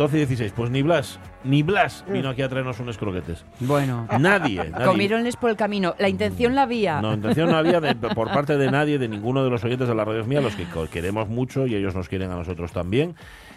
12 0.00 0.16
y 0.16 0.18
16. 0.20 0.52
Pues 0.56 0.70
ni 0.70 0.80
Blas, 0.80 1.20
ni 1.44 1.62
Blas 1.62 2.06
vino 2.08 2.30
aquí 2.30 2.40
a 2.40 2.48
traernos 2.48 2.80
unos 2.80 2.96
croquetes. 2.96 3.44
Bueno. 3.60 4.08
Nadie. 4.18 4.64
nadie. 4.70 4.86
Comieronles 4.86 5.36
por 5.36 5.50
el 5.50 5.56
camino. 5.56 5.94
La 5.98 6.08
intención 6.08 6.54
la 6.54 6.62
había. 6.62 7.02
No, 7.02 7.12
intención 7.12 7.50
no 7.50 7.56
había 7.58 7.80
de- 7.82 7.94
por 7.94 8.28
parte 8.32 8.56
de 8.56 8.70
nadie, 8.70 8.98
de 8.98 9.08
ninguno 9.08 9.44
de 9.44 9.50
los 9.50 9.62
oyentes 9.62 9.88
de 9.88 9.94
la 9.94 10.06
radio 10.06 10.22
es 10.22 10.26
mía, 10.26 10.40
los 10.40 10.56
que 10.56 10.66
queremos 10.90 11.28
mucho 11.28 11.66
y 11.66 11.74
ellos 11.74 11.94
nos 11.94 12.08
quieren 12.08 12.30
a 12.30 12.36
nosotros 12.36 12.72
también, 12.72 13.14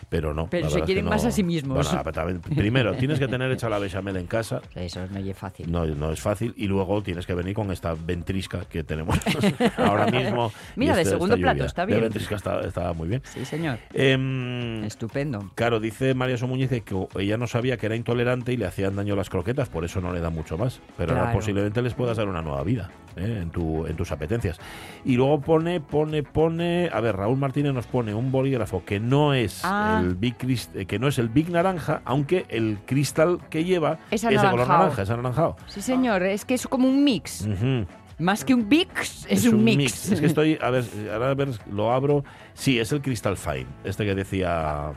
pero 0.09 0.33
no. 0.33 0.47
Pero 0.49 0.65
la 0.65 0.69
se 0.69 0.75
verdad 0.75 0.77
es 0.77 0.81
que 0.81 0.85
quieren 0.85 1.05
no- 1.05 1.11
más 1.11 1.25
a 1.25 1.31
sí 1.31 1.43
mismos. 1.43 1.89
Bueno, 1.89 2.11
también- 2.11 2.41
primero, 2.41 2.93
tienes 2.95 3.19
que 3.19 3.27
tener 3.27 3.51
hecha 3.51 3.69
la 3.69 3.79
bechamel 3.79 4.17
en 4.17 4.27
casa, 4.27 4.61
Eso 4.75 5.05
no 5.09 5.19
es 5.19 5.37
fácil. 5.37 5.71
no, 5.71 5.85
no 5.85 6.11
es 6.11 6.21
fácil, 6.21 6.53
y 6.57 6.67
luego 6.67 7.01
tienes 7.03 7.25
que 7.25 7.33
venir 7.33 7.53
con 7.53 7.71
esta 7.71 7.93
ventrisca 7.93 8.61
que 8.65 8.83
tenemos 8.83 9.17
ahora 9.77 10.07
mismo. 10.07 10.51
Mira, 10.75 10.95
de 10.95 11.01
este- 11.03 11.13
segundo 11.15 11.37
plato, 11.37 11.65
está 11.65 11.85
bien. 11.85 12.01
ventrisca 12.01 12.35
está, 12.35 12.61
está 12.61 12.93
muy 12.93 13.07
bien. 13.07 13.21
Sí, 13.25 13.45
señor. 13.45 13.79
Em, 13.93 14.83
Estupendo. 14.83 15.51
Claro, 15.55 15.79
dice 15.79 16.13
María 16.13 16.37
Somuñiz 16.37 16.69
que 16.69 16.83
ella 17.19 17.37
no 17.37 17.47
sabía 17.47 17.77
que 17.77 17.85
era 17.85 17.95
intolerante 17.95 18.53
y 18.53 18.57
le 18.57 18.65
hacían 18.65 18.95
daño 18.95 19.15
las 19.15 19.29
croquetas, 19.29 19.69
por 19.69 19.85
eso 19.85 20.01
no 20.01 20.11
le 20.13 20.19
da 20.19 20.29
mucho 20.29 20.57
más. 20.57 20.79
Pero 20.97 21.17
ahora 21.17 21.31
posiblemente 21.33 21.81
les 21.81 21.93
puedas 21.93 22.17
dar 22.17 22.27
una 22.27 22.41
nueva 22.41 22.63
vida 22.63 22.89
¿eh? 23.17 23.39
en, 23.41 23.49
tu, 23.49 23.85
en 23.85 23.95
tus 23.95 24.11
apetencias. 24.11 24.59
Y 25.05 25.15
luego 25.15 25.41
pone, 25.41 25.79
pone, 25.81 26.23
pone. 26.23 26.89
A 26.93 26.99
ver, 26.99 27.15
Raúl 27.15 27.37
Martínez 27.37 27.73
nos 27.73 27.87
pone 27.87 28.13
un 28.13 28.31
bolígrafo 28.31 28.83
que 28.85 28.99
no 28.99 29.33
es 29.33 29.61
Ah. 29.63 29.99
el 30.01 30.15
Big 30.15 30.37
Crist- 30.37 30.75
eh, 30.75 30.85
que 30.85 30.99
no 30.99 31.07
es 31.07 31.17
el 31.19 31.29
Big 31.29 31.49
Naranja, 31.49 32.01
aunque 32.05 32.45
el 32.49 32.79
cristal 32.85 33.39
que 33.49 33.63
lleva 33.63 33.99
Es 34.11 34.21
de 34.21 34.35
color 34.35 34.67
naranja, 34.67 35.01
es 35.03 35.09
anaranjado. 35.09 35.55
Sí, 35.67 35.81
señor. 35.81 36.23
Es 36.23 36.45
que 36.45 36.53
es 36.53 36.67
como 36.67 36.87
un 36.87 37.03
mix. 37.03 37.41
Ujú. 37.47 37.85
Más 38.23 38.45
que 38.45 38.53
un 38.53 38.69
mix, 38.69 39.25
es, 39.29 39.45
un, 39.45 39.61
mix. 39.65 40.09
Es 40.09 40.21
que 40.21 40.27
estoy, 40.27 40.57
a 40.61 40.69
ver, 40.69 40.85
ahora 41.11 41.31
a 41.31 41.33
ver, 41.33 41.49
lo 41.69 41.91
abro. 41.91 42.23
Sí, 42.53 42.79
es 42.79 42.91
el 42.93 43.01
Crystal 43.01 43.35
Fine, 43.35 43.65
este 43.83 44.05
que 44.05 44.15
decía, 44.15 44.93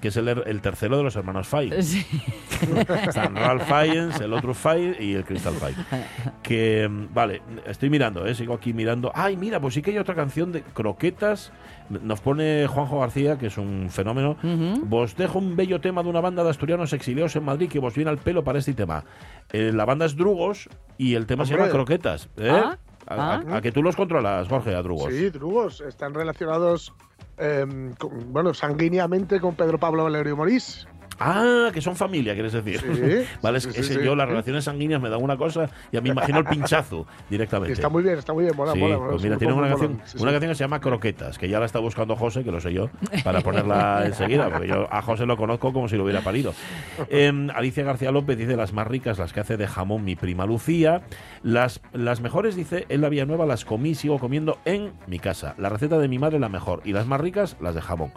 que 0.00 0.08
es 0.08 0.16
el, 0.16 0.28
el 0.28 0.60
tercero 0.62 0.96
de 0.96 1.02
los 1.02 1.14
hermanos 1.14 1.46
Fine. 1.46 1.82
Sí. 1.82 2.06
Están 3.06 3.36
Ralph 3.36 3.64
Fiennes, 3.64 4.18
el 4.20 4.32
otro 4.32 4.54
Fine 4.54 4.96
y 4.98 5.12
el 5.12 5.24
Crystal 5.24 5.52
Fine. 5.52 6.06
Que, 6.42 6.88
vale, 7.12 7.42
estoy 7.66 7.90
mirando, 7.90 8.26
¿eh? 8.26 8.34
sigo 8.34 8.54
aquí 8.54 8.72
mirando. 8.72 9.12
Ay, 9.14 9.36
mira, 9.36 9.60
pues 9.60 9.74
sí 9.74 9.82
que 9.82 9.90
hay 9.90 9.98
otra 9.98 10.14
canción 10.14 10.50
de 10.50 10.62
croquetas. 10.62 11.52
Nos 11.90 12.22
pone 12.22 12.66
Juanjo 12.66 13.00
García, 13.00 13.36
que 13.36 13.48
es 13.48 13.58
un 13.58 13.88
fenómeno. 13.90 14.38
Ujú. 14.42 14.86
Vos 14.86 15.16
dejo 15.16 15.38
un 15.38 15.54
bello 15.54 15.82
tema 15.82 16.02
de 16.02 16.08
una 16.08 16.22
banda 16.22 16.42
de 16.44 16.50
asturianos 16.50 16.94
exiliados 16.94 17.36
en 17.36 17.44
Madrid 17.44 17.68
que 17.68 17.78
vos 17.78 17.94
viene 17.94 18.10
al 18.10 18.18
pelo 18.18 18.42
para 18.42 18.58
este 18.58 18.72
tema. 18.72 19.04
Eh, 19.52 19.70
la 19.74 19.84
banda 19.84 20.06
es 20.06 20.16
Drugos 20.16 20.68
y 21.02 21.14
el 21.14 21.26
tema 21.26 21.44
se 21.46 21.54
llama. 21.54 21.68
Croquetas. 21.70 22.28
¿eh? 22.36 22.50
Ah, 22.50 22.78
A, 23.06 23.14
a- 23.14 23.34
ah. 23.48 23.56
a 23.56 23.60
que 23.60 23.72
tú 23.72 23.82
los 23.82 23.96
controlas, 23.96 24.46
Jorge, 24.48 24.74
a 24.74 24.82
Drugos. 24.82 25.12
Sí, 25.12 25.30
Drugos 25.30 25.80
están 25.80 26.12
relacionados, 26.14 26.92
em, 27.38 27.94
con- 27.94 28.32
bueno, 28.32 28.52
sanguíneamente 28.54 29.40
con 29.40 29.54
Pedro 29.54 29.78
Pablo 29.78 30.04
Valerio 30.04 30.36
Morís. 30.36 30.86
Ah, 31.20 31.68
que 31.72 31.80
son 31.80 31.94
familia, 31.96 32.32
quieres 32.34 32.52
decir. 32.52 32.80
Sí, 32.80 33.28
vale, 33.42 33.58
es 33.58 33.64
sí, 33.64 33.70
que 33.72 33.82
sí, 33.82 33.92
ese- 33.92 34.04
yo 34.04 34.16
las 34.16 34.28
relaciones 34.28 34.64
sanguíneas 34.64 35.00
me 35.02 35.10
dan 35.10 35.22
una 35.22 35.36
cosa 35.36 35.68
y 35.92 35.96
a 35.96 36.00
mí 36.00 36.08
me 36.08 36.14
imagino 36.14 36.38
el 36.38 36.46
pinchazo 36.46 37.06
directamente. 37.28 37.72
Está 37.74 37.88
muy 37.88 38.02
bien, 38.02 38.18
está 38.18 38.32
muy 38.32 38.44
bien, 38.44 38.56
mola, 38.56 38.74
mola. 38.74 38.96
mola, 38.96 39.08
pues 39.10 39.16
es 39.20 39.24
mira, 39.24 39.36
tiene 39.36 39.52
una 39.52 39.68
canción, 39.68 40.00
una 40.18 40.30
canción 40.32 40.50
que 40.50 40.54
se 40.54 40.64
llama 40.64 40.80
Croquetas, 40.80 41.38
que 41.38 41.48
ya 41.48 41.60
la 41.60 41.66
está 41.66 41.78
buscando 41.78 42.16
José, 42.16 42.42
que 42.42 42.50
lo 42.50 42.60
sé 42.60 42.72
yo, 42.72 42.88
para 43.22 43.40
ponerla 43.42 44.02
enseguida, 44.06 44.48
porque 44.50 44.68
yo 44.68 44.88
a 44.90 45.02
José 45.02 45.26
lo 45.26 45.36
conozco 45.36 45.72
como 45.72 45.88
si 45.88 45.96
lo 45.96 46.04
hubiera 46.04 46.22
parido. 46.22 46.54
Em, 47.10 47.50
Alicia 47.50 47.84
García 47.84 48.10
López 48.10 48.38
dice 48.38 48.56
las 48.56 48.72
más 48.72 48.86
ricas, 48.86 49.18
las 49.18 49.32
que 49.32 49.40
hace 49.40 49.56
de 49.56 49.66
jamón 49.66 50.04
mi 50.04 50.16
prima 50.16 50.46
Lucía. 50.46 51.02
Las, 51.42 51.80
las 51.92 52.20
mejores, 52.20 52.56
dice, 52.56 52.86
en 52.88 53.00
la 53.00 53.08
Villanueva 53.08 53.46
las 53.46 53.64
comí 53.64 53.90
y 53.90 53.94
sigo 53.94 54.18
comiendo 54.18 54.58
en 54.64 54.92
mi 55.06 55.18
casa. 55.18 55.54
La 55.58 55.68
receta 55.68 55.98
de 55.98 56.08
mi 56.08 56.18
madre 56.18 56.38
la 56.38 56.48
mejor. 56.48 56.80
Y 56.84 56.92
las 56.92 57.06
más 57.06 57.20
ricas, 57.20 57.56
las 57.60 57.74
de 57.74 57.80
jamón. 57.82 58.12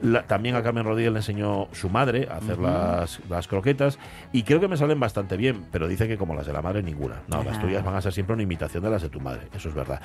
La- 0.00 0.22
también 0.26 0.54
a 0.56 0.62
Carmen 0.62 0.84
Rodríguez 0.84 1.12
le 1.12 1.18
enseñó 1.20 1.68
su 1.72 1.88
madre 1.88 2.28
a 2.30 2.40
hacer 2.46 2.58
las, 2.62 3.20
las 3.28 3.48
croquetas 3.48 3.98
y 4.32 4.42
creo 4.42 4.60
que 4.60 4.68
me 4.68 4.76
salen 4.76 4.98
bastante 5.00 5.36
bien, 5.36 5.64
pero 5.70 5.88
dice 5.88 6.08
que 6.08 6.16
como 6.16 6.34
las 6.34 6.46
de 6.46 6.52
la 6.52 6.62
madre 6.62 6.82
ninguna. 6.82 7.22
No, 7.28 7.42
las 7.42 7.60
tuyas 7.60 7.84
van 7.84 7.94
a 7.94 8.00
ser 8.00 8.12
siempre 8.12 8.34
una 8.34 8.42
imitación 8.42 8.82
de 8.82 8.90
las 8.90 9.02
de 9.02 9.08
tu 9.08 9.20
madre, 9.20 9.48
eso 9.54 9.68
es 9.68 9.74
verdad. 9.74 10.00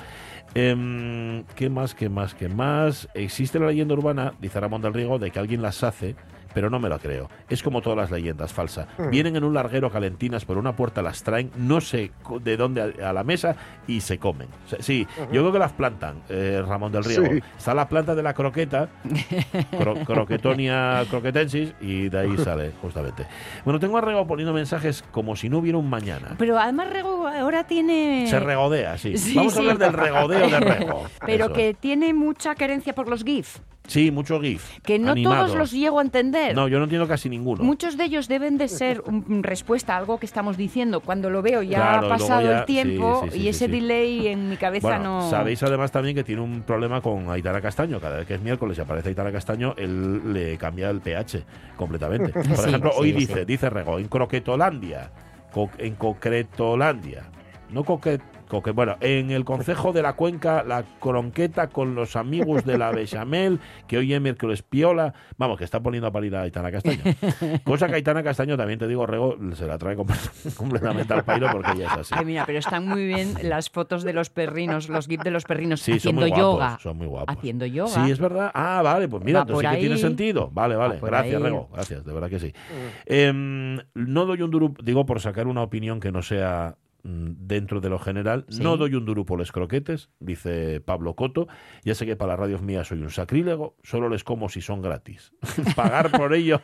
Em, 0.54 1.44
¿Qué 1.54 1.70
más, 1.70 1.94
qué 1.94 2.08
más, 2.08 2.34
qué 2.34 2.48
más? 2.48 3.08
Existe 3.14 3.58
la 3.58 3.66
leyenda 3.66 3.94
urbana, 3.94 4.34
dice 4.40 4.60
Ramón 4.60 4.82
del 4.82 4.94
Riego, 4.94 5.18
de 5.18 5.30
que 5.30 5.38
alguien 5.38 5.62
las 5.62 5.82
hace, 5.82 6.16
pero 6.54 6.70
no 6.70 6.78
me 6.78 6.88
lo 6.88 6.98
creo. 6.98 7.28
Es 7.48 7.62
como 7.62 7.80
todas 7.82 7.96
las 7.98 8.10
leyendas, 8.10 8.52
falsa. 8.52 8.88
Vienen 9.10 9.36
en 9.36 9.44
un 9.44 9.54
larguero 9.54 9.90
calentinas, 9.90 10.44
por 10.44 10.58
una 10.58 10.74
puerta 10.76 11.02
las 11.02 11.22
traen, 11.22 11.50
no 11.56 11.80
sé 11.80 12.10
de 12.42 12.56
dónde 12.56 12.94
a, 13.02 13.12
la 13.12 13.24
mesa 13.24 13.56
y 13.86 14.00
se 14.00 14.18
comen. 14.18 14.48
O 14.66 14.68
sea, 14.68 14.78
Sí, 14.82 15.06
yo 15.32 15.42
creo 15.42 15.52
que 15.52 15.58
las 15.58 15.72
plantan, 15.72 16.22
eh, 16.28 16.62
Ramón 16.66 16.92
del 16.92 17.04
Riego. 17.04 17.26
Sí. 17.30 17.40
Está 17.56 17.74
la 17.74 17.88
planta 17.88 18.14
de 18.14 18.22
la 18.22 18.34
croqueta, 18.34 18.88
cro- 19.72 20.04
croquetonia 20.06 21.04
croquetensis, 21.10 21.74
y 21.80 22.08
de 22.08 22.18
ahí 22.18 22.36
sale, 22.38 22.72
justamente. 22.80 23.26
Bueno, 23.64 23.78
tengo 23.78 23.98
a 23.98 24.00
Rego 24.00 24.26
poniendo 24.26 24.52
mensajes 24.52 25.04
como 25.10 25.36
si 25.36 25.48
no 25.48 25.58
hubiera 25.58 25.78
un 25.78 25.88
mañana. 25.88 26.34
Pero 26.38 26.58
además 26.58 26.90
Rego 26.90 27.26
ahora 27.28 27.64
tiene... 27.64 28.26
Se 28.28 28.40
regodea, 28.40 28.98
sí. 28.98 29.16
Sí, 29.16 29.34
Vamos 29.34 29.56
a 29.56 29.60
hablar 29.60 29.78
del 29.78 29.92
regodeo 29.92 30.48
de 30.48 30.60
Rego. 30.60 31.04
Pero 31.26 31.44
Eso. 31.46 31.54
que 31.54 31.74
tiene 31.74 32.12
mucha 32.14 32.54
querencia 32.54 32.94
por 32.94 33.08
los 33.08 33.24
GIF. 33.24 33.58
Sí, 33.86 34.10
mucho 34.12 34.40
GIF. 34.40 34.78
Que 34.82 34.98
no 34.98 35.10
animados. 35.12 35.46
todos 35.46 35.58
los 35.58 35.72
llego 35.72 35.98
a 35.98 36.02
entender. 36.02 36.54
No, 36.54 36.68
yo 36.68 36.78
no 36.78 36.84
entiendo 36.84 37.06
casi 37.08 37.28
ninguno. 37.28 37.64
Muchos 37.64 37.96
de 37.96 38.04
ellos 38.04 38.28
deben 38.28 38.56
de 38.56 38.68
ser 38.68 39.02
un- 39.04 39.42
respuesta 39.42 39.94
a 39.94 39.98
algo 39.98 40.18
que 40.18 40.26
estamos 40.26 40.56
diciendo. 40.56 41.00
Cuando 41.00 41.30
lo 41.30 41.42
veo 41.42 41.62
ya 41.62 41.78
Claro, 41.78 42.06
ha 42.06 42.08
pasado 42.10 42.42
ya- 42.42 42.60
el 42.60 42.64
tiempo 42.64 43.22
sí, 43.24 43.30
sí, 43.32 43.40
y 43.42 43.48
ese 43.48 43.68
delay 43.68 44.28
en 44.28 44.48
mi 44.48 44.56
cabeza 44.56 44.86
Bueno, 44.88 45.20
no... 45.22 45.30
sabéis 45.30 45.62
además 45.64 45.90
también 45.90 46.14
que 46.14 46.22
tiene 46.24 46.40
un 46.42 46.62
problema 46.62 47.00
con 47.00 47.28
Aitana 47.28 47.60
Castaño. 47.60 48.00
Cada 48.00 48.18
vez 48.18 48.26
que 48.26 48.34
es 48.34 48.40
miércoles 48.40 48.78
y 48.78 48.80
aparece 48.80 49.08
Aitana 49.10 49.32
Castaño, 49.32 49.74
él 49.76 50.32
le 50.32 50.56
cambia 50.58 50.88
el 50.88 51.00
pH 51.00 51.44
completamente. 51.76 52.32
Por 52.32 52.68
ejemplo, 52.68 52.92
hoy 52.96 53.12
dice, 53.12 53.44
dice 53.44 53.68
Rego, 53.68 53.98
en 53.98 54.06
Croquetolandia, 54.08 55.10
co- 55.52 55.70
en 55.78 55.96
Concretolandia, 55.96 57.24
no 57.70 57.84
coque, 57.84 58.20
coque- 58.52 58.70
bueno, 58.72 58.96
en 59.00 59.30
el 59.30 59.44
Concejo 59.44 59.92
de 59.92 60.02
la 60.02 60.12
Cuenca, 60.12 60.62
la 60.62 60.84
cronqueta 61.00 61.68
con 61.68 61.94
los 61.94 62.16
amigos 62.16 62.64
de 62.66 62.76
la 62.76 62.90
Bechamel, 62.92 63.58
que 63.88 63.96
hoy 63.98 64.12
es 64.12 64.20
miércoles 64.20 64.62
piola, 64.62 65.14
vamos, 65.38 65.56
que 65.58 65.64
está 65.64 65.80
poniendo 65.80 66.06
a 66.08 66.12
parir 66.12 66.36
a 66.36 66.42
Aitana 66.42 66.70
Castaño. 66.70 67.02
Cosa 67.64 67.88
que 67.88 67.94
Aitana 67.94 68.22
Castaño, 68.22 68.56
también 68.56 68.78
te 68.78 68.86
digo, 68.86 69.06
Rego, 69.06 69.36
se 69.54 69.66
la 69.66 69.78
trae 69.78 69.96
com- 69.96 70.06
completamente 70.56 71.12
al 71.14 71.24
pairo 71.24 71.48
porque 71.50 71.72
ella 71.72 71.86
es 71.86 71.92
así. 72.00 72.14
Ay, 72.16 72.24
mira, 72.26 72.44
pero 72.46 72.58
están 72.58 72.86
muy 72.86 73.06
bien 73.06 73.34
las 73.42 73.70
fotos 73.70 74.02
de 74.04 74.12
los 74.12 74.28
perrinos, 74.30 74.88
los 74.90 75.06
GIF 75.08 75.22
de 75.22 75.30
los 75.30 75.44
perrinos 75.44 75.80
Sí, 75.80 75.92
son 75.92 75.98
haciendo 75.98 76.20
muy 76.20 76.30
guapos, 76.30 76.44
yoga. 76.54 76.78
son 76.82 76.96
muy 76.98 77.06
guapos. 77.06 77.36
Haciendo 77.36 77.64
yoga. 77.66 77.88
Sí, 78.04 78.10
es 78.10 78.18
verdad. 78.18 78.50
Ah, 78.54 78.82
vale, 78.84 79.08
pues 79.08 79.24
mira, 79.24 79.40
Va 79.40 79.42
entonces 79.44 79.68
sí 79.70 79.74
que 79.76 79.80
tiene 79.80 79.96
sentido. 79.96 80.50
Vale, 80.52 80.76
vale. 80.76 80.98
Gracias, 81.00 81.36
ahí. 81.36 81.42
Rego. 81.42 81.68
Gracias, 81.72 82.04
de 82.04 82.12
verdad 82.12 82.28
que 82.28 82.38
sí. 82.38 82.52
Em, 83.06 83.78
no 83.94 84.26
doy 84.26 84.42
un 84.42 84.50
duro, 84.50 84.74
digo, 84.82 85.06
por 85.06 85.20
sacar 85.20 85.46
una 85.46 85.62
opinión 85.62 86.00
que 86.00 86.12
no 86.12 86.22
sea 86.22 86.76
mm, 86.76 86.81
dentro 87.04 87.80
de 87.80 87.88
lo 87.88 87.98
general. 87.98 88.44
Sí. 88.48 88.62
No 88.62 88.76
doy 88.76 88.94
un 88.94 89.04
duro 89.04 89.24
por 89.24 89.38
los 89.38 89.50
croquetes, 89.52 90.08
dice 90.20 90.80
Pablo 90.80 91.14
Coto. 91.14 91.48
Ya 91.84 91.94
sé 91.94 92.06
que 92.06 92.14
para 92.16 92.32
las 92.32 92.40
radios 92.40 92.62
mías 92.62 92.86
soy 92.88 93.00
un 93.02 93.10
sacrílego, 93.10 93.76
solo 93.82 94.08
les 94.08 94.22
como 94.24 94.48
si 94.48 94.60
son 94.60 94.82
gratis. 94.82 95.32
pagar 95.76 96.10
por 96.12 96.32
ello, 96.34 96.60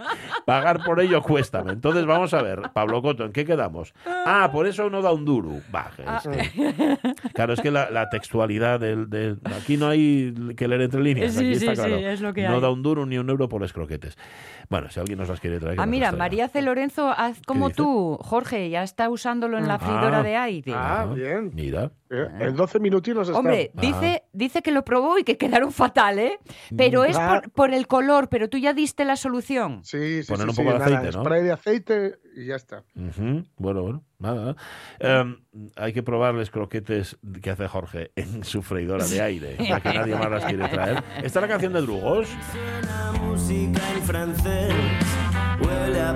pagar 0.44 0.84
por 0.84 1.00
ello 1.00 1.22
cuéstame. 1.22 1.72
Entonces 1.72 2.06
vamos 2.06 2.34
a 2.34 2.42
ver, 2.42 2.70
Pablo 2.72 3.02
Coto, 3.02 3.24
¿en 3.24 3.32
qué 3.32 3.44
quedamos? 3.44 3.92
Ah, 4.06 4.50
por 4.52 4.66
eso 4.66 4.88
no 4.90 5.02
da 5.02 5.12
un 5.12 5.24
duro. 5.24 5.60
Baje, 5.70 6.04
es 6.04 6.28
que- 6.28 6.98
Claro, 7.34 7.52
es 7.54 7.60
que 7.60 7.70
la, 7.70 7.90
la 7.90 8.08
textualidad 8.10 8.78
del, 8.80 9.08
del- 9.10 9.38
Aquí 9.60 9.76
no 9.76 9.88
hay 9.88 10.32
que 10.56 10.68
leer 10.68 10.82
entre 10.82 11.00
líneas. 11.02 11.32
Sí, 11.34 11.38
aquí 11.46 11.54
sí, 11.56 11.66
está 11.66 11.82
sí, 11.82 11.88
claro. 11.88 12.08
es 12.08 12.20
lo 12.20 12.32
que 12.32 12.46
no 12.46 12.54
hay. 12.56 12.60
da 12.60 12.70
un 12.70 12.82
duro 12.82 13.06
ni 13.06 13.18
un 13.18 13.28
euro 13.28 13.48
por 13.48 13.60
los 13.60 13.72
croquetes. 13.72 14.16
Bueno, 14.68 14.88
si 14.90 15.00
alguien 15.00 15.18
nos 15.18 15.28
las 15.28 15.40
quiere 15.40 15.58
traer. 15.58 15.80
Ah, 15.80 15.86
mira. 15.86 16.12
María 16.12 16.48
C. 16.48 16.62
Lorenzo, 16.62 17.08
haz 17.16 17.40
como 17.46 17.70
tú, 17.70 18.18
Jorge, 18.20 18.68
ya 18.70 18.82
está 18.82 19.08
usándolo 19.10 19.58
en 19.58 19.66
la 19.66 19.78
freidora 19.80 20.18
Ah. 20.18 20.22
de 20.22 20.36
aire. 20.36 20.72
Ah, 20.74 21.06
bien. 21.14 21.50
Mira. 21.54 21.90
Eh, 22.10 22.26
En 22.40 22.56
12 22.56 22.80
minutinos 22.80 23.28
está. 23.28 23.38
Hombre, 23.38 23.70
Ah. 23.76 23.80
dice, 23.80 24.22
dice 24.32 24.62
que 24.62 24.72
lo 24.72 24.84
probó 24.84 25.18
y 25.18 25.24
que 25.24 25.36
quedaron 25.36 25.70
fatal, 25.72 26.18
¿eh? 26.18 26.38
Pero 26.76 27.04
es 27.04 27.16
Ah. 27.16 27.40
por, 27.42 27.52
por 27.52 27.74
el 27.74 27.86
color, 27.86 28.28
pero 28.28 28.48
tú 28.48 28.58
ya 28.58 28.72
diste 28.72 29.04
la 29.04 29.16
solución. 29.16 29.80
Sí, 29.84 30.22
sí, 30.22 30.28
Poner 30.32 30.46
sí, 30.46 30.50
un 30.50 30.54
sí, 30.56 30.62
poco 30.62 30.72
de 30.72 30.78
nada, 30.80 30.98
aceite, 30.98 31.16
¿no? 31.16 31.24
Spray 31.24 31.42
de 31.44 31.52
aceite 31.52 32.14
y 32.36 32.46
ya 32.46 32.56
está. 32.56 32.82
Bueno, 33.56 33.82
bueno, 33.82 34.04
nada. 34.18 34.56
Em, 34.98 35.36
hay 35.76 35.92
que 35.92 36.02
probarles 36.02 36.50
croquetes 36.50 37.16
que 37.42 37.50
hace 37.50 37.68
Jorge 37.68 38.10
en 38.16 38.42
su 38.44 38.62
freidora 38.62 39.06
de 39.06 39.20
aire, 39.22 39.56
ya 39.78 39.80
que 39.80 39.92
nadie 39.94 40.16
más 40.16 40.30
las 40.30 40.44
quiere 40.44 40.68
traer. 40.68 41.02
¿Está 41.22 41.40
la 41.40 41.48
canción 41.48 41.72
de 41.72 41.80
Drugos? 41.82 42.28
Suena 42.52 43.12
música 43.22 43.80
en 43.94 44.02
francés, 44.02 44.74
huele 45.62 46.00
a 46.00 46.12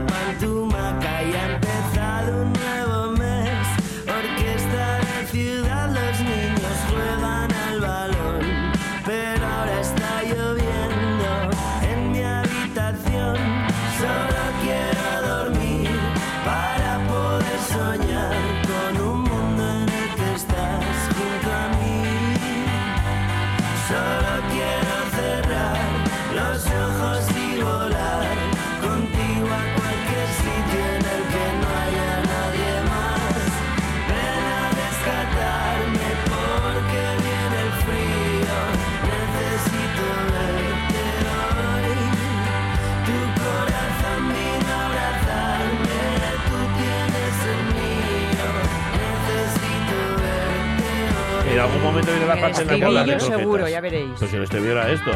Momento 52.04 52.26
viene 52.26 52.26
la 52.26 52.40
parte 52.40 53.20
seguro, 53.20 53.68
ya 53.68 53.80
veréis. 53.80 54.10
Pues 54.18 54.30
si 54.30 54.36
el 54.36 54.42
estribillo 54.42 54.72
era 54.72 54.90
esto. 54.90 55.10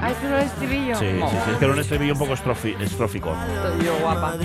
Ah, 0.00 0.10
¿esto 0.10 0.26
es 0.26 0.32
el 0.32 0.38
estribillo? 0.46 0.94
Sí, 0.94 1.06
sí, 1.06 1.20
sí, 1.20 1.50
es 1.50 1.56
que 1.58 1.64
era 1.64 1.74
un 1.74 1.80
estribillo 1.80 2.12
un 2.12 2.18
poco 2.18 2.34
estrófico. 2.34 2.76
Estoy 2.86 3.84
yo 3.84 3.96
guapa. 4.00 4.36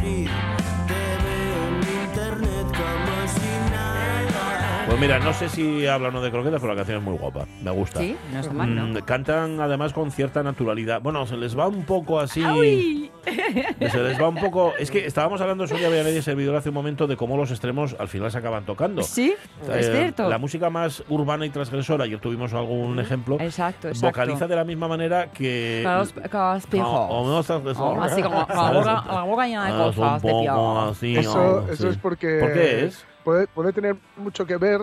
Pues 4.94 5.02
mira, 5.02 5.18
no 5.18 5.34
sé 5.34 5.50
si 5.50 5.88
habla 5.88 6.10
o 6.10 6.12
no 6.12 6.22
de 6.22 6.30
croquetas, 6.30 6.62
pero 6.62 6.74
la 6.74 6.78
canción 6.78 7.00
es 7.00 7.04
muy 7.04 7.18
guapa. 7.18 7.48
Me 7.64 7.72
gusta. 7.72 8.00
Sí, 8.00 8.16
no 8.32 8.54
mal, 8.54 8.76
¿no? 8.76 8.88
Mm, 9.00 9.04
Cantan 9.04 9.60
además 9.60 9.92
con 9.92 10.12
cierta 10.12 10.44
naturalidad. 10.44 11.02
Bueno, 11.02 11.26
se 11.26 11.36
les 11.36 11.58
va 11.58 11.68
un 11.68 11.84
poco 11.84 12.20
así. 12.20 12.44
¡Uy! 12.46 13.12
Se 13.26 13.98
les 14.04 14.22
va 14.22 14.28
un 14.30 14.36
poco. 14.36 14.72
Es 14.78 14.92
que 14.92 15.04
estábamos 15.08 15.42
hablando, 15.42 15.66
Sonia 15.66 15.90
Villanueva 15.90 16.16
y 16.16 16.22
servidor 16.22 16.56
hace 16.58 16.70
un 16.70 16.76
momento, 16.76 17.08
de 17.08 17.18
cómo 17.18 17.36
los 17.38 17.50
extremos 17.50 17.96
al 18.00 18.08
final 18.08 18.30
se 18.32 18.38
acaban 18.38 18.66
tocando. 18.66 19.02
Sí, 19.02 19.34
es 19.76 19.88
Eh, 19.88 19.92
cierto. 19.92 20.30
La 20.30 20.38
música 20.38 20.70
más 20.70 21.04
urbana 21.10 21.48
y 21.48 21.50
transgresora, 21.50 22.04
ayer 22.04 22.20
tuvimos 22.20 22.54
algún 22.54 23.00
ejemplo, 23.00 23.38
Exacto, 23.40 23.88
exacto. 23.88 24.08
vocaliza 24.08 24.48
de 24.48 24.56
la 24.56 24.64
misma 24.64 24.88
manera 24.88 25.32
que. 25.32 25.82
Con 25.84 25.96
los- 25.98 26.14
con 26.14 26.54
los 26.54 26.68
pijos. 26.68 27.08
O- 27.10 27.24
menos 27.26 27.48
transgresora. 27.48 28.04
Así 28.06 28.22
como 28.22 28.36
la 28.48 28.72
boca, 28.72 29.04
la 29.12 29.24
boca 29.24 29.48
llena 29.48 29.66
de 29.66 29.72
Ah, 29.72 29.88
es 29.90 29.98
un 29.98 30.04
cosas 30.04 30.22
de 30.22 30.30
poco 30.30 30.42
pijos. 30.44 30.92
así, 30.92 31.16
Eso, 31.18 31.42
oh, 31.42 31.72
eso 31.72 31.84
sí. 31.84 31.88
es 31.90 31.98
porque. 31.98 32.38
¿Por 32.40 32.54
qué 32.54 32.86
es? 32.86 33.06
Puede, 33.24 33.48
puede 33.48 33.74
tener 33.74 33.96
mucho 34.18 34.46
que 34.46 34.58
ver 34.58 34.82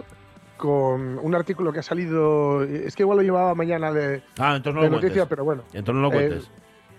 con 0.56 1.18
un 1.18 1.34
artículo 1.34 1.72
que 1.72 1.80
ha 1.80 1.82
salido. 1.82 2.62
Es 2.64 2.94
que 2.96 3.02
igual 3.02 3.18
lo 3.18 3.22
llevaba 3.22 3.54
mañana 3.54 3.92
de, 3.92 4.22
Ah, 4.38 4.56
entonces 4.56 4.74
no 4.74 4.82
de 4.82 4.88
lo 4.90 4.96
noticia, 4.96 5.26
cuentes. 5.26 5.28
pero 5.28 5.44
bueno. 5.44 5.62
Entonces 5.72 5.94
no 5.94 6.00
lo 6.02 6.08
Eh, 6.08 6.12
cuentes. 6.12 6.50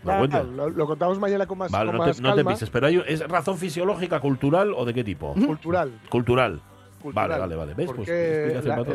No 0.03 0.11
lo 0.13 0.17
cuentes. 0.19 0.45
lo, 0.47 0.69
lo 0.69 0.85
contamos 0.87 1.19
mañana 1.19 1.45
con 1.45 1.57
más, 1.59 1.71
Vale, 1.71 1.91
con 1.91 1.97
no 1.97 2.03
te, 2.03 2.09
más 2.09 2.21
no 2.21 2.29
te 2.31 2.35
calma. 2.37 2.51
pises. 2.51 2.69
Pero 2.69 2.87
hay, 2.87 3.03
¿es 3.07 3.27
razón 3.27 3.57
fisiológica, 3.57 4.19
cultural 4.19 4.73
o 4.75 4.83
de 4.85 4.93
qué 4.93 5.03
tipo? 5.03 5.33
Cultural. 5.33 5.91
Cultural. 6.09 6.61
cultural. 7.01 7.29
Vale, 7.29 7.39
vale, 7.39 7.55
vale. 7.55 7.73
¿Ves? 7.73 7.85
Pues 7.87 7.97
Porque 7.97 8.45
explicación 8.45 8.85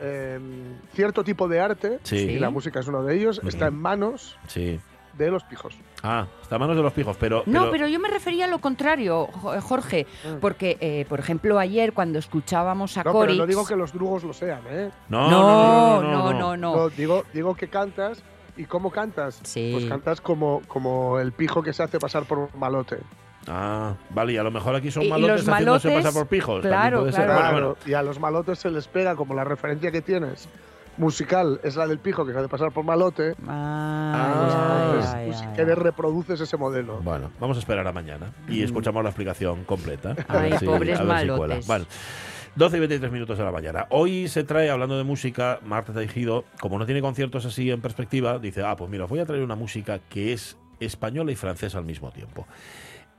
la- 0.00 0.06
el, 0.06 0.36
em, 0.36 0.78
cierto 0.92 1.22
tipo 1.24 1.46
de 1.48 1.60
arte, 1.60 1.98
Sí. 2.02 2.16
y 2.16 2.38
la 2.38 2.50
música 2.50 2.80
es 2.80 2.88
uno 2.88 3.02
de 3.04 3.16
ellos, 3.16 3.40
está 3.44 3.68
en 3.68 3.74
manos 3.76 4.36
Sí. 4.48 4.80
De 5.16 5.30
los 5.30 5.42
pijos. 5.44 5.74
Ah, 6.02 6.26
está 6.42 6.56
a 6.56 6.58
manos 6.58 6.76
de 6.76 6.82
los 6.82 6.92
pijos, 6.92 7.16
pero. 7.18 7.42
No, 7.46 7.70
pero 7.70 7.86
yo 7.88 7.98
me 8.00 8.08
refería 8.08 8.44
a 8.44 8.48
lo 8.48 8.58
contrario, 8.60 9.26
Jo- 9.32 9.60
Jorge, 9.60 10.06
Mm. 10.24 10.40
porque, 10.40 10.76
eh, 10.80 11.06
por 11.08 11.20
ejemplo, 11.20 11.58
ayer 11.58 11.92
cuando 11.92 12.18
escuchábamos 12.18 12.96
a 12.98 13.04
No, 13.04 13.18
pero 13.20 13.34
no 13.34 13.46
digo 13.46 13.64
que 13.66 13.76
los 13.76 13.92
drugos 13.92 14.24
lo 14.24 14.32
sean, 14.32 14.60
¿eh? 14.70 14.90
No, 15.08 15.30
no, 15.30 16.02
no, 16.02 16.32
no, 16.32 16.56
No, 16.56 16.88
digo, 16.90 17.24
digo 17.32 17.54
que 17.54 17.68
cantas. 17.68 18.22
¿Y 18.56 18.66
cómo 18.66 18.90
cantas? 18.92 19.40
Sí. 19.42 19.70
Pues 19.72 19.86
cantas 19.86 20.20
como, 20.20 20.62
como 20.68 21.18
el 21.18 21.32
pijo 21.32 21.60
que 21.60 21.72
se 21.72 21.82
hace 21.82 21.98
pasar 21.98 22.22
por 22.24 22.38
un 22.38 22.48
malote. 22.56 22.98
Ah, 23.48 23.94
vale, 24.10 24.32
y 24.34 24.36
a 24.36 24.44
lo 24.44 24.50
mejor 24.52 24.76
aquí 24.76 24.90
son 24.92 25.08
malotes 25.08 25.44
los 25.44 25.48
haciéndose 25.54 25.88
malotes, 25.88 26.04
pasar 26.06 26.12
por 26.22 26.28
pijos. 26.28 26.60
claro, 26.62 27.00
puede 27.00 27.12
ser. 27.12 27.24
claro. 27.24 27.40
Bueno, 27.40 27.50
Claro, 27.50 27.66
bueno. 27.80 27.90
y 27.90 27.94
a 27.94 28.02
los 28.02 28.20
malotes 28.20 28.58
se 28.60 28.70
les 28.70 28.86
pega 28.86 29.16
como 29.16 29.34
la 29.34 29.42
referencia 29.44 29.90
que 29.90 30.02
tienes 30.02 30.48
musical 30.98 31.60
es 31.62 31.76
la 31.76 31.86
del 31.86 31.98
pijo 31.98 32.24
que 32.26 32.32
se 32.32 32.38
hace 32.38 32.48
pasar 32.48 32.72
por 32.72 32.84
malote. 32.84 33.34
Ah, 33.46 34.94
ya, 35.00 35.04
ya, 35.04 35.24
pues, 35.26 35.38
si 35.38 35.44
ya. 35.44 35.52
quieres, 35.52 35.78
reproduces 35.78 36.40
ese 36.40 36.56
modelo. 36.56 37.00
Bueno, 37.02 37.30
vamos 37.40 37.56
a 37.56 37.60
esperar 37.60 37.86
a 37.86 37.92
mañana 37.92 38.32
y 38.48 38.62
escuchamos 38.62 39.02
la 39.02 39.10
explicación 39.10 39.64
completa. 39.64 40.10
A 40.28 40.32
Mm. 40.34 40.36
Ay, 40.36 40.50
ver 40.50 40.58
si- 40.60 40.66
pobres 40.66 41.00
a 41.00 41.04
ver 41.04 41.20
si 41.20 41.26
cuela. 41.26 41.38
malotes. 41.38 41.66
Vale. 41.66 41.84
12 42.56 42.76
y 42.76 42.80
23 42.80 43.10
minutos 43.12 43.36
de 43.36 43.44
la 43.44 43.50
mañana. 43.50 43.86
Hoy 43.90 44.28
se 44.28 44.44
trae, 44.44 44.70
hablando 44.70 44.96
de 44.96 45.02
música, 45.02 45.58
Marta 45.64 45.92
Tejido, 45.92 46.44
como 46.60 46.78
no 46.78 46.86
tiene 46.86 47.00
conciertos 47.00 47.44
así 47.46 47.68
en 47.70 47.80
perspectiva, 47.80 48.38
dice, 48.38 48.62
ah, 48.62 48.76
pues 48.76 48.88
mira, 48.90 49.04
os 49.04 49.10
voy 49.10 49.18
a 49.18 49.26
traer 49.26 49.42
una 49.42 49.56
música 49.56 49.98
que 50.08 50.32
es 50.32 50.56
española 50.78 51.32
y 51.32 51.36
francesa 51.36 51.78
al 51.78 51.84
mismo 51.84 52.12
tiempo. 52.12 52.46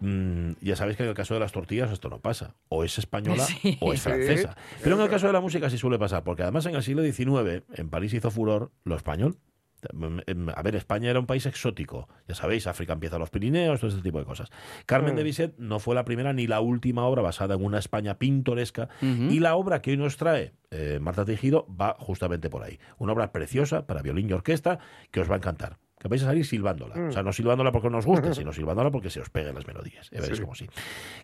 Mm, 0.01 0.51
ya 0.61 0.75
sabéis 0.75 0.97
que 0.97 1.03
en 1.03 1.09
el 1.09 1.15
caso 1.15 1.33
de 1.33 1.39
las 1.39 1.51
tortillas 1.51 1.91
esto 1.91 2.09
no 2.09 2.19
pasa. 2.19 2.55
O 2.69 2.83
es 2.83 2.97
española 2.97 3.43
Sí. 3.61 3.77
o 3.81 3.93
es 3.93 3.99
Sí. 4.01 4.09
francesa. 4.09 4.55
Pero 4.83 4.95
en 4.97 5.01
el 5.01 5.09
caso 5.09 5.27
de 5.27 5.33
la 5.33 5.41
música 5.41 5.69
sí 5.69 5.77
suele 5.77 5.97
pasar, 5.99 6.23
porque 6.23 6.43
además 6.43 6.65
en 6.65 6.75
el 6.75 6.83
siglo 6.83 7.01
XIX, 7.03 7.63
en 7.73 7.89
París 7.89 8.13
hizo 8.13 8.29
furor 8.31 8.71
lo 8.83 8.95
español. 8.95 9.37
Em, 10.25 10.49
A 10.49 10.63
ver, 10.63 10.75
España 10.75 11.11
era 11.11 11.19
un 11.19 11.27
país 11.27 11.45
exótico. 11.45 12.07
Ya 12.27 12.33
sabéis, 12.33 12.65
África 12.65 12.93
empieza 12.93 13.17
a 13.17 13.19
los 13.19 13.29
Pirineos, 13.29 13.79
todo 13.79 13.91
ese 13.91 14.01
tipo 14.01 14.17
de 14.17 14.25
cosas. 14.25 14.49
Carmen 14.87 15.13
Mm. 15.13 15.17
de 15.17 15.23
Bizet 15.23 15.57
no 15.59 15.77
fue 15.79 15.93
la 15.93 16.03
primera 16.05 16.33
ni 16.33 16.47
la 16.47 16.59
última 16.59 17.05
obra 17.05 17.21
basada 17.21 17.53
en 17.53 17.63
una 17.63 17.77
España 17.77 18.17
pintoresca. 18.17 18.89
Y 19.01 19.39
la 19.39 19.55
obra 19.55 19.81
que 19.83 19.91
hoy 19.91 19.97
nos 19.97 20.17
trae 20.17 20.53
eh, 20.71 20.97
Marta 20.99 21.23
Tejido 21.23 21.67
va 21.79 21.95
justamente 21.99 22.49
por 22.49 22.63
ahí. 22.63 22.79
Una 22.97 23.13
obra 23.13 23.31
preciosa 23.31 23.85
para 23.85 24.01
violín 24.01 24.27
y 24.29 24.33
orquesta 24.33 24.79
que 25.11 25.19
os 25.21 25.29
va 25.29 25.35
a 25.35 25.37
encantar. 25.37 25.77
Que 26.05 26.09
vais 26.09 26.21
a 26.21 26.27
salir 26.27 26.45
silbándola. 26.45 26.95
Mm. 26.95 27.07
O 27.07 27.11
sea, 27.11 27.23
no 27.23 27.33
silbándola 27.33 27.71
porque 27.71 27.89
nos 27.89 28.05
guste, 28.05 28.33
sino 28.35 28.53
silbándola 28.53 28.91
porque 28.91 29.09
se 29.09 29.19
os 29.21 29.29
peguen 29.31 29.55
las 29.55 29.65
melodías. 29.65 30.07
Ya 30.11 30.19
veréis 30.21 30.37
Sí. 30.37 30.43
como 30.43 30.53
sí. 30.53 30.67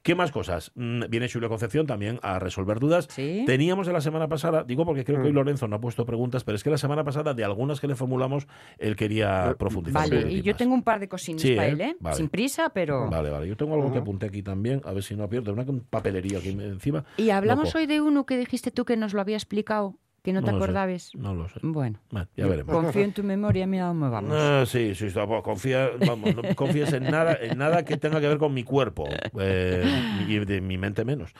¿Qué 0.01 0.15
más 0.15 0.31
cosas? 0.31 0.71
Mm, 0.75 1.03
Viene 1.09 1.29
Julio 1.29 1.49
Concepción 1.49 1.85
también 1.85 2.19
a 2.23 2.39
resolver 2.39 2.79
dudas. 2.79 3.07
Sí. 3.11 3.43
Teníamos 3.45 3.85
de 3.85 3.93
la 3.93 4.01
semana 4.01 4.27
pasada, 4.27 4.63
digo 4.63 4.83
porque 4.85 5.03
creo 5.05 5.17
que 5.21 5.27
hoy 5.27 5.31
Mm. 5.33 5.35
Lorenzo 5.35 5.67
no 5.67 5.75
ha 5.75 5.79
puesto 5.79 6.03
preguntas, 6.05 6.43
pero 6.43 6.55
es 6.55 6.63
que 6.63 6.69
la 6.71 6.77
semana 6.77 7.03
pasada, 7.03 7.33
de 7.35 7.43
algunas 7.43 7.79
que 7.79 7.87
le 7.87 7.95
formulamos, 7.95 8.47
él 8.79 8.95
quería 8.95 9.51
Eh, 9.51 9.55
profundizar. 9.55 10.03
un 10.05 10.09
Vale, 10.09 10.31
y 10.33 10.41
yo 10.41 10.51
más. 10.53 10.57
tengo 10.57 10.73
un 10.73 10.83
par 10.83 10.99
de 10.99 11.07
cosinas 11.07 11.41
Sí, 11.43 11.55
para 11.55 11.67
¿eh? 11.67 11.71
él, 11.73 11.81
¿eh? 11.81 11.95
Vale. 11.99 12.15
Sin 12.15 12.29
prisa, 12.29 12.69
pero... 12.73 13.07
Vale, 13.09 13.29
vale. 13.29 13.47
Yo 13.47 13.55
tengo 13.55 13.75
algo 13.75 13.91
que 13.91 13.99
apunté 13.99 14.25
aquí 14.25 14.41
también, 14.41 14.81
a 14.83 14.93
ver 14.93 15.03
si 15.03 15.15
no 15.15 15.29
pierdo. 15.29 15.53
Una 15.53 15.65
papelería 15.89 16.39
aquí 16.39 16.49
encima. 16.49 17.05
Y 17.17 17.29
hablamos 17.29 17.65
Loco. 17.65 17.77
hoy 17.77 17.85
de 17.85 18.01
uno 18.01 18.25
que 18.25 18.37
dijiste 18.37 18.71
tú 18.71 18.85
que 18.85 18.97
nos 18.97 19.13
lo 19.13 19.21
había 19.21 19.35
explicado, 19.37 19.95
que 20.23 20.33
no 20.33 20.41
te 20.41 20.47
No 20.47 20.51
lo 20.51 20.57
sé. 20.59 20.63
acordabas. 20.63 21.11
No 21.15 21.33
lo 21.33 21.49
sé. 21.49 21.59
Bueno, 21.63 21.99
ya 22.35 22.45
veremos. 22.47 22.73
confío 22.75 23.03
en 23.03 23.11
tu 23.13 23.23
memoria, 23.23 23.65
mira 23.65 23.85
dónde 23.85 24.09
vamos. 24.09 24.33
Ah, 24.35 24.63
sí, 24.67 24.93
sí, 24.95 25.07
está, 25.07 25.25
confía, 25.43 25.89
vamos, 26.05 26.35
no 26.35 26.55
confíes 26.55 26.93
en 26.93 27.03
nada, 27.03 27.37
en 27.41 27.57
nada 27.57 27.83
que 27.83 27.97
tenga 27.97 28.21
que 28.21 28.27
ver 28.27 28.37
con 28.37 28.53
mi 28.53 28.63
cuerpo 28.63 29.07
eh, 29.39 29.83
y 30.27 30.37
de 30.39 30.61
mi 30.61 30.77
mente 30.77 31.03
menos. 31.05 31.31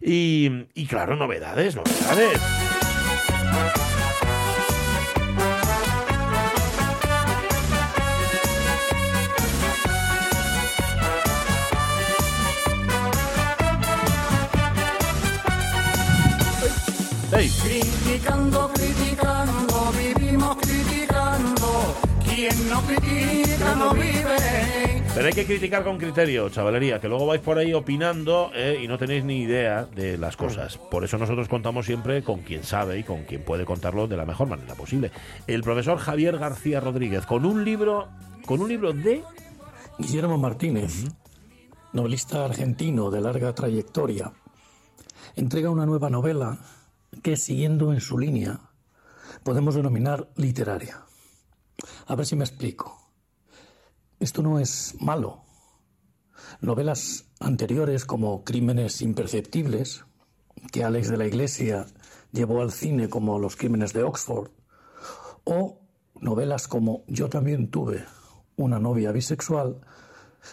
Y, 0.00 0.66
y 0.74 0.86
claro, 0.86 1.16
novedades, 1.16 1.74
novedades. 1.76 2.38
Criticando, 17.48 18.70
criticando, 18.74 19.92
vivimos 19.96 20.56
criticando. 20.58 21.94
Quien 22.22 22.68
no 22.68 22.82
critica 22.82 23.74
no 23.76 23.94
vive. 23.94 25.02
Pero 25.14 25.26
hay 25.26 25.32
que 25.32 25.46
criticar 25.46 25.82
con 25.82 25.96
criterio, 25.96 26.50
chavalería, 26.50 27.00
que 27.00 27.08
luego 27.08 27.26
vais 27.26 27.40
por 27.40 27.56
ahí 27.58 27.72
opinando 27.72 28.50
eh, 28.54 28.80
y 28.82 28.88
no 28.88 28.98
tenéis 28.98 29.24
ni 29.24 29.42
idea 29.42 29.84
de 29.84 30.18
las 30.18 30.36
cosas. 30.36 30.76
Por 30.76 31.04
eso 31.04 31.16
nosotros 31.18 31.48
contamos 31.48 31.86
siempre 31.86 32.22
con 32.22 32.40
quien 32.40 32.62
sabe 32.62 32.98
y 32.98 33.04
con 33.04 33.24
quien 33.24 33.42
puede 33.42 33.64
contarlo 33.64 34.06
de 34.06 34.16
la 34.16 34.26
mejor 34.26 34.48
manera 34.48 34.74
posible. 34.74 35.10
El 35.46 35.62
profesor 35.62 35.98
Javier 35.98 36.38
García 36.38 36.80
Rodríguez, 36.80 37.26
con 37.26 37.46
un 37.46 37.64
libro, 37.64 38.08
con 38.46 38.60
un 38.60 38.68
libro 38.68 38.92
de 38.92 39.22
Guillermo 39.98 40.36
Martínez, 40.36 41.06
novelista 41.92 42.44
argentino 42.44 43.10
de 43.10 43.20
larga 43.20 43.54
trayectoria, 43.54 44.32
entrega 45.36 45.70
una 45.70 45.86
nueva 45.86 46.10
novela 46.10 46.58
que, 47.22 47.36
siguiendo 47.36 47.92
en 47.92 48.00
su 48.00 48.18
línea, 48.18 48.70
podemos 49.42 49.74
denominar 49.74 50.30
literaria. 50.36 51.04
A 52.06 52.14
ver 52.14 52.26
si 52.26 52.36
me 52.36 52.44
explico. 52.44 52.96
Esto 54.18 54.42
no 54.42 54.58
es 54.58 54.96
malo. 55.00 55.44
Novelas 56.60 57.26
anteriores 57.38 58.04
como 58.04 58.44
Crímenes 58.44 59.00
imperceptibles, 59.02 60.04
que 60.72 60.84
Alex 60.84 61.08
de 61.08 61.16
la 61.16 61.26
Iglesia 61.26 61.86
llevó 62.32 62.60
al 62.60 62.72
cine 62.72 63.08
como 63.08 63.38
Los 63.38 63.56
Crímenes 63.56 63.92
de 63.92 64.02
Oxford, 64.02 64.50
o 65.44 65.80
novelas 66.20 66.68
como 66.68 67.04
Yo 67.06 67.28
también 67.28 67.70
tuve 67.70 68.04
una 68.56 68.78
novia 68.78 69.10
bisexual, 69.12 69.80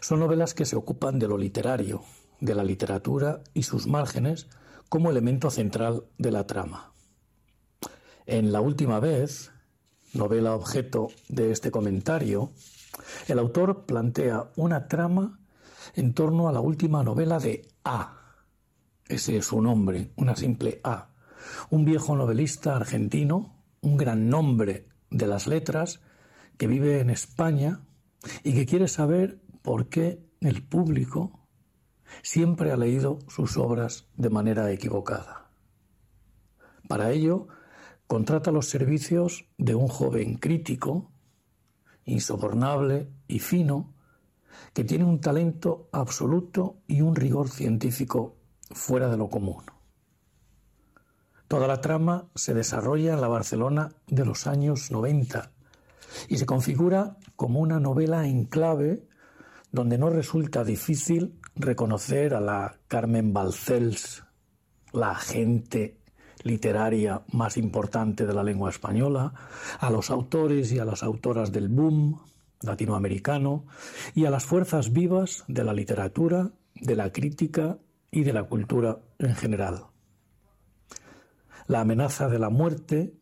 son 0.01 0.19
novelas 0.19 0.53
que 0.53 0.65
se 0.65 0.75
ocupan 0.75 1.19
de 1.19 1.27
lo 1.27 1.37
literario, 1.37 2.03
de 2.39 2.55
la 2.55 2.63
literatura 2.63 3.41
y 3.53 3.63
sus 3.63 3.87
márgenes 3.87 4.47
como 4.89 5.10
elemento 5.10 5.50
central 5.50 6.06
de 6.17 6.32
la 6.32 6.46
trama. 6.48 6.94
En 8.25 8.51
La 8.51 8.62
última 8.62 9.00
vez, 9.00 9.51
novela 10.13 10.56
objeto 10.56 11.10
de 11.29 11.51
este 11.51 11.72
comentario, 11.72 12.51
el 13.27 13.39
autor 13.39 13.86
plantea 13.86 14.51
una 14.56 14.88
trama 14.88 15.39
en 15.96 16.13
torno 16.13 16.48
a 16.48 16.51
la 16.51 16.60
última 16.60 17.03
novela 17.03 17.39
de 17.39 17.67
A. 17.84 18.36
Ese 19.08 19.38
es 19.38 19.46
su 19.46 19.62
nombre, 19.62 20.12
una 20.15 20.36
simple 20.36 20.82
A. 20.84 21.10
Un 21.70 21.86
viejo 21.86 22.15
novelista 22.15 22.75
argentino, 22.75 23.63
un 23.82 23.98
gran 23.98 24.29
nombre 24.29 24.88
de 25.10 25.27
las 25.27 25.48
letras, 25.48 26.01
que 26.58 26.67
vive 26.67 27.00
en 27.00 27.10
España 27.10 27.82
y 28.44 28.53
que 28.53 28.65
quiere 28.65 28.88
saber 28.88 29.39
por 29.62 29.88
qué 29.88 30.25
el 30.41 30.63
público 30.63 31.46
siempre 32.21 32.71
ha 32.71 32.77
leído 32.77 33.19
sus 33.27 33.57
obras 33.57 34.07
de 34.15 34.29
manera 34.29 34.71
equivocada. 34.71 35.49
Para 36.87 37.11
ello, 37.11 37.47
contrata 38.07 38.51
los 38.51 38.69
servicios 38.69 39.45
de 39.57 39.75
un 39.75 39.87
joven 39.87 40.37
crítico, 40.37 41.11
insobornable 42.05 43.09
y 43.27 43.39
fino, 43.39 43.93
que 44.73 44.83
tiene 44.83 45.03
un 45.03 45.19
talento 45.19 45.89
absoluto 45.91 46.77
y 46.87 47.01
un 47.01 47.15
rigor 47.15 47.49
científico 47.49 48.37
fuera 48.71 49.09
de 49.09 49.17
lo 49.17 49.29
común. 49.29 49.63
Toda 51.47 51.67
la 51.67 51.79
trama 51.79 52.29
se 52.35 52.53
desarrolla 52.53 53.13
en 53.13 53.21
la 53.21 53.27
Barcelona 53.27 53.89
de 54.07 54.25
los 54.25 54.47
años 54.47 54.91
90 54.91 55.51
y 56.27 56.37
se 56.37 56.45
configura 56.45 57.17
como 57.35 57.59
una 57.59 57.79
novela 57.79 58.27
en 58.27 58.45
clave 58.45 59.07
donde 59.71 59.97
no 59.97 60.09
resulta 60.09 60.63
difícil 60.63 61.39
reconocer 61.59 62.33
a 62.33 62.41
la 62.41 62.77
Carmen 62.87 63.33
Balcells, 63.33 64.23
la 64.93 65.11
agente 65.11 65.97
literaria 66.43 67.23
más 67.31 67.57
importante 67.57 68.25
de 68.25 68.33
la 68.33 68.43
lengua 68.43 68.69
española, 68.69 69.33
a 69.79 69.89
los 69.89 70.09
autores 70.09 70.71
y 70.71 70.79
a 70.79 70.85
las 70.85 71.03
autoras 71.03 71.51
del 71.51 71.69
boom 71.69 72.21
latinoamericano 72.61 73.65
y 74.15 74.25
a 74.25 74.29
las 74.29 74.45
fuerzas 74.45 74.91
vivas 74.93 75.43
de 75.47 75.63
la 75.63 75.73
literatura, 75.73 76.51
de 76.75 76.95
la 76.95 77.11
crítica 77.11 77.77
y 78.11 78.23
de 78.23 78.33
la 78.33 78.43
cultura 78.43 78.99
en 79.19 79.35
general. 79.35 79.87
La 81.67 81.81
amenaza 81.81 82.29
de 82.29 82.39
la 82.39 82.49
muerte, 82.49 83.13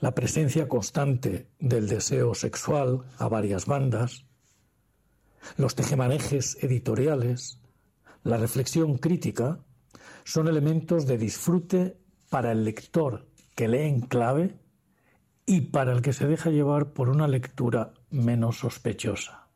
la 0.00 0.14
presencia 0.14 0.68
constante 0.68 1.50
del 1.58 1.88
deseo 1.88 2.34
sexual 2.34 3.02
a 3.18 3.28
varias 3.28 3.66
bandas, 3.66 4.24
los 5.56 5.74
tejemanejes 5.74 6.56
editoriales, 6.62 7.60
la 8.24 8.38
reflexión 8.38 8.96
crítica, 8.98 9.60
son 10.24 10.48
elementos 10.48 11.06
de 11.06 11.18
disfrute 11.18 11.98
para 12.30 12.52
el 12.52 12.64
lector 12.64 13.28
que 13.54 13.68
lee 13.68 13.82
en 13.86 14.00
clave 14.00 14.58
y 15.46 15.60
para 15.60 15.92
el 15.92 16.02
que 16.02 16.14
se 16.14 16.26
deja 16.26 16.50
llevar 16.50 16.94
por 16.94 17.10
una 17.10 17.28
lectura 17.28 17.92
menos 18.10 18.58
sospechosa. 18.58 19.48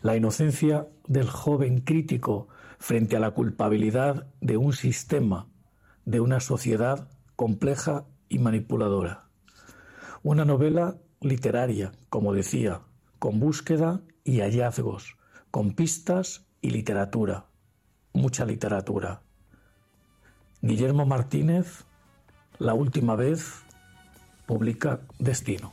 La 0.00 0.16
inocencia 0.16 0.88
del 1.06 1.28
joven 1.28 1.82
crítico 1.82 2.48
frente 2.78 3.16
a 3.16 3.20
la 3.20 3.32
culpabilidad 3.32 4.26
de 4.40 4.56
un 4.56 4.72
sistema, 4.72 5.48
de 6.04 6.20
una 6.20 6.40
sociedad 6.40 7.08
compleja 7.36 8.06
y 8.28 8.38
manipuladora. 8.38 9.28
Una 10.22 10.44
novela 10.44 10.96
literaria, 11.20 11.92
como 12.08 12.32
decía, 12.32 12.80
con 13.18 13.38
búsqueda 13.38 14.00
y 14.24 14.40
hallazgos, 14.40 15.16
con 15.50 15.74
pistas 15.74 16.46
y 16.62 16.70
literatura, 16.70 17.44
mucha 18.14 18.46
literatura. 18.46 19.20
Guillermo 20.62 21.04
Martínez, 21.04 21.84
la 22.58 22.72
última 22.72 23.16
vez, 23.16 23.62
publica 24.46 25.00
Destino. 25.18 25.72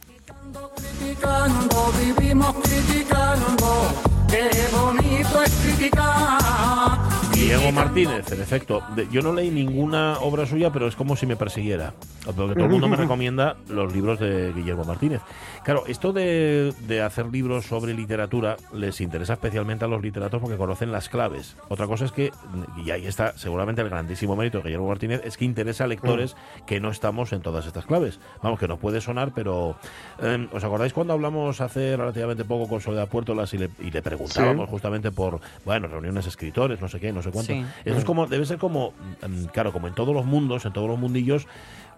Diego 7.50 7.72
Martínez, 7.72 8.32
en 8.32 8.42
efecto. 8.44 8.84
Yo 9.12 9.24
no 9.24 9.34
leí 9.34 9.50
ninguna 9.50 10.20
obra 10.20 10.46
suya, 10.46 10.72
pero 10.72 10.86
es 10.86 10.96
como 10.96 11.16
si 11.16 11.26
me 11.26 11.36
persiguiera. 11.36 11.96
Porque 12.24 12.54
todo 12.54 12.66
el 12.66 12.70
mundo 12.70 12.88
me 12.88 12.96
recomienda 12.96 13.58
los 13.70 13.92
libros 13.92 14.20
de 14.20 14.54
Guillermo 14.54 14.84
Martínez. 14.84 15.20
Claro, 15.64 15.84
esto 15.88 16.14
de, 16.14 16.76
de 16.82 17.02
hacer 17.02 17.26
libros 17.26 17.66
sobre 17.66 17.96
literatura 17.96 18.56
les 18.72 19.02
interesa 19.02 19.34
especialmente 19.34 19.84
a 19.84 19.88
los 19.88 20.00
literatos 20.04 20.40
porque 20.40 20.58
conocen 20.58 20.92
las 20.92 21.10
claves. 21.10 21.56
Otra 21.70 21.88
cosa 21.88 22.06
es 22.06 22.12
que, 22.12 22.32
y 22.86 22.92
ahí 22.92 23.08
está 23.08 23.36
seguramente 23.36 23.82
el 23.82 23.90
grandísimo 23.90 24.36
mérito 24.36 24.60
de 24.60 24.66
Guillermo 24.66 24.88
Martínez, 24.90 25.22
es 25.26 25.36
que 25.36 25.46
interesa 25.46 25.86
a 25.86 25.88
lectores 25.88 26.36
que 26.68 26.80
no 26.80 26.92
estamos 26.92 27.34
en 27.34 27.42
todas 27.42 27.66
estas 27.66 27.88
claves. 27.88 28.20
Vamos, 28.44 28.60
que 28.60 28.68
nos 28.68 28.78
puede 28.78 29.02
sonar, 29.02 29.32
pero 29.34 29.76
eh, 30.22 30.48
¿os 30.54 30.64
acordáis 30.64 30.94
cuando 30.94 31.14
hablamos 31.14 31.62
hace 31.62 31.98
relativamente 31.98 32.46
poco 32.46 32.70
con 32.70 32.80
Soledad 32.80 33.08
Puertolas 33.08 33.52
y 33.56 33.58
le, 33.58 33.70
y 33.80 33.90
le 33.90 34.04
preguntábamos 34.04 34.66
Sí. 34.68 34.72
justamente 34.72 35.10
por, 35.12 35.40
bueno, 35.66 35.88
reuniones 35.88 36.28
escritores, 36.28 36.80
no 36.80 36.88
sé 36.88 37.00
qué, 37.00 37.12
no 37.12 37.24
sé 37.24 37.32
cuánto? 37.32 37.39
Sí. 37.44 37.66
Eso 37.86 37.98
es 37.98 38.06
como, 38.06 38.28
debe 38.28 38.46
ser 38.46 38.58
como, 38.58 38.94
mm, 39.28 39.46
claro, 39.46 39.72
como 39.72 39.88
en 39.88 39.96
todos 39.96 40.14
los 40.14 40.26
mundos, 40.26 40.66
en 40.66 40.74
todos 40.74 40.88
los 40.88 41.00
mundillos, 41.00 41.48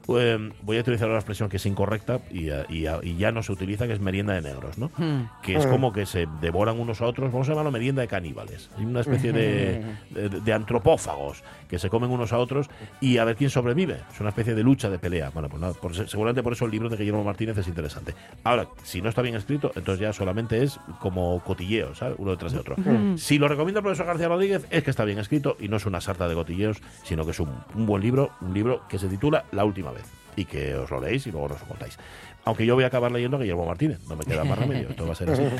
eh, 0.10 0.52
voy 0.64 0.78
a 0.78 0.82
utilizar 0.82 1.08
una 1.08 1.18
expresión 1.18 1.50
que 1.50 1.58
es 1.58 1.66
incorrecta 1.66 2.20
y, 2.32 2.50
eh, 2.50 2.66
y, 2.70 2.86
eh, 2.86 2.92
y 3.04 3.18
ya 3.18 3.32
no 3.32 3.44
se 3.44 3.52
utiliza, 3.52 3.88
que 3.88 3.94
es 3.94 4.00
merienda 4.00 4.34
de 4.34 4.42
negros, 4.42 4.78
¿no? 4.78 4.92
Hmm. 4.98 5.30
Que 5.42 5.56
es 5.56 5.66
como 5.68 5.94
que 5.94 6.06
se 6.06 6.28
devoran 6.42 6.80
unos 6.80 7.02
a 7.02 7.06
otros, 7.06 7.32
vamos 7.32 7.48
a 7.48 7.52
llamarlo 7.52 7.72
merienda 7.72 8.02
de 8.02 8.08
caníbales. 8.08 8.70
Hay 8.78 8.86
una 8.86 9.02
especie 9.02 9.32
de, 9.32 9.84
de, 10.10 10.30
de 10.30 10.54
antropófagos 10.54 11.44
que 11.70 11.80
se 11.80 11.90
comen 11.90 12.10
unos 12.12 12.34
a 12.34 12.38
otros 12.38 12.70
y 13.00 13.18
a 13.18 13.26
ver 13.26 13.36
quién 13.36 13.50
sobrevive. 13.50 14.00
Es 14.14 14.20
una 14.20 14.30
especie 14.30 14.56
de 14.56 14.64
lucha, 14.64 14.90
de 14.90 15.00
pelea. 15.00 15.30
Bueno, 15.30 15.48
pues 15.50 15.62
nada, 15.62 15.74
por- 15.74 15.94
seguramente 15.96 16.44
por 16.44 16.54
eso 16.54 16.66
el 16.66 16.72
libro 16.72 16.90
de 16.90 16.98
Guillermo 16.98 17.24
Martínez 17.24 17.58
es 17.58 17.68
interesante. 17.68 18.14
Ahora, 18.44 18.68
si 18.84 19.02
no 19.02 19.10
está 19.10 19.22
bien 19.22 19.36
escrito, 19.36 19.72
entonces 19.76 20.02
ya 20.02 20.14
solamente 20.14 20.64
es 20.64 20.80
como 21.00 21.40
cotilleo, 21.44 21.96
¿sabes? 21.96 22.16
Uno 22.18 22.32
detrás 22.32 22.52
de 22.54 22.60
otro. 22.60 22.76
Si 23.18 23.38
lo 23.38 23.48
recomienda 23.48 23.80
el 23.80 23.84
profesor 23.84 24.06
García 24.08 24.28
Rodríguez, 24.28 24.66
es 24.70 24.84
que 24.84 24.90
está 24.90 25.06
bien 25.06 25.20
escrito 25.20 25.56
y 25.60 25.68
no 25.68 25.78
es 25.78 25.86
una 25.86 26.02
sarta 26.02 26.28
de 26.28 26.36
cotilleos, 26.36 26.82
sino 27.04 27.24
que 27.26 27.32
es 27.32 27.40
un, 27.40 27.50
un 27.76 27.86
buen 27.86 28.02
libro, 28.02 28.32
un 28.42 28.54
libro 28.54 28.82
que 28.90 29.00
se 29.00 29.08
titula 29.08 29.46
La 29.52 29.64
última 29.64 29.91
vez 29.94 30.06
y 30.36 30.46
que 30.46 30.76
os 30.76 30.90
lo 30.90 31.02
leéis 31.02 31.28
y 31.28 31.32
luego 31.32 31.50
nos 31.50 31.60
lo 31.62 31.68
contáis. 31.68 31.98
Aunque 32.46 32.66
yo 32.66 32.74
voy 32.76 32.84
a 32.84 32.88
acabar 32.88 33.12
leyendo 33.12 33.38
a 33.38 33.40
Guillermo 33.40 33.66
Martínez, 33.66 34.00
no 34.08 34.16
me 34.16 34.24
queda 34.24 34.44
más 34.44 34.58
remedio, 34.58 34.90
esto 34.90 35.06
va 35.06 35.14
a 35.14 35.16
ser 35.16 35.30
así. 35.32 35.44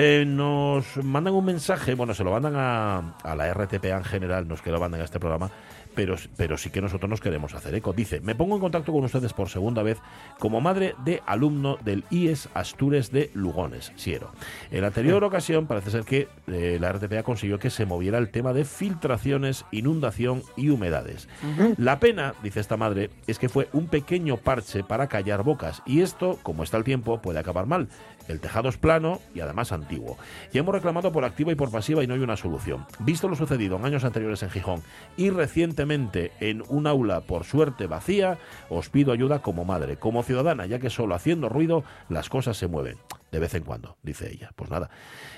Eh, 0.00 0.24
nos 0.24 0.96
mandan 1.02 1.34
un 1.34 1.44
mensaje, 1.44 1.94
bueno, 1.94 2.14
se 2.14 2.22
lo 2.22 2.30
mandan 2.30 2.54
a, 2.54 3.16
a 3.20 3.34
la 3.34 3.52
RTPA 3.52 3.96
en 3.96 4.04
general, 4.04 4.46
nos 4.46 4.62
que 4.62 4.70
lo 4.70 4.78
mandan 4.78 5.00
a 5.00 5.04
este 5.04 5.18
programa, 5.18 5.50
pero, 5.94 6.16
pero 6.36 6.56
sí 6.56 6.70
que 6.70 6.80
nosotros 6.80 7.08
nos 7.08 7.20
queremos 7.20 7.54
hacer 7.54 7.74
eco. 7.74 7.92
Dice, 7.92 8.20
me 8.20 8.34
pongo 8.34 8.56
en 8.56 8.60
contacto 8.60 8.92
con 8.92 9.04
ustedes 9.04 9.32
por 9.32 9.48
segunda 9.48 9.82
vez 9.82 9.98
como 10.38 10.60
madre 10.60 10.94
de 11.04 11.22
alumno 11.26 11.78
del 11.84 12.04
IES 12.10 12.48
Astures 12.54 13.12
de 13.12 13.30
Lugones, 13.34 13.92
Siero. 13.96 14.32
En 14.70 14.80
la 14.80 14.88
anterior 14.88 15.22
ocasión 15.22 15.66
parece 15.66 15.90
ser 15.90 16.04
que 16.04 16.28
eh, 16.48 16.78
la 16.80 16.92
RTPA 16.92 17.22
consiguió 17.22 17.58
que 17.58 17.70
se 17.70 17.86
moviera 17.86 18.18
el 18.18 18.30
tema 18.30 18.52
de 18.52 18.64
filtraciones, 18.64 19.64
inundación 19.70 20.42
y 20.56 20.70
humedades. 20.70 21.28
La 21.76 22.00
pena, 22.00 22.34
dice 22.42 22.60
esta 22.60 22.76
madre, 22.76 23.10
es 23.26 23.38
que 23.38 23.48
fue 23.48 23.68
un 23.72 23.86
pequeño 23.86 24.08
pequeño 24.08 24.38
parche 24.38 24.82
para 24.82 25.06
callar 25.06 25.42
bocas. 25.42 25.82
Y 25.84 26.00
esto, 26.00 26.38
como 26.42 26.62
está 26.62 26.78
el 26.78 26.84
tiempo, 26.84 27.20
puede 27.20 27.40
acabar 27.40 27.66
mal. 27.66 27.88
El 28.28 28.40
tejado 28.40 28.68
es 28.68 28.76
plano 28.76 29.20
y 29.34 29.40
además 29.40 29.72
antiguo. 29.72 30.16
Ya 30.52 30.60
hemos 30.60 30.74
reclamado 30.74 31.10
por 31.12 31.24
activa 31.24 31.50
y 31.52 31.56
por 31.56 31.70
pasiva 31.70 32.04
y 32.04 32.06
no 32.06 32.14
hay 32.14 32.20
una 32.20 32.36
solución. 32.36 32.86
Visto 33.00 33.28
lo 33.28 33.36
sucedido 33.36 33.76
en 33.76 33.84
años 33.84 34.04
anteriores 34.04 34.42
en 34.42 34.50
Gijón 34.50 34.82
y 35.16 35.30
recientemente 35.30 36.32
en 36.40 36.62
un 36.68 36.86
aula 36.86 37.22
por 37.22 37.44
suerte 37.44 37.86
vacía, 37.86 38.38
os 38.68 38.88
pido 38.90 39.12
ayuda 39.12 39.40
como 39.40 39.64
madre, 39.64 39.96
como 39.96 40.22
ciudadana, 40.22 40.66
ya 40.66 40.78
que 40.78 40.90
solo 40.90 41.14
haciendo 41.14 41.48
ruido 41.48 41.84
las 42.08 42.28
cosas 42.28 42.56
se 42.56 42.68
mueven. 42.68 42.98
De 43.32 43.40
vez 43.40 43.54
en 43.54 43.62
cuando, 43.62 43.98
dice 44.02 44.30
ella. 44.30 44.52
Pues 44.56 44.70
nada, 44.70 44.88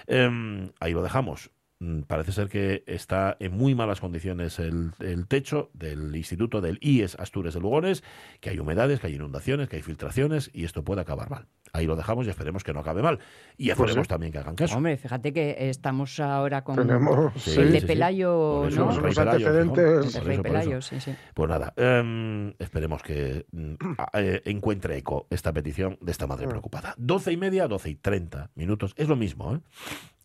Em, 0.07 0.73
ahí 0.81 0.93
lo 0.93 1.03
dejamos. 1.03 1.51
Mm, 1.79 2.01
Parece 2.03 2.33
ser 2.33 2.49
que 2.49 2.83
está 2.87 3.37
en 3.39 3.53
muy 3.57 3.77
malas 3.77 4.01
condiciones 4.01 4.59
el, 4.59 4.91
el 4.99 5.29
techo 5.29 5.71
del 5.73 6.15
Instituto 6.17 6.61
del 6.61 6.79
IES 6.81 7.17
Astures 7.19 7.55
de 7.55 7.61
Lugones, 7.61 8.03
que 8.41 8.51
hay 8.51 8.59
humedades, 8.59 8.99
que 9.01 9.07
hay 9.07 9.15
inundaciones, 9.15 9.69
que 9.69 9.77
hay 9.77 9.83
filtraciones 9.83 10.51
y 10.53 10.65
esto 10.65 10.83
puede 10.85 11.01
acabar 11.01 11.31
mal. 11.31 11.47
Ahí 11.73 11.87
lo 11.87 11.97
dejamos 11.97 12.27
y 12.27 12.31
esperemos 12.31 12.65
que 12.65 12.73
no 12.73 12.81
acabe 12.81 13.03
mal. 13.03 13.19
Y 13.57 13.67
Pues 13.67 13.79
esperemos 13.81 14.07
sí. 14.07 14.09
también 14.09 14.33
que 14.33 14.39
hagan 14.39 14.55
caso. 14.57 14.77
Hombre, 14.77 14.97
fíjate 14.97 15.33
que 15.33 15.57
estamos 15.71 16.19
ahora 16.21 16.63
con 16.65 16.77
Tenemos 16.77 17.35
el 17.35 17.41
sí, 17.41 17.63
de 17.63 17.81
sí. 17.81 17.87
Pelayo, 17.87 18.67
eso, 18.69 18.81
¿no? 18.87 19.01
Los 19.01 19.15
Pelayo, 19.17 19.31
antecedentes- 19.49 20.01
Por 20.01 20.05
eso, 20.07 20.21
por 20.23 20.43
Pelayo, 20.43 20.83
sí, 20.83 21.01
sí. 21.01 21.15
Pues 21.35 21.49
nada, 21.49 21.73
em, 21.77 22.51
esperemos 22.59 23.03
que 23.03 23.47
mm, 23.53 23.75
eh, 24.15 24.43
encuentre 24.47 24.97
eco 24.97 25.27
esta 25.31 25.53
petición 25.53 25.99
de 26.01 26.13
esta 26.13 26.27
madre 26.27 26.49
preocupada. 26.49 26.95
12 26.99 27.33
y 27.33 27.37
media, 27.37 27.69
12 27.69 27.91
y 27.91 27.95
30 27.97 28.51
minutos. 28.55 28.95
Es 28.97 29.09
lo 29.09 29.17
mismo, 29.17 29.55
¿eh? 29.55 29.61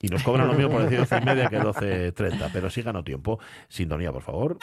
Y 0.02 0.08
nos 0.10 0.24
cobran 0.24 0.48
lo 0.48 0.54
mismo 0.54 0.72
por 0.72 0.84
decir 0.84 1.00
12 1.00 1.18
y 1.22 1.26
media 1.26 1.50
que 1.50 1.60
12.30, 1.60 2.50
pero 2.54 2.70
sí 2.70 2.82
ganó 2.82 3.04
tiempo. 3.04 3.40
Sintonía, 3.70 4.12
por 4.12 4.22
favor. 4.22 4.58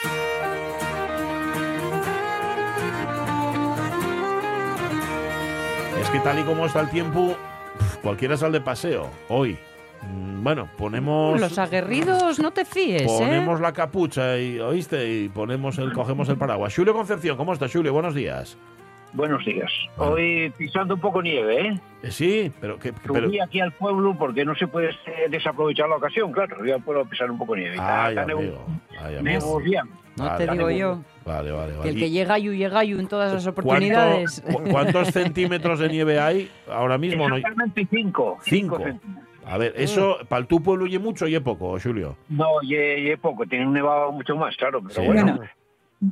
Que 6.13 6.19
tal 6.19 6.39
y 6.39 6.43
como 6.43 6.65
está 6.67 6.81
el 6.81 6.89
tiempo, 6.89 7.35
cualquiera 8.03 8.37
sale 8.37 8.59
de 8.59 8.61
paseo. 8.61 9.09
Hoy. 9.29 9.57
Mm, 10.03 10.43
Bueno, 10.43 10.69
ponemos... 10.77 11.39
Los 11.39 11.57
aguerridos, 11.57 12.37
no 12.39 12.51
te 12.51 12.65
fíes, 12.65 13.01
¿eh? 13.03 13.05
Ponemos 13.07 13.59
la 13.59 13.73
capucha 13.73 14.37
y, 14.37 14.59
¿oíste? 14.59 15.09
Y 15.11 15.29
ponemos 15.29 15.77
el, 15.79 15.91
cogemos 15.93 16.29
el 16.29 16.37
paraguas. 16.37 16.75
Julio 16.75 16.93
Concepción, 16.93 17.35
¿cómo 17.37 17.53
estás, 17.53 17.71
Julio? 17.73 17.93
Buenos 17.93 18.13
días. 18.13 18.57
Buenos 19.13 19.43
días. 19.45 19.71
Bueno. 19.97 20.13
Hoy 20.13 20.53
pisando 20.57 20.95
un 20.95 20.99
poco 21.01 21.21
nieve, 21.21 21.67
¿eh? 21.69 21.79
Eh, 22.03 22.11
sí, 22.11 22.51
pero 22.61 22.77
que... 22.77 22.93
Pero, 22.93 23.25
Subí 23.27 23.39
aquí 23.39 23.59
al 23.61 23.71
pueblo 23.71 24.15
porque 24.17 24.43
no 24.45 24.53
se 24.55 24.67
puede 24.67 24.89
eh, 24.89 25.27
desaprovechar 25.29 25.87
la 25.89 25.95
ocasión, 25.97 26.31
claro. 26.31 26.63
Yo 26.65 26.79
puedo 26.79 27.05
pisar 27.05 27.29
un 27.31 27.37
poco 27.39 27.55
nieve. 27.55 27.75
Está- 27.75 28.05
ay, 28.05 28.15
está 28.15 28.25
nevo- 28.27 28.39
amigo. 28.39 28.65
Ay, 29.01 29.15
amigo. 29.17 29.61
No 30.15 30.25
Vale, 30.25 30.45
te 30.45 30.51
digo 30.51 30.65
vale. 30.65 30.77
yo. 30.77 30.99
Vale, 31.25 31.51
vale, 31.51 31.71
Que 31.71 31.77
vale. 31.77 31.89
el 31.89 31.97
¿Y 31.97 31.99
que 31.99 32.09
llega 32.11 32.37
yu, 32.37 32.51
llega 32.53 32.83
yu 32.83 32.99
en 32.99 33.07
todas 33.07 33.33
las 33.33 33.43
cuánto- 33.43 33.61
oportunidades. 33.61 34.43
cu- 34.45 34.63
¿Cuántos 34.69 35.07
centímetros 35.11 35.79
de 35.79 35.89
nieve 35.89 36.19
hay 36.19 36.51
ahora 36.69 36.97
mismo? 36.97 37.27
No, 37.29 37.35
Exactamente 37.37 37.87
cinco. 37.89 38.37
Cinco. 38.43 38.77
centímetros. 38.77 39.23
a 39.45 39.57
ver, 39.57 39.73
eso, 39.75 40.17
para 40.29 40.45
tu 40.45 40.61
pueblo 40.61 40.85
y 40.85 40.99
mucho 40.99 41.27
y 41.27 41.35
es 41.35 41.41
poco, 41.41 41.77
Julio. 41.81 42.15
No, 42.29 42.45
y, 42.61 42.75
y 42.75 43.09
es 43.09 43.19
poco. 43.19 43.45
Tiene 43.45 43.65
un 43.67 43.73
nevado 43.73 44.11
mucho 44.11 44.35
más, 44.35 44.55
claro. 44.57 44.81
Pero 44.81 44.93
Sí. 44.93 45.05
bueno, 45.05 45.23
Bueno. 45.37 45.49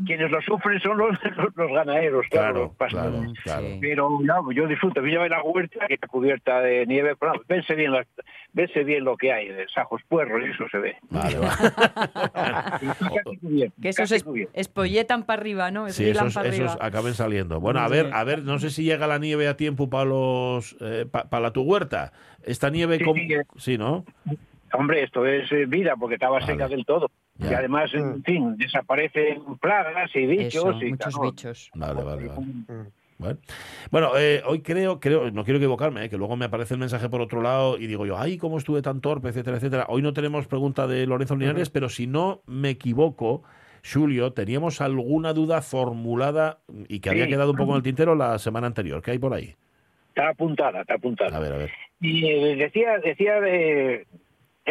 Quienes 0.05 0.31
lo 0.31 0.41
sufren 0.41 0.79
son 0.81 0.97
los, 0.97 1.11
los, 1.37 1.55
los 1.55 1.71
ganaderos, 1.71 2.25
claro. 2.29 2.41
Claro, 2.53 2.59
los 2.65 2.75
pastores. 2.75 3.11
claro, 3.11 3.33
claro. 3.43 3.67
Sí. 3.67 3.77
Pero 3.81 4.09
no, 4.21 4.51
yo 4.51 4.67
disfruto. 4.67 5.05
Yo 5.05 5.23
en 5.23 5.29
la 5.31 5.41
huerta 5.43 5.85
que 5.87 5.93
está 5.95 6.07
cubierta 6.07 6.61
de 6.61 6.85
nieve, 6.85 7.15
pero 7.19 7.33
no, 7.33 7.41
vense 7.47 7.73
bien, 7.75 7.91
las, 7.91 8.07
vense 8.53 8.83
bien 8.83 9.03
lo 9.03 9.17
que 9.17 9.31
hay, 9.31 9.49
de 9.49 9.67
sajos, 9.73 10.01
puerros, 10.07 10.41
y 10.45 10.51
eso 10.51 10.65
se 10.71 10.77
ve. 10.77 10.95
Vale, 11.09 11.37
vale. 12.33 13.71
Que 13.81 13.89
esos 13.89 14.11
es, 14.11 14.25
espolletan 14.53 15.23
para 15.23 15.41
arriba, 15.41 15.71
¿no? 15.71 15.89
Sí, 15.89 16.09
esos, 16.09 16.33
para 16.33 16.49
esos 16.49 16.69
arriba. 16.71 16.85
acaben 16.85 17.13
saliendo. 17.13 17.59
Bueno, 17.59 17.79
a 17.79 17.87
ver, 17.87 18.09
a 18.13 18.23
ver, 18.23 18.43
no 18.43 18.59
sé 18.59 18.69
si 18.69 18.83
llega 18.83 19.07
la 19.07 19.19
nieve 19.19 19.47
a 19.47 19.57
tiempo 19.57 19.89
para 19.89 20.05
los 20.05 20.75
eh, 20.81 21.05
para 21.11 21.39
la 21.39 21.51
tu 21.51 21.61
huerta. 21.63 22.11
Esta 22.43 22.69
nieve 22.69 22.97
Sí, 22.97 23.03
con- 23.03 23.15
sí, 23.15 23.33
eh. 23.33 23.41
sí, 23.57 23.77
¿no? 23.77 24.05
Hombre, 24.73 25.03
esto 25.03 25.25
es 25.25 25.51
eh, 25.51 25.65
vida 25.65 25.95
porque 25.99 26.15
estaba 26.15 26.39
Vale. 26.39 26.45
seca 26.45 26.67
del 26.67 26.85
todo. 26.85 27.11
Ya. 27.37 27.51
Y 27.51 27.53
además, 27.55 27.93
en 27.93 28.23
fin, 28.23 28.55
desaparecen 28.57 29.57
plagas 29.59 30.15
y 30.15 30.25
bichos. 30.25 30.75
Eso, 30.75 30.81
y, 30.81 30.91
muchos 30.91 31.13
claro, 31.13 31.31
bichos. 31.31 31.71
Vale, 31.75 32.03
vale, 32.03 32.27
vale. 32.27 32.41
Mm. 32.41 32.87
Bueno, 33.21 33.39
Bueno, 33.91 34.17
eh, 34.17 34.41
hoy 34.45 34.61
creo, 34.61 34.99
creo, 34.99 35.29
no 35.29 35.43
quiero 35.43 35.57
equivocarme, 35.57 36.05
eh, 36.05 36.09
que 36.09 36.17
luego 36.17 36.35
me 36.35 36.45
aparece 36.45 36.73
el 36.73 36.79
mensaje 36.79 37.07
por 37.07 37.21
otro 37.21 37.41
lado 37.41 37.77
y 37.77 37.85
digo 37.85 38.05
yo, 38.05 38.17
ay, 38.17 38.37
cómo 38.37 38.57
estuve 38.57 38.81
tan 38.81 38.99
torpe, 38.99 39.29
etcétera, 39.29 39.57
etcétera. 39.57 39.85
Hoy 39.89 40.01
no 40.01 40.13
tenemos 40.13 40.47
pregunta 40.47 40.87
de 40.87 41.05
Lorenzo 41.05 41.35
Linares, 41.35 41.69
pero 41.69 41.87
si 41.87 42.07
no 42.07 42.41
me 42.47 42.71
equivoco, 42.71 43.43
Julio, 43.83 44.33
teníamos 44.33 44.81
alguna 44.81 45.33
duda 45.33 45.61
formulada 45.61 46.61
y 46.87 46.99
que 46.99 47.11
había 47.11 47.27
quedado 47.27 47.51
un 47.51 47.57
poco 47.57 47.71
en 47.71 47.77
el 47.77 47.83
tintero 47.83 48.15
la 48.15 48.39
semana 48.39 48.67
anterior. 48.67 49.01
¿Qué 49.03 49.11
hay 49.11 49.19
por 49.19 49.33
ahí? 49.33 49.55
Está 50.09 50.29
apuntada, 50.29 50.81
está 50.81 50.95
apuntada. 50.95 51.37
A 51.37 51.39
ver, 51.39 51.53
a 51.53 51.57
ver. 51.57 51.71
Y 51.99 52.55
decía, 52.55 52.97
decía 53.03 53.39
de 53.39 54.07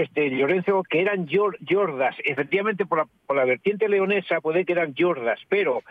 este 0.02 0.30
Lorenzo 0.30 0.82
que 0.88 1.00
eran 1.00 1.26
yor- 1.26 1.56
yordas. 1.60 2.16
Efectivamente, 2.24 2.86
por 2.86 2.98
la, 2.98 3.06
por 3.26 3.36
la 3.36 3.44
vertiente 3.44 3.88
leonesa 3.88 4.40
puede 4.40 4.64
que 4.64 4.72
eran 4.72 4.94
yordas, 4.94 5.38
pero 5.48 5.82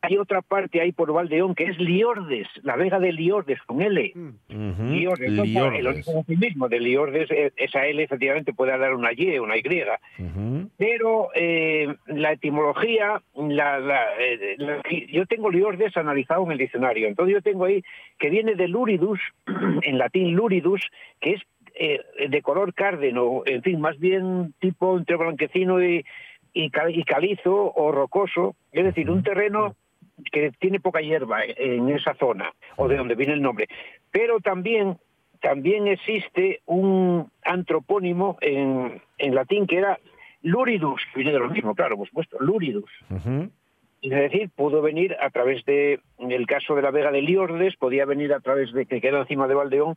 hay 0.00 0.16
otra 0.16 0.42
parte 0.42 0.80
ahí 0.80 0.92
por 0.92 1.12
Valdeón 1.12 1.56
que 1.56 1.64
es 1.64 1.76
Liordes, 1.76 2.46
la 2.62 2.76
vega 2.76 3.00
de 3.00 3.12
Liordes 3.12 3.60
con 3.62 3.82
L. 3.82 4.12
Ujú, 4.14 4.84
Liordes, 4.94 5.32
¿no? 5.32 5.42
el 5.42 5.52
Liordes. 5.52 5.86
origen 5.86 6.18
en 6.18 6.24
sí 6.24 6.36
mismo 6.36 6.68
de 6.68 6.78
Liordes, 6.78 7.28
eh, 7.32 7.50
esa 7.56 7.84
L 7.84 8.00
efectivamente 8.00 8.52
puede 8.52 8.78
dar 8.78 8.94
una 8.94 9.10
Y, 9.12 9.40
una 9.40 9.56
Y. 9.56 9.62
Ujú. 10.20 10.70
Pero 10.78 11.30
eh, 11.34 11.92
la 12.06 12.30
etimología, 12.30 13.20
la, 13.34 13.80
la, 13.80 14.04
eh, 14.20 14.54
la- 14.58 14.82
yo 15.10 15.26
tengo 15.26 15.50
Liordes 15.50 15.96
analizado 15.96 16.44
en 16.46 16.52
el 16.52 16.58
diccionario. 16.58 17.08
Entonces 17.08 17.34
yo 17.34 17.42
tengo 17.42 17.64
ahí 17.64 17.82
que 18.20 18.30
viene 18.30 18.54
de 18.54 18.68
luridus, 18.68 19.18
en 19.82 19.98
latín 19.98 20.32
luridus, 20.36 20.80
que 21.20 21.32
es 21.32 21.42
eh, 21.78 22.00
de 22.28 22.42
color 22.42 22.74
cárdeno, 22.74 23.42
en 23.46 23.62
fin, 23.62 23.80
más 23.80 23.98
bien 23.98 24.52
tipo 24.60 24.98
entre 24.98 25.16
blanquecino 25.16 25.82
y, 25.82 26.04
y, 26.52 26.70
ca- 26.70 26.90
y 26.90 27.02
calizo 27.04 27.72
o 27.74 27.92
rocoso, 27.92 28.56
es 28.72 28.84
decir, 28.84 29.10
un 29.10 29.22
terreno 29.22 29.74
que 30.32 30.50
tiene 30.58 30.80
poca 30.80 31.00
hierba 31.00 31.44
en 31.44 31.88
esa 31.90 32.14
zona, 32.14 32.52
o 32.76 32.88
de 32.88 32.96
donde 32.96 33.14
viene 33.14 33.34
el 33.34 33.42
nombre. 33.42 33.68
Pero 34.10 34.40
también, 34.40 34.96
también 35.40 35.86
existe 35.86 36.60
un 36.66 37.30
antropónimo 37.44 38.36
en, 38.40 39.00
en 39.18 39.34
latín 39.34 39.66
que 39.68 39.76
era 39.78 39.98
luridus, 40.42 41.00
que 41.12 41.20
viene 41.20 41.32
de 41.32 41.38
lo 41.38 41.48
mismo, 41.48 41.74
claro, 41.74 41.96
por 41.96 42.08
supuesto, 42.08 42.36
luridus. 42.40 42.90
Es 44.00 44.10
decir, 44.10 44.50
pudo 44.54 44.80
venir 44.80 45.16
a 45.20 45.28
través 45.30 45.64
de, 45.64 46.00
en 46.18 46.30
el 46.32 46.46
caso 46.46 46.74
de 46.76 46.82
la 46.82 46.92
Vega 46.92 47.10
de 47.10 47.20
Liordes, 47.22 47.76
podía 47.76 48.04
venir 48.04 48.32
a 48.32 48.38
través 48.40 48.72
de, 48.72 48.86
que 48.86 49.00
queda 49.00 49.20
encima 49.20 49.48
de 49.48 49.54
Valdeón, 49.54 49.96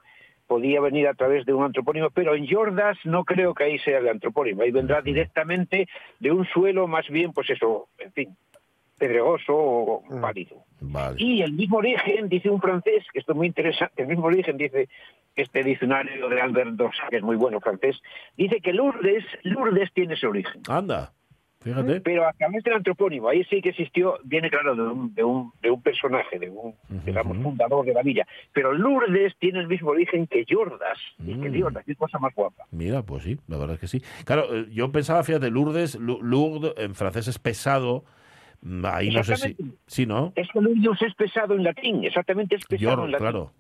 podía 0.52 0.82
venir 0.82 1.08
a 1.08 1.14
través 1.14 1.46
de 1.46 1.54
un 1.54 1.64
antropónimo, 1.64 2.10
pero 2.10 2.36
en 2.36 2.46
Yordas 2.46 2.98
no 3.06 3.24
creo 3.24 3.54
que 3.54 3.64
ahí 3.64 3.80
sea 3.80 4.00
el 4.00 4.10
antropónimo, 4.10 4.64
ahí 4.64 4.72
vendrá 4.72 5.02
directamente 5.02 5.88
de 6.20 6.30
un 6.30 6.46
suelo 6.48 6.88
más 6.90 7.08
bien, 7.08 7.32
pues 7.32 7.50
eso, 7.50 7.88
en 8.00 8.12
fin, 8.12 8.38
pedregoso 8.98 9.56
o 9.56 10.04
Mm. 10.10 10.20
pálido. 10.20 10.58
Vale. 10.82 11.16
Y 11.20 11.42
el 11.42 11.54
mismo 11.54 11.78
origen, 11.78 12.28
dice 12.28 12.50
un 12.50 12.60
francés, 12.60 13.06
que 13.14 13.20
esto 13.20 13.32
es 13.32 13.38
muy 13.38 13.48
interesante, 13.48 14.02
el 14.02 14.10
mismo 14.10 14.26
origen 14.26 14.58
dice 14.58 14.90
este 15.38 15.64
diccionario 15.64 16.28
de 16.28 16.42
Albert 16.42 16.72
Dossa, 16.72 17.08
que 17.10 17.16
es 17.16 17.24
muy 17.24 17.38
bueno 17.38 17.62
francés, 17.62 18.02
dice 18.36 18.60
que 18.60 18.74
Lourdes, 18.74 19.24
Lourdes 19.44 19.90
tiene 19.94 20.16
ese 20.16 20.28
origen. 20.28 20.64
Anda, 20.68 21.14
fíjate. 21.62 22.02
Pero 22.02 22.28
a 22.28 22.34
través 22.34 22.63
del 22.63 22.74
antropónimo, 22.74 23.30
ahí 23.30 23.43
sí 23.45 23.62
que 23.62 23.69
existió, 23.69 24.17
viene 24.24 24.50
claro 24.50 24.76
de 24.76 24.82
un, 24.82 25.13
de 25.15 25.24
un, 25.24 25.52
de 25.62 25.69
un 25.71 25.82
personaje, 25.82 26.38
de 26.39 26.50
un, 26.50 26.76
digamos, 27.06 27.38
fundador 27.38 27.86
de 27.86 27.93
la 27.93 28.02
villa. 28.02 28.28
Pero 28.54 28.74
Lourdes 28.74 29.34
tiene 29.39 29.60
el 29.60 29.67
mismo 29.67 29.91
origen 29.91 30.28
que 30.28 30.43
Yordas. 30.45 30.97
Y 31.19 31.34
que 31.36 31.50
Mm. 31.50 31.54
Yordas, 31.54 31.86
qué 31.86 31.95
cosa 31.95 32.19
más 32.19 32.34
guapa. 32.36 32.65
Mira, 32.71 33.02
pues 33.04 33.24
sí, 33.24 33.38
la 33.47 33.58
verdad 33.58 33.76
es 33.76 33.80
que 33.82 33.88
sí. 33.88 34.02
Claro, 34.26 34.45
eh, 34.56 34.65
yo 34.71 34.91
pensaba, 34.91 35.24
fíjate, 35.24 35.50
Lourdes, 35.50 35.95
Lourdes, 36.00 36.74
en 36.78 36.95
francés 36.95 37.28
es 37.28 37.39
pesado. 37.39 38.04
Mm, 38.63 38.86
Ahí 38.86 39.10
no 39.10 39.24
sé 39.24 39.36
si. 39.38 39.56
Sí, 39.88 40.06
¿no? 40.06 40.34
Es 40.36 40.47
que 40.52 40.62
Lourdes 40.62 41.02
es 41.02 41.15
pesado 41.15 41.56
en 41.56 41.63
latín, 41.63 42.04
exactamente 42.04 42.56
es 42.56 42.65
pesado 42.65 43.06
en 43.06 43.12
latín. 43.12 43.24
claro. 43.28 43.52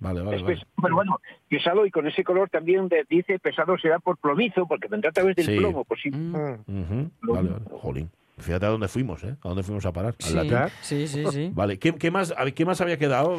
Vale, 0.00 0.20
vale, 0.22 0.36
Es 0.36 0.42
vale. 0.42 0.54
pesado, 0.56 0.72
pero 0.82 0.94
bueno, 0.96 1.20
pesado 1.48 1.86
y 1.86 1.90
con 1.90 2.06
ese 2.06 2.24
color 2.24 2.50
también 2.50 2.88
de- 2.88 3.06
dice 3.08 3.38
pesado 3.38 3.78
será 3.78 3.98
por 4.00 4.18
plomizo, 4.18 4.66
porque 4.66 4.88
vendrá 4.88 5.10
a 5.10 5.12
través 5.12 5.36
del 5.36 5.46
Sí. 5.46 5.56
plomo. 5.56 5.84
Pues 5.84 6.00
sí. 6.02 6.10
Mm. 6.10 7.10
Vale, 7.22 7.48
vale. 7.50 7.64
Jolín. 7.80 8.10
Fíjate 8.36 8.66
a 8.66 8.70
dónde 8.70 8.88
fuimos, 8.88 9.22
¿eh? 9.22 9.36
A 9.44 9.48
dónde 9.48 9.62
fuimos 9.62 9.86
a 9.86 9.92
parar. 9.92 10.14
Al 10.18 10.26
Sí, 10.26 10.34
latín. 10.34 10.58
Sí, 10.82 11.06
sí, 11.06 11.24
sí. 11.30 11.50
Vale, 11.54 11.78
¿Qué, 11.78 11.94
qué 11.94 12.10
más, 12.10 12.34
¿qué 12.56 12.64
más 12.64 12.80
había 12.80 12.98
quedado? 12.98 13.32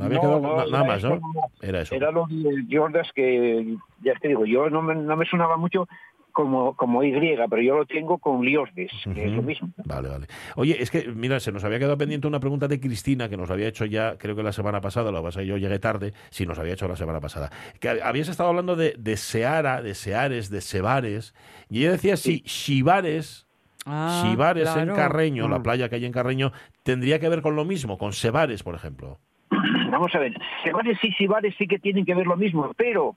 Había 0.00 0.18
No, 0.18 0.20
quedado 0.20 0.40
no, 0.40 0.66
nada 0.70 0.84
más, 0.84 0.98
eso, 0.98 1.08
¿no? 1.08 1.16
no. 1.16 1.22
Era 1.60 1.80
eso. 1.80 1.92
Era 1.94 2.12
lo 2.12 2.24
de 2.28 2.64
Jordas 2.70 3.08
que, 3.16 3.76
ya 4.02 4.14
te 4.20 4.28
digo, 4.28 4.46
yo 4.46 4.70
no 4.70 4.80
me, 4.80 4.94
no 4.94 5.16
me 5.16 5.26
sonaba 5.26 5.56
mucho 5.56 5.88
como, 6.36 6.76
como 6.76 7.02
Y, 7.02 7.12
pero 7.48 7.62
yo 7.62 7.78
lo 7.78 7.86
tengo 7.86 8.18
con 8.18 8.44
Liordes, 8.44 8.90
que 9.14 9.24
es 9.24 9.32
lo 9.32 9.40
mismo. 9.42 9.70
Vale, 9.86 10.08
vale. 10.10 10.26
Oye, 10.56 10.76
es 10.78 10.90
que, 10.90 11.08
mira, 11.08 11.40
se 11.40 11.50
nos 11.50 11.64
había 11.64 11.78
quedado 11.78 11.96
pendiente 11.96 12.26
una 12.28 12.40
pregunta 12.40 12.68
de 12.68 12.78
Cristina 12.78 13.30
que 13.30 13.38
nos 13.38 13.50
había 13.50 13.68
hecho 13.68 13.86
ya, 13.86 14.18
creo 14.18 14.36
que 14.36 14.42
la 14.42 14.52
semana 14.52 14.82
pasada, 14.82 15.10
lo 15.10 15.18
que 15.20 15.24
pasa 15.24 15.40
es 15.40 15.44
que 15.44 15.48
yo 15.48 15.56
llegué 15.56 15.78
tarde, 15.78 16.12
si 16.28 16.44
nos 16.44 16.58
había 16.58 16.74
hecho 16.74 16.86
la 16.88 16.96
semana 16.96 17.20
pasada. 17.20 17.50
Que 17.80 17.88
hab- 17.88 18.02
habías 18.04 18.28
estado 18.28 18.50
hablando 18.50 18.76
de, 18.76 18.94
de 18.98 19.16
Seara, 19.16 19.80
de 19.80 19.94
Seares, 19.94 20.50
de 20.50 20.60
Sebares, 20.60 21.34
y 21.70 21.80
ella 21.80 21.92
decía 21.92 22.18
si 22.18 22.42
Shivares 22.44 23.44
Ah, 23.88 24.20
Sibares 24.22 24.68
en. 24.76 24.88
Carreño, 24.94 25.48
la 25.48 25.60
Mm. 25.60 25.62
playa 25.62 25.88
que 25.88 25.94
hay 25.94 26.04
en 26.04 26.12
Carreño, 26.12 26.52
tendría 26.82 27.18
que 27.20 27.28
ver 27.30 27.40
con 27.40 27.54
lo 27.56 27.64
mismo, 27.64 27.96
con 27.98 28.12
Sebares, 28.12 28.62
por 28.64 28.74
ejemplo. 28.74 29.20
Vamos 29.90 30.12
a 30.14 30.18
ver, 30.18 30.34
Sebares 30.64 30.98
y 31.02 31.12
Sibares 31.12 31.54
sí 31.56 31.66
que 31.68 31.78
tienen 31.78 32.04
que 32.04 32.14
ver 32.14 32.26
lo 32.26 32.36
mismo, 32.36 32.70
pero 32.76 33.14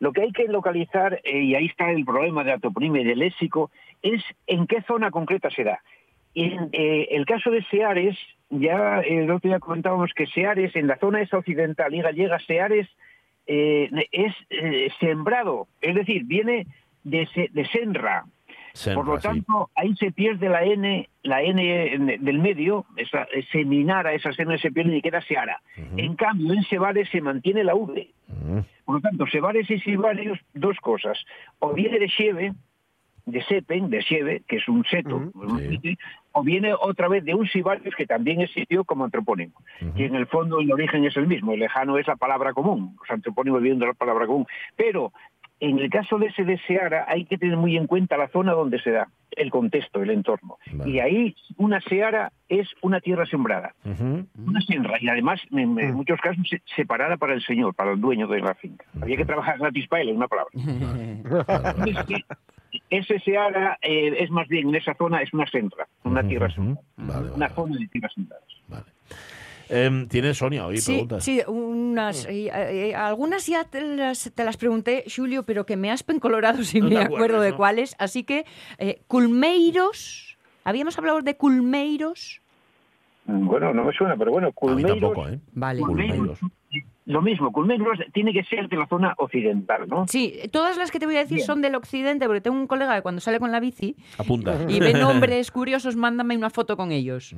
lo 0.00 0.12
que 0.12 0.22
hay 0.22 0.32
que 0.32 0.46
localizar, 0.48 1.20
eh, 1.24 1.40
y 1.40 1.54
ahí 1.54 1.66
está 1.66 1.90
el 1.90 2.04
problema 2.04 2.44
de 2.44 2.50
la 2.50 2.60
y 2.60 3.04
del 3.04 3.18
léxico, 3.18 3.70
es 4.02 4.22
en 4.46 4.66
qué 4.66 4.82
zona 4.82 5.10
concreta 5.10 5.50
se 5.50 5.64
da. 5.64 5.80
En 6.34 6.68
eh, 6.72 7.08
el 7.10 7.26
caso 7.26 7.50
de 7.50 7.62
Seares, 7.64 8.16
ya 8.50 9.00
eh, 9.00 9.24
el 9.24 9.30
otro 9.30 9.48
día 9.48 9.58
comentábamos 9.58 10.12
que 10.14 10.26
Seares, 10.26 10.76
en 10.76 10.86
la 10.86 10.98
zona 10.98 11.22
esa 11.22 11.38
occidental 11.38 11.94
y 11.94 12.02
gallega, 12.02 12.38
Seares 12.40 12.88
es 13.46 14.34
sembrado, 15.00 15.68
es 15.80 15.94
decir, 15.94 16.24
viene 16.24 16.66
de, 17.02 17.26
de 17.50 17.64
Senra, 17.68 18.26
por 18.94 19.06
lo 19.06 19.18
tanto, 19.18 19.70
ahí 19.74 19.94
se 19.96 20.12
pierde 20.12 20.48
la 20.48 20.62
N, 20.64 21.08
la 21.22 21.42
N 21.42 22.18
del 22.20 22.38
medio, 22.38 22.86
esa 22.96 23.26
seminara, 23.52 24.12
esa 24.12 24.30
N 24.36 24.58
se 24.58 24.70
pierde 24.70 24.96
y 24.96 25.02
queda 25.02 25.20
seara. 25.22 25.60
En 25.96 26.14
cambio, 26.16 26.52
en 26.52 26.62
Sebares 26.64 27.08
se 27.10 27.20
mantiene 27.20 27.64
la 27.64 27.74
V. 27.74 28.08
Por 28.84 28.94
lo 28.96 29.00
tanto, 29.00 29.26
Sebares 29.26 29.70
y 29.70 29.78
Sibarios, 29.80 30.38
dos 30.54 30.76
cosas. 30.80 31.18
O 31.58 31.72
viene 31.74 31.98
de 31.98 32.08
Sieve, 32.08 32.52
de 33.26 33.42
Sepen, 33.44 33.90
de 33.90 34.02
Sieve, 34.02 34.42
que 34.48 34.56
es 34.56 34.68
un 34.68 34.84
seto, 34.84 35.30
Sí. 35.82 35.98
o 36.32 36.42
viene 36.42 36.72
otra 36.72 37.08
vez 37.08 37.24
de 37.24 37.34
un 37.34 37.46
Sibarios 37.46 37.94
que 37.94 38.06
también 38.06 38.40
existió 38.40 38.84
como 38.84 39.04
antropónimo. 39.04 39.52
Y 39.96 40.04
en 40.04 40.14
el 40.14 40.26
fondo 40.26 40.60
el 40.60 40.72
origen 40.72 41.04
es 41.04 41.16
el 41.16 41.26
mismo, 41.26 41.52
el 41.52 41.60
lejano 41.60 41.98
es 41.98 42.06
la 42.06 42.16
palabra 42.16 42.54
común, 42.54 42.96
los 42.98 43.10
antropónimos 43.10 43.60
vienen 43.60 43.80
de 43.80 43.86
la 43.86 43.92
palabra 43.94 44.26
común. 44.26 44.46
Pero 44.76 45.12
en 45.60 45.78
el 45.78 45.90
caso 45.90 46.18
de 46.18 46.26
ese 46.26 46.44
de 46.44 46.58
Seara 46.66 47.04
hay 47.08 47.24
que 47.24 47.36
tener 47.38 47.56
muy 47.56 47.76
en 47.76 47.86
cuenta 47.86 48.16
la 48.16 48.28
zona 48.28 48.52
donde 48.52 48.80
se 48.80 48.90
da, 48.92 49.08
el 49.32 49.50
contexto, 49.50 50.02
el 50.02 50.10
entorno. 50.10 50.56
Vale. 50.72 50.90
Y 50.90 51.00
ahí 51.00 51.36
una 51.56 51.80
Seara 51.80 52.32
es 52.48 52.68
una 52.82 53.00
tierra 53.00 53.26
sembrada. 53.26 53.74
Una 53.84 54.60
senra, 54.62 54.96
y 55.00 55.08
además, 55.08 55.40
en, 55.50 55.78
en 55.78 55.94
muchos 55.94 56.20
casos, 56.20 56.46
se- 56.48 56.62
separada 56.76 57.16
para 57.16 57.34
el 57.34 57.42
señor, 57.42 57.74
para 57.74 57.92
el 57.92 58.00
dueño 58.00 58.26
de 58.28 58.40
la 58.40 58.54
finca. 58.54 58.84
Había 59.00 59.16
que 59.16 59.24
trabajar 59.24 59.58
gratis 59.58 59.86
para 59.88 60.02
él, 60.02 60.10
en 60.10 60.16
una 60.16 60.28
palabra. 60.28 60.52
Es 61.86 62.04
que 62.06 62.24
ese 62.90 63.18
seara 63.20 63.78
eh, 63.82 64.16
es 64.20 64.30
más 64.30 64.46
bien, 64.48 64.68
en 64.68 64.74
esa 64.76 64.94
zona, 64.94 65.22
es 65.22 65.32
una 65.32 65.46
senra, 65.46 65.86
una 66.04 66.22
tierra 66.22 66.50
sembrada. 66.50 66.80
Vale, 66.96 67.30
Una 67.32 67.46
vale, 67.48 67.54
zona 67.54 67.76
de 67.78 67.86
tierras 67.88 68.12
sembradas. 68.12 68.44
vale. 68.68 68.84
Em, 69.70 70.08
¿Tiene 70.08 70.34
Sonia 70.34 70.66
hoy 70.66 70.78
Sí, 70.78 70.92
preguntas? 70.92 71.24
sí, 71.24 71.40
unas, 71.46 72.26
eh, 72.26 72.50
eh, 72.52 72.94
algunas 72.94 73.46
ya 73.46 73.64
te 73.64 73.80
las, 73.82 74.32
te 74.34 74.44
las 74.44 74.56
pregunté, 74.56 75.04
Julio, 75.14 75.42
pero 75.44 75.66
que 75.66 75.76
me 75.76 75.90
has 75.90 76.02
pencolorado 76.02 76.62
si 76.64 76.80
No 76.80 76.88
me 76.88 76.96
acuerdas, 76.96 77.14
acuerdo 77.14 77.40
de 77.42 77.50
¿no? 77.50 77.56
cuáles. 77.56 77.94
Así 77.98 78.24
que, 78.24 78.44
eh, 78.78 79.02
Culmeiros, 79.08 80.38
habíamos 80.64 80.96
hablado 80.98 81.20
de 81.22 81.36
Culmeiros. 81.36 82.40
Mm, 83.26 83.46
Bueno, 83.46 83.74
no 83.74 83.84
me 83.84 83.92
suena, 83.92 84.16
pero 84.16 84.30
bueno, 84.32 84.46
A 84.46 84.50
mí 84.50 84.54
Culmeiros, 84.54 85.00
tampoco, 85.00 85.28
¿eh? 85.28 85.38
Vale. 85.52 85.80
Culmeiros. 85.80 86.38
lo 87.04 87.22
mismo, 87.22 87.50
Culmeiros 87.52 87.98
tiene 88.12 88.32
que 88.32 88.44
ser 88.44 88.68
de 88.68 88.76
la 88.76 88.86
zona 88.86 89.14
occidental, 89.18 89.86
¿no? 89.88 90.06
Sí, 90.08 90.34
todas 90.52 90.76
las 90.76 90.90
que 90.90 90.98
te 90.98 91.06
voy 91.06 91.16
a 91.16 91.20
decir 91.20 91.36
Bien. 91.36 91.46
son 91.46 91.62
del 91.62 91.74
occidente, 91.74 92.26
porque 92.26 92.40
tengo 92.42 92.56
un 92.56 92.66
colega 92.66 92.94
que 92.96 93.02
cuando 93.02 93.20
sale 93.20 93.38
con 93.38 93.50
la 93.52 93.60
bici 93.60 93.96
Apunta. 94.18 94.58
y 94.68 94.78
ve 94.80 94.92
nombres 94.94 95.50
curiosos, 95.50 95.96
mándame 95.96 96.36
una 96.36 96.50
foto 96.50 96.76
con 96.76 96.90
ellos. 96.92 97.34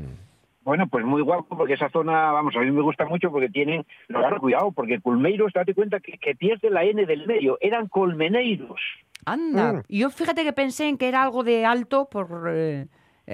Bueno, 0.71 0.87
pues 0.87 1.05
muy 1.05 1.21
guapo, 1.21 1.57
porque 1.57 1.75
esa 1.75 1.89
zona, 1.91 2.31
vamos, 2.31 2.55
a 2.55 2.61
mí 2.61 2.71
me 2.71 2.81
gusta 2.81 3.05
mucho 3.05 3.29
porque 3.33 3.49
tienen, 3.49 3.85
lo 4.07 4.21
claro, 4.21 4.39
cuidado, 4.39 4.71
porque 4.71 5.01
Culmeiros, 5.01 5.53
date 5.53 5.75
cuenta 5.75 5.99
que, 5.99 6.17
que 6.17 6.37
pierde 6.37 6.71
la 6.71 6.85
N 6.85 7.07
del 7.07 7.27
medio, 7.27 7.59
eran 7.61 7.89
colmeneiros. 7.89 8.79
Anda, 9.27 9.73
Mm. 9.73 9.83
yo 9.89 10.11
fíjate 10.11 10.45
que 10.45 10.53
pensé 10.53 10.89
en 10.89 10.97
que 10.97 11.09
era 11.09 11.25
algo 11.25 11.43
de 11.43 11.67
alto 11.67 12.09
por... 12.09 12.29
eh, 12.53 12.87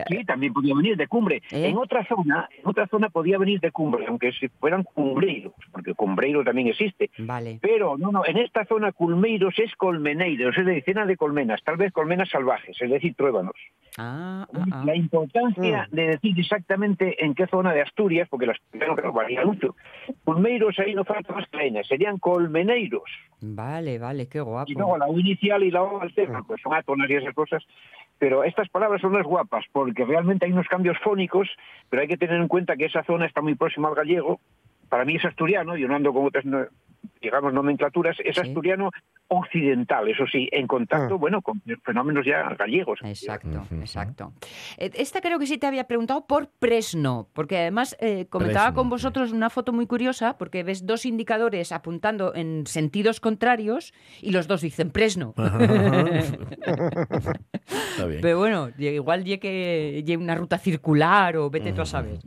Sí, 0.09 0.25
también 0.25 0.53
podía 0.53 0.75
venir 0.75 0.97
de 0.97 1.07
cumbre. 1.07 1.43
¿Eh? 1.51 1.69
En 1.69 1.77
otra 1.79 2.05
zona, 2.07 2.49
en 2.53 2.69
otra 2.69 2.87
zona 2.89 3.09
podía 3.09 3.39
venir 3.39 3.61
de 3.61 3.71
cumbre, 3.71 4.07
aunque 4.07 4.33
si 4.33 4.49
fueran 4.49 4.83
cumbreiros, 4.83 5.53
porque 5.73 5.95
cumbreiro 5.95 6.45
también 6.45 6.69
existe. 6.69 7.11
vale. 7.19 7.59
Pero 7.63 7.97
no, 7.97 8.11
no, 8.11 8.27
en 8.27 8.39
esta 8.39 8.65
zona 8.65 8.93
culmeiros 8.93 9.55
es 9.59 9.75
colmeneiros, 9.77 10.57
es 10.57 10.67
decir, 10.67 10.97
de 10.97 11.17
colmenas, 11.17 11.63
tal 11.63 11.77
vez 11.77 11.93
colmenas 11.93 12.29
salvajes, 12.31 12.77
es 12.81 12.91
decir, 12.91 13.15
truébanos. 13.15 13.55
Ah, 13.99 14.47
ah, 14.53 14.65
ah. 14.73 14.83
La 14.85 14.95
importancia 14.95 15.89
de 15.91 16.09
decir 16.09 16.39
exactamente 16.39 17.25
en 17.25 17.35
qué 17.35 17.47
zona 17.47 17.73
de 17.73 17.83
Asturias, 17.83 18.29
porque 18.31 18.47
las 18.47 18.59
claro, 18.71 19.13
varía 19.13 19.45
mucho. 19.45 19.75
Culmeiros 20.25 20.79
ahí 20.79 20.95
no 20.95 21.05
falta 21.05 21.33
más 21.33 21.47
que 21.49 21.83
serían 21.85 22.19
colmeneiros. 22.19 23.03
Vale, 23.41 23.99
vale, 23.99 24.29
qué 24.29 24.41
guapo. 24.41 24.71
Y 24.71 24.75
luego 24.75 24.99
la 24.99 25.09
U 25.09 25.19
inicial 25.19 25.63
y 25.63 25.71
la 25.71 25.83
O 25.83 26.01
alterna, 26.01 26.43
pues 26.47 26.61
son 26.63 26.75
átonas 26.75 27.09
y 27.09 27.15
esas 27.15 27.35
cosas. 27.35 27.63
Pero 28.19 28.45
estas 28.45 28.69
palabras 28.71 29.01
son 29.01 29.13
las 29.13 29.25
guapas, 29.25 29.65
porque 29.73 29.86
realmente 29.95 30.47
hay 30.47 30.53
unos 30.53 30.69
cambios 30.69 30.99
fónicos, 30.99 31.49
pero 31.89 32.03
hay 32.03 32.09
que 32.09 32.17
tener 32.17 32.41
en 32.41 32.49
cuenta 32.49 32.77
que 32.77 32.87
esa 32.87 33.05
zona 33.05 33.27
está 33.27 33.41
muy 33.41 33.55
próxima 33.55 33.89
al 33.89 33.95
gallego. 33.95 34.41
Para 34.89 35.05
mí 35.05 35.17
es 35.17 35.25
asturiano, 35.25 35.77
yo 35.77 35.89
no 35.89 35.97
ando 35.97 36.13
con 36.13 36.27
otras, 36.27 36.45
digamos, 37.21 37.53
nomenclaturas, 37.53 38.17
es 38.25 38.35
Sí. 38.37 38.41
asturiano 38.41 38.91
occidental, 39.29 40.09
eso 40.09 40.25
sí, 40.31 40.49
en 40.53 40.67
contacto, 40.69 41.15
Ah. 41.15 41.19
bueno, 41.19 41.43
con 41.43 41.61
fenómenos 41.85 42.25
ya 42.25 42.55
gallegos. 42.55 43.01
Exacto, 43.03 43.65
exacto. 43.81 44.33
Eh, 44.79 44.91
Esta 44.95 45.21
creo 45.21 45.39
que 45.41 45.47
sí 45.47 45.59
te 45.59 45.67
había 45.67 45.85
preguntado 45.89 46.27
por 46.27 46.49
Presno, 46.49 47.29
porque 47.33 47.59
además 47.59 47.97
eh, 48.01 48.27
comentaba 48.31 48.67
Presno, 48.67 48.81
con 48.83 48.91
vosotros 48.91 49.33
una 49.33 49.51
foto 49.51 49.73
muy 49.73 49.87
curiosa, 49.89 50.39
porque 50.39 50.63
ves 50.63 50.87
dos 50.87 51.05
indicadores 51.07 51.73
apuntando 51.73 52.35
en 52.37 52.67
sentidos 52.67 53.19
contrarios 53.21 53.93
y 54.23 54.31
los 54.31 54.47
dos 54.47 54.61
dicen 54.61 54.91
Presno. 54.91 55.35
Está 56.67 58.07
bien. 58.07 58.21
Pero 58.21 58.39
bueno, 58.39 58.71
igual 58.79 59.25
ye 59.25 59.39
que 59.39 60.03
lle 60.07 60.17
una 60.17 60.35
ruta 60.35 60.59
circular 60.59 61.37
o 61.37 61.51
vete 61.51 61.73
tú 61.73 61.83
a 61.83 61.87
saber. 61.87 62.19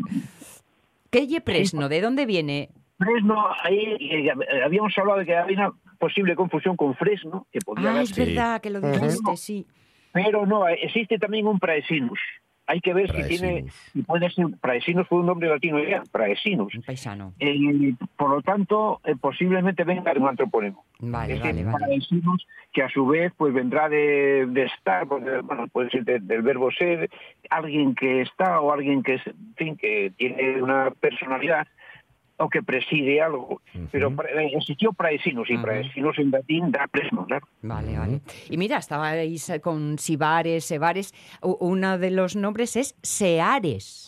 ¿Qué 1.09 1.27
ye 1.27 1.41
Presno? 1.41 1.89
¿De 1.89 2.01
dónde 2.01 2.25
viene? 2.25 2.69
Fresno, 2.99 3.45
ahí 3.63 3.97
eh, 3.99 4.31
habíamos 4.63 4.95
hablado 4.97 5.19
de 5.19 5.25
que 5.25 5.35
había 5.35 5.57
una 5.57 5.71
posible 5.97 6.35
confusión 6.35 6.75
con 6.75 6.93
Fresno, 6.95 7.47
que 7.51 7.59
podría 7.59 7.87
Ah, 7.89 7.91
haber, 7.91 8.03
es 8.03 8.15
verdad 8.17 8.61
que 8.61 8.69
lo 8.69 8.81
dijiste, 8.81 9.37
sí. 9.37 9.65
pero 10.11 10.45
no, 10.45 10.67
existe 10.67 11.17
también 11.17 11.47
un 11.47 11.59
Praesinus. 11.59 12.19
Hay 12.67 12.81
que 12.81 12.93
ver 12.93 13.09
si 13.11 13.23
tiene, 13.23 13.65
si 13.93 14.03
puede 14.03 14.29
ser, 14.29 14.45
Praesinus 14.61 15.07
fue 15.07 15.21
un 15.21 15.25
nombre 15.25 15.49
latino 15.49 15.83
ya, 15.83 16.03
Praesinus. 16.11 16.75
Un 16.75 16.83
paisano. 16.83 17.33
Eh, 17.39 17.95
por 18.15 18.29
lo 18.29 18.43
tanto, 18.43 19.01
eh, 19.05 19.15
posiblemente 19.19 19.83
venga 19.83 20.13
de 20.13 20.19
un 20.19 20.27
antropónimo. 20.27 20.85
Vale, 20.99 21.33
Es 21.33 21.39
vale, 21.41 21.63
vale. 21.63 21.77
Praesinus, 21.87 22.45
que 22.71 22.83
a 22.83 22.89
su 22.89 23.07
vez 23.07 23.33
pues 23.35 23.55
vendrá 23.55 23.89
de, 23.89 24.45
de 24.49 24.65
estar, 24.65 25.07
pues, 25.07 25.23
de- 25.25 25.41
bueno, 25.41 25.67
puede 25.69 25.89
ser 25.89 26.03
de- 26.03 26.19
del 26.19 26.43
verbo 26.43 26.69
ser, 26.69 27.09
alguien 27.49 27.95
que 27.95 28.21
está 28.21 28.59
o 28.61 28.71
alguien 28.71 29.01
que, 29.01 29.15
es, 29.15 29.25
en 29.25 29.55
fin, 29.55 29.75
que 29.75 30.11
tiene 30.15 30.61
una 30.61 30.91
personalidad 30.91 31.65
o 32.39 32.49
que 32.49 32.63
preside 32.63 33.21
algo. 33.21 33.61
Pero 33.91 34.09
eh, 34.09 34.51
existió 34.55 34.93
Praesinus, 34.93 35.49
y 35.49 35.53
Ujú. 35.55 35.63
Praesinus 35.63 36.17
en 36.19 36.31
latín 36.31 36.71
da 36.71 36.87
presno, 36.87 37.25
claro. 37.25 37.47
Vale, 37.61 37.97
vale. 37.97 38.21
Y 38.49 38.57
mira, 38.57 38.77
estabais 38.77 39.49
eh, 39.49 39.59
con 39.61 39.97
Sibares, 39.99 40.63
Sebares. 40.65 41.13
Uno 41.41 41.97
de 41.97 42.11
los 42.11 42.35
nombres 42.35 42.75
es 42.77 42.95
Seares, 43.03 44.07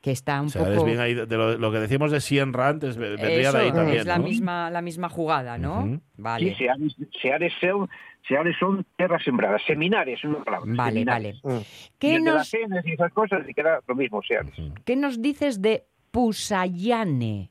que 0.00 0.12
está 0.12 0.40
un 0.40 0.46
O 0.46 0.50
sea, 0.50 0.62
poco... 0.62 0.72
es 0.76 0.84
bien 0.84 1.00
ahí 1.00 1.14
de 1.14 1.36
lo, 1.36 1.58
lo 1.58 1.72
que 1.72 1.78
decíamos 1.78 2.10
de 2.10 2.20
Sienra 2.20 2.68
antes, 2.68 2.96
ve- 2.96 3.10
vendría 3.16 3.48
Eso, 3.50 3.58
de 3.58 3.64
ahí 3.64 3.72
también, 3.72 3.98
es 4.00 4.06
la 4.06 4.18
¿no? 4.18 4.24
misma, 4.24 4.70
la 4.70 4.80
misma 4.80 5.08
jugada, 5.08 5.58
¿no? 5.58 6.00
Vale. 6.16 6.50
Sí, 6.50 6.64
seares, 6.64 6.96
seares 7.20 7.52
son, 7.60 7.88
seares 8.26 8.56
son 8.58 8.86
tierras 8.96 9.22
sembradas. 9.24 9.60
Seminares, 9.66 10.22
una 10.24 10.42
palabra. 10.44 10.72
Vale, 10.74 10.92
seminares. 10.92 11.42
vale. 11.42 11.64
¿Qué 11.98 12.18
las 12.20 12.54
nos, 12.54 12.54
y 12.86 12.92
esas 12.92 13.12
cosas, 13.12 13.46
y 13.48 13.52
queda 13.52 13.80
lo 13.86 13.94
mismo, 13.94 14.22
seares. 14.22 14.54
¿Qué 14.84 14.96
nos 14.96 15.20
dices 15.20 15.60
de 15.60 15.84
Pusayane? 16.10 17.50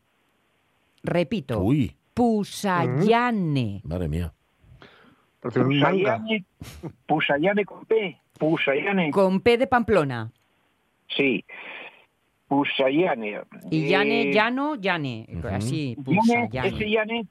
Repito, 1.03 1.61
Uy, 1.61 1.95
Pusayane. 2.13 3.81
madre 3.83 4.07
mía. 4.09 4.33
Pusayane, 5.41 6.45
Pusayane 7.05 7.65
con 7.65 7.85
P. 7.85 8.17
Pusayane, 8.37 9.11
Con 9.11 9.39
P 9.41 9.57
de 9.57 9.67
Pamplona. 9.67 10.31
sí. 11.15 11.43
Pusayane. 12.47 13.41
Y 13.69 13.83
Eh, 13.85 13.89
Yane, 13.89 14.33
Llano, 14.33 14.73
Yane. 14.75 15.27
Ujú. 15.31 15.47
Así, 15.49 15.95
Yane, 15.95 16.49
ese 16.51 16.51
Pusayane. 16.51 16.89
Yane, 16.89 17.27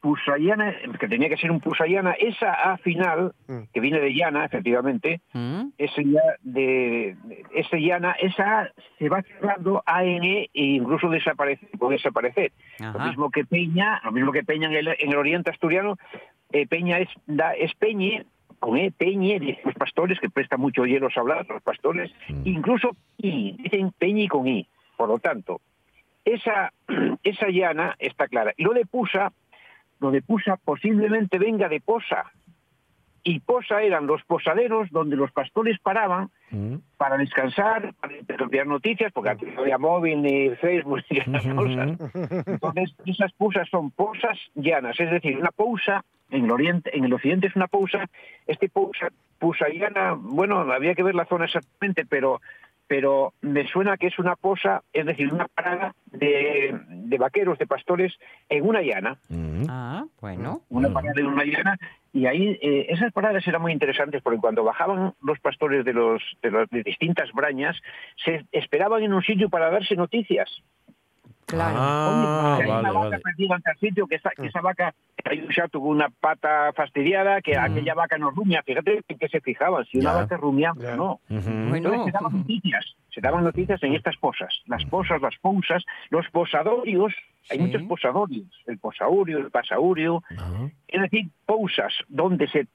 Pusayana, 0.00 0.74
que 0.98 1.08
tenía 1.08 1.28
que 1.28 1.36
ser 1.36 1.50
un 1.50 1.60
Pusayana, 1.60 2.12
esa 2.12 2.52
A 2.72 2.78
final, 2.78 3.32
Mm. 3.46 3.60
que 3.72 3.80
viene 3.80 4.00
de 4.00 4.14
Llana, 4.14 4.44
efectivamente, 4.44 5.20
¿Mm? 5.32 5.68
ese 5.78 6.04
ya 6.04 6.20
de 6.42 7.16
ese 7.54 7.80
llana 7.80 8.12
esa 8.12 8.60
A 8.62 8.68
se 8.98 9.08
va 9.08 9.22
cerrando 9.22 9.82
AN 9.86 10.22
e 10.24 10.48
incluso 10.54 11.08
desaparece 11.08 11.66
puede 11.78 11.96
desaparecer 11.96 12.52
lo 12.78 12.98
mismo 13.00 13.30
que 13.30 13.44
Peña 13.44 14.00
lo 14.04 14.12
mismo 14.12 14.32
que 14.32 14.42
Peña 14.44 14.68
en 14.68 14.74
el, 14.74 14.88
en 14.88 15.10
el 15.10 15.16
oriente 15.16 15.50
asturiano 15.50 15.96
eh, 16.52 16.66
Peña 16.66 16.98
es 16.98 17.08
da, 17.26 17.52
es 17.54 17.74
Peñe 17.74 18.24
con 18.58 18.76
E, 18.76 18.90
Peñe, 18.92 19.38
dicen 19.40 19.62
los 19.64 19.74
pastores, 19.74 20.20
que 20.20 20.28
presta 20.28 20.58
mucho 20.58 20.84
hielos 20.84 21.16
a 21.16 21.20
hablar, 21.20 21.46
los 21.48 21.62
pastores, 21.62 22.10
Mm. 22.28 22.42
incluso 22.44 22.94
I, 23.18 23.56
dicen 23.58 23.92
Peñi 23.98 24.28
con 24.28 24.46
I. 24.46 24.66
Por 24.98 25.08
lo 25.08 25.18
tanto, 25.18 25.60
esa, 26.24 26.70
esa 27.22 27.48
llana 27.48 27.96
está 27.98 28.28
clara. 28.28 28.52
Y 28.58 28.64
lo 28.64 28.74
de 28.74 28.84
Pusa, 28.84 29.32
lo 30.00 30.10
de 30.10 30.22
Pusa 30.22 30.56
posiblemente 30.56 31.38
venga 31.38 31.68
de 31.68 31.80
Posa, 31.80 32.32
y 33.22 33.40
posa 33.40 33.82
eran 33.82 34.06
los 34.06 34.22
posaderos 34.24 34.90
donde 34.90 35.14
los 35.14 35.30
pastores 35.30 35.78
paraban 35.80 36.30
Mm. 36.50 36.76
para 36.96 37.16
descansar, 37.16 37.94
para 38.00 38.16
intercambiar 38.16 38.66
noticias, 38.66 39.12
porque 39.12 39.30
antes 39.30 39.54
no 39.54 39.60
había 39.62 39.78
móvil 39.78 40.20
ni 40.20 40.50
Facebook 40.56 41.00
ni 41.08 41.18
esas 41.18 41.46
cosas. 41.54 42.46
Entonces, 42.46 42.94
esas 43.06 43.32
posas 43.34 43.68
son 43.68 43.90
posas 43.92 44.36
llanas, 44.54 44.98
es 44.98 45.10
decir, 45.10 45.38
una 45.38 45.50
pausa 45.50 46.04
en 46.30 46.44
el 46.44 46.50
oriente, 46.50 46.96
en 46.96 47.04
el 47.04 47.12
occidente 47.12 47.46
es 47.46 47.56
una 47.56 47.68
pausa, 47.68 48.08
este 48.46 48.68
pausa, 48.68 49.10
pausa 49.38 49.68
llana, 49.68 50.16
bueno, 50.18 50.60
había 50.72 50.94
que 50.94 51.02
ver 51.02 51.14
la 51.14 51.24
zona 51.26 51.44
exactamente, 51.44 52.04
pero 52.04 52.40
pero 52.90 53.34
me 53.40 53.68
suena 53.68 53.96
que 53.96 54.08
es 54.08 54.18
una 54.18 54.34
posa, 54.34 54.82
es 54.92 55.06
decir, 55.06 55.32
una 55.32 55.46
parada 55.46 55.94
de, 56.06 56.76
de 56.88 57.18
vaqueros, 57.18 57.56
de 57.56 57.66
pastores 57.68 58.12
en 58.48 58.66
una 58.66 58.82
llana 58.82 59.16
Mm. 59.28 59.62
Ah, 59.68 60.04
bueno. 60.20 60.62
una 60.70 60.88
parada 60.92 61.20
en 61.20 61.26
una 61.28 61.44
llana 61.44 61.78
y 62.12 62.26
ahí 62.26 62.58
eh, 62.60 62.86
esas 62.88 63.12
paradas 63.12 63.46
eran 63.46 63.62
muy 63.62 63.70
interesantes 63.72 64.20
porque 64.22 64.40
cuando 64.40 64.64
bajaban 64.64 65.14
los 65.22 65.38
pastores 65.38 65.84
de 65.84 65.92
los 65.92 66.20
de, 66.42 66.50
los- 66.50 66.68
de 66.70 66.82
distintas 66.82 67.30
brañas 67.32 67.76
se 68.24 68.44
esperaban 68.50 69.04
en 69.04 69.12
un 69.14 69.22
sitio 69.22 69.48
para 69.50 69.70
darse 69.70 69.94
noticias 69.94 70.50
Claro. 71.50 71.76
Ah, 71.78 72.54
que 72.58 72.64
hay 72.64 72.68
vale, 72.70 72.80
una 72.80 72.92
vaca 72.92 73.08
vale. 73.10 73.22
perdida 73.22 73.56
en 73.56 73.62
tal 73.62 73.78
sitio 73.78 74.06
que 74.06 74.14
esa, 74.16 74.30
que 74.30 74.46
esa 74.46 74.60
vaca 74.60 74.94
hay 75.24 75.40
un 75.40 75.48
chato 75.50 75.80
con 75.80 75.90
una 75.90 76.08
pata 76.08 76.72
fastidiada 76.74 77.40
que 77.42 77.56
aquella 77.56 77.94
vaca 77.94 78.16
no 78.18 78.30
rumia 78.30 78.62
fíjate 78.62 79.02
en 79.08 79.18
qué 79.18 79.28
se 79.28 79.40
fijaban 79.40 79.84
si 79.86 79.98
una 79.98 80.10
Ya. 80.12 80.16
vaca 80.16 80.36
rumia 80.36 80.72
Ya. 80.78 80.96
no 80.96 81.20
entonces 81.28 82.04
se 82.06 82.10
daban 82.12 82.36
noticias, 82.38 82.84
se 83.14 83.20
daban 83.20 83.44
noticias 83.44 83.82
en 83.82 83.94
estas 83.94 84.16
posas, 84.16 84.52
las 84.66 84.84
posas, 84.86 85.20
las 85.20 85.36
pousas, 85.38 85.84
los 86.10 86.26
posadorios, 86.30 87.12
hay 87.50 87.58
Sí. 87.58 87.64
muchos 87.64 87.82
posadorios, 87.82 88.48
el 88.66 88.78
posaurio, 88.78 89.38
el 89.38 89.50
pasaurio, 89.50 90.22
es 90.88 91.00
decir, 91.02 91.28
pausas, 91.46 91.92
donde 92.08 92.46
se 92.48 92.66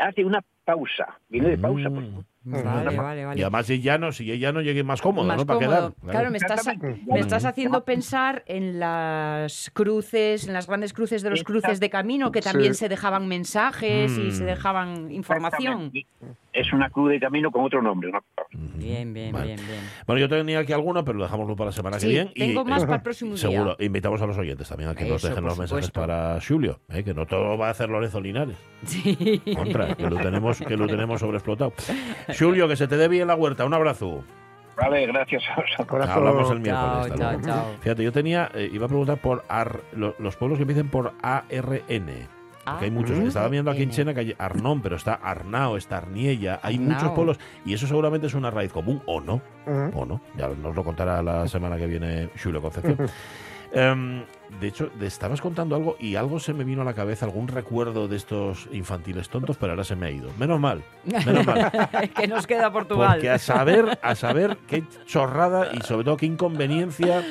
hace 0.00 0.24
una 0.24 0.42
pausa, 0.64 1.18
viene 1.28 1.48
de 1.50 1.58
pausa, 1.58 1.90
pues. 1.90 2.06
Mm. 2.08 2.18
Vale, 2.50 2.96
vale, 2.96 3.20
Y 3.20 3.24
vale. 3.24 3.42
además 3.42 3.66
si 3.66 3.80
ya 3.80 3.98
no, 3.98 4.10
si 4.12 4.38
ya 4.38 4.52
no 4.52 4.60
llegue 4.62 4.82
más 4.82 5.00
cómodo, 5.02 5.26
Más 5.26 5.36
¿no? 5.38 5.46
Para 5.46 5.58
cómodo. 5.58 5.94
quedar. 6.00 6.10
Claro, 6.12 6.30
me 6.30 6.38
estás, 6.38 6.66
me 7.06 7.20
estás 7.20 7.44
haciendo 7.44 7.84
pensar 7.84 8.42
en 8.46 8.80
las 8.80 9.70
cruces, 9.74 10.46
en 10.46 10.52
las 10.54 10.66
grandes 10.66 10.92
cruces 10.92 11.22
de 11.22 11.30
los 11.30 11.44
cruces 11.44 11.80
de 11.80 11.90
camino, 11.90 12.32
que 12.32 12.40
también 12.40 12.74
Sí. 12.74 12.80
se 12.80 12.88
dejaban 12.88 13.28
mensajes 13.28 14.12
y 14.18 14.30
se 14.30 14.42
Mm. 14.42 14.46
dejaban 14.46 15.10
información. 15.10 15.92
Es 16.58 16.72
una 16.72 16.90
cruz 16.90 17.10
de 17.10 17.20
camino 17.20 17.50
con 17.52 17.64
otro 17.64 17.80
nombre. 17.80 18.10
¿no? 18.10 18.20
Bien, 18.76 19.12
bien, 19.14 19.32
Vale. 19.32 19.46
bien, 19.46 19.60
bien. 19.66 19.80
Bueno, 20.06 20.20
yo 20.20 20.28
tenía 20.28 20.58
aquí 20.58 20.72
alguno, 20.72 21.04
pero 21.04 21.18
lo 21.18 21.24
dejamos 21.24 21.46
para 21.56 21.66
la 21.66 21.72
semana 21.72 22.00
Sí, 22.00 22.06
que 22.08 22.12
viene. 22.12 22.32
tengo 22.34 22.64
más 22.64 22.82
eh, 22.82 22.86
para 22.86 22.96
el 22.96 23.02
próximo 23.02 23.30
día. 23.32 23.38
Seguro. 23.40 23.76
Invitamos 23.78 24.20
a 24.22 24.26
los 24.26 24.36
oyentes 24.38 24.68
también 24.68 24.90
a 24.90 24.94
que 24.94 25.04
nos 25.04 25.18
Eso, 25.18 25.28
dejen 25.28 25.44
por 25.44 25.50
los 25.50 25.58
mensajes 25.58 25.90
para 25.90 26.38
Julio, 26.46 26.80
eh, 26.88 27.04
que 27.04 27.14
no 27.14 27.26
todo 27.26 27.56
va 27.56 27.68
a 27.68 27.70
hacer 27.70 27.88
Lorenzo 27.88 28.20
Linares. 28.20 28.56
Sí. 28.84 29.40
Contra, 29.56 29.94
que 29.94 30.10
lo 30.10 30.16
tenemos, 30.16 30.58
que 30.60 30.76
lo 30.76 30.86
tenemos 30.88 31.20
sobreexplotado. 31.20 31.72
Julio, 32.38 32.66
que 32.68 32.76
se 32.76 32.88
te 32.88 32.96
dé 32.96 33.08
bien 33.08 33.28
la 33.28 33.34
huerta. 33.36 33.64
Un 33.64 33.74
abrazo. 33.74 34.24
Vale, 34.76 35.06
gracias. 35.06 35.42
Hablamos 35.88 36.50
el 36.50 36.60
miércoles. 36.60 37.08
Chao, 37.08 37.16
chao, 37.16 37.40
chao. 37.42 37.64
Fíjate, 37.80 38.02
yo 38.04 38.12
tenía, 38.12 38.50
eh, 38.54 38.68
iba 38.72 38.86
a 38.86 38.88
preguntar 38.88 39.18
por 39.18 39.44
Ar- 39.48 39.80
lo- 39.92 40.14
los 40.18 40.36
pueblos 40.36 40.58
que 40.58 40.62
empiecen 40.62 40.88
por 40.88 41.12
ARN. 41.22 42.28
Porque 42.70 42.84
hay 42.86 42.90
muchos. 42.90 43.18
Ah, 43.18 43.24
Estaba 43.24 43.48
viendo 43.48 43.70
aquí 43.70 43.82
en. 43.82 43.90
Chena 43.90 44.14
que 44.14 44.20
hay 44.20 44.34
Arnón, 44.38 44.80
pero 44.82 44.96
está 44.96 45.14
Arnao, 45.14 45.76
está 45.76 45.98
Arniella. 45.98 46.60
Hay 46.62 46.78
muchos 46.78 47.10
pueblos 47.10 47.38
y 47.64 47.72
eso 47.74 47.86
seguramente 47.86 48.26
es 48.26 48.34
una 48.34 48.50
raíz 48.50 48.72
común, 48.72 49.02
¿o 49.06 49.20
no? 49.20 49.40
¿O 49.94 50.04
no? 50.04 50.20
Ya 50.36 50.48
nos 50.48 50.74
lo 50.74 50.84
contará 50.84 51.22
la 51.22 51.46
semana 51.48 51.76
que 51.76 51.86
viene 51.86 52.30
Julio 52.42 52.60
Concepción. 52.62 52.98
Em, 53.72 54.24
de 54.60 54.66
hecho, 54.66 54.88
te 54.98 55.06
estabas 55.06 55.42
contando 55.42 55.76
algo 55.76 55.96
y 56.00 56.16
algo 56.16 56.40
se 56.40 56.54
me 56.54 56.64
vino 56.64 56.80
a 56.80 56.84
la 56.84 56.94
cabeza, 56.94 57.26
algún 57.26 57.48
recuerdo 57.48 58.08
de 58.08 58.16
estos 58.16 58.66
infantiles 58.72 59.28
tontos, 59.28 59.58
pero 59.58 59.72
ahora 59.72 59.84
se 59.84 59.94
me 59.94 60.06
ha 60.06 60.10
ido. 60.10 60.30
Menos 60.38 60.58
mal, 60.58 60.82
menos 61.04 61.46
mal. 61.46 61.70
que 62.16 62.26
nos 62.26 62.46
queda 62.46 62.72
Portugal. 62.72 63.12
Porque 63.12 63.28
a 63.28 63.38
saber, 63.38 63.98
a 64.00 64.14
saber 64.14 64.56
qué 64.66 64.84
chorrada 65.04 65.68
y 65.74 65.80
sobre 65.82 66.04
todo 66.04 66.16
qué 66.16 66.26
inconveniencia. 66.26 67.22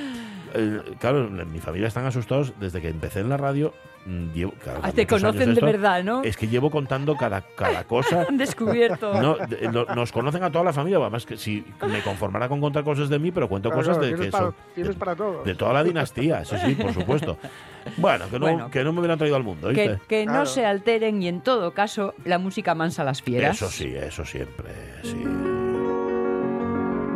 Eh, 0.53 0.81
claro, 0.99 1.27
en 1.27 1.51
mi 1.51 1.59
familia 1.59 1.87
están 1.87 2.05
asustados 2.05 2.53
desde 2.59 2.81
que 2.81 2.89
empecé 2.89 3.19
en 3.21 3.29
la 3.29 3.37
radio. 3.37 3.73
mm, 4.05 4.31
Llevo, 4.33 4.51
claro, 4.63 4.79
Ah, 4.83 4.91
te 4.91 5.05
conocen 5.05 5.47
de 5.47 5.53
esto, 5.53 5.65
verdad, 5.65 6.03
¿no? 6.03 6.23
Es 6.23 6.37
que 6.37 6.47
llevo 6.47 6.69
contando 6.71 7.15
cada, 7.15 7.41
cada 7.41 7.83
cosa. 7.83 8.25
Han 8.29 8.37
descubierto. 8.37 9.13
No, 9.21 9.35
de- 9.35 9.69
lo- 9.71 9.85
nos 9.95 10.11
conocen 10.11 10.43
a 10.43 10.51
toda 10.51 10.63
la 10.65 10.73
familia, 10.73 10.97
además 10.99 11.25
que 11.25 11.37
si 11.37 11.65
me 11.87 12.01
conformara 12.01 12.47
con 12.47 12.61
contar 12.61 12.83
cosas 12.83 13.09
de 13.09 13.19
mí, 13.19 13.31
pero 13.31 13.47
cuento 13.49 13.69
Claro, 13.69 13.85
cosas 13.87 14.01
de 14.01 14.15
que 14.15 14.31
para, 14.31 14.45
son 14.45 14.55
de, 14.75 14.93
para 14.93 15.15
todos. 15.15 15.45
de 15.45 15.55
toda 15.55 15.73
la 15.73 15.83
dinastía, 15.83 16.43
sí, 16.45 16.55
sí, 16.65 16.75
por 16.75 16.93
supuesto. 16.93 17.37
Bueno, 17.95 18.25
que 18.29 18.37
no, 18.37 18.45
Bueno. 18.47 18.69
que 18.69 18.83
no 18.83 18.91
me 18.91 18.99
hubieran 18.99 19.17
traído 19.17 19.37
al 19.37 19.43
mundo, 19.43 19.69
que, 19.69 19.87
¿viste? 19.87 19.99
que 20.09 20.25
no 20.25 20.31
Claro. 20.33 20.45
se 20.47 20.65
alteren 20.65 21.23
y 21.23 21.29
en 21.29 21.39
todo 21.39 21.71
caso 21.71 22.13
la 22.25 22.37
música 22.37 22.75
mansa 22.75 23.05
las 23.05 23.21
fieras. 23.21 23.55
Eso 23.55 23.69
sí, 23.69 23.93
eso 23.95 24.25
siempre, 24.25 24.71
sí. 25.03 25.23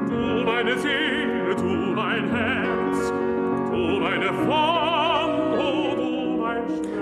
Du 0.08 0.46
meine 0.46 0.78
Seele, 0.78 1.56
du 1.56 1.63
mein 1.94 2.26
Herz, 2.34 3.13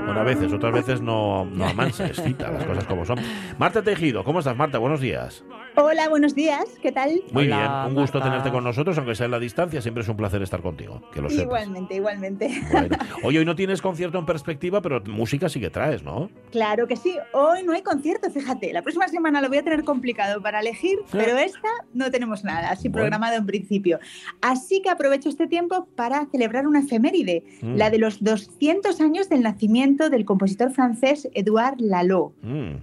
Bueno, 0.05 0.21
a 0.21 0.23
veces, 0.23 0.51
otras 0.51 0.73
veces 0.73 1.01
no, 1.01 1.45
no 1.45 1.65
amansa, 1.65 2.07
excita, 2.07 2.49
las 2.51 2.63
cosas 2.65 2.85
como 2.85 3.05
son. 3.05 3.19
Marta 3.57 3.83
Tejido, 3.83 4.23
¿cómo 4.23 4.39
estás, 4.39 4.57
Marta? 4.57 4.79
Buenos 4.79 5.01
días. 5.01 5.43
Hola, 5.81 6.09
buenos 6.09 6.35
días, 6.35 6.65
¿qué 6.81 6.91
tal? 6.91 7.21
Muy 7.31 7.45
Hola, 7.45 7.57
bien, 7.85 7.95
un 7.95 8.01
gusto 8.01 8.19
Marta. 8.19 8.29
tenerte 8.31 8.51
con 8.51 8.65
nosotros, 8.65 8.97
aunque 8.97 9.15
sea 9.15 9.27
en 9.27 9.31
la 9.31 9.39
distancia, 9.39 9.81
siempre 9.81 10.03
es 10.03 10.09
un 10.09 10.17
placer 10.17 10.41
estar 10.41 10.61
contigo, 10.61 11.01
que 11.13 11.21
lo 11.21 11.29
sepas. 11.29 11.45
Igualmente, 11.45 11.95
igualmente. 11.95 12.49
Bueno. 12.69 12.97
Oye, 13.23 13.39
hoy 13.39 13.45
no 13.45 13.55
tienes 13.55 13.81
concierto 13.81 14.19
en 14.19 14.25
perspectiva, 14.25 14.81
pero 14.81 15.01
música 15.05 15.47
sí 15.47 15.61
que 15.61 15.69
traes, 15.69 16.03
¿no? 16.03 16.29
Claro 16.51 16.85
que 16.85 16.97
sí, 16.97 17.15
hoy 17.31 17.63
no 17.63 17.71
hay 17.71 17.81
concierto, 17.81 18.29
fíjate. 18.29 18.73
La 18.73 18.81
próxima 18.81 19.07
semana 19.07 19.39
lo 19.41 19.47
voy 19.47 19.59
a 19.59 19.63
tener 19.63 19.85
complicado 19.85 20.41
para 20.41 20.59
elegir, 20.59 20.99
pero 21.13 21.37
esta 21.37 21.69
no 21.93 22.11
tenemos 22.11 22.43
nada, 22.43 22.71
así 22.71 22.89
Bueno. 22.89 23.03
programado 23.03 23.37
en 23.37 23.45
principio. 23.45 23.99
Así 24.41 24.81
que 24.81 24.89
aprovecho 24.89 25.29
este 25.29 25.47
tiempo 25.47 25.87
para 25.95 26.25
celebrar 26.25 26.67
una 26.67 26.79
efeméride, 26.81 27.43
Mm. 27.61 27.75
la 27.75 27.89
de 27.89 27.99
los 27.99 28.21
200 28.23 28.99
años 28.99 29.29
del 29.29 29.43
nacimiento 29.43 30.09
del 30.09 30.25
compositor 30.25 30.71
francés 30.71 31.29
Edouard 31.33 31.75
Lalo. 31.79 32.33
Mm. 32.41 32.73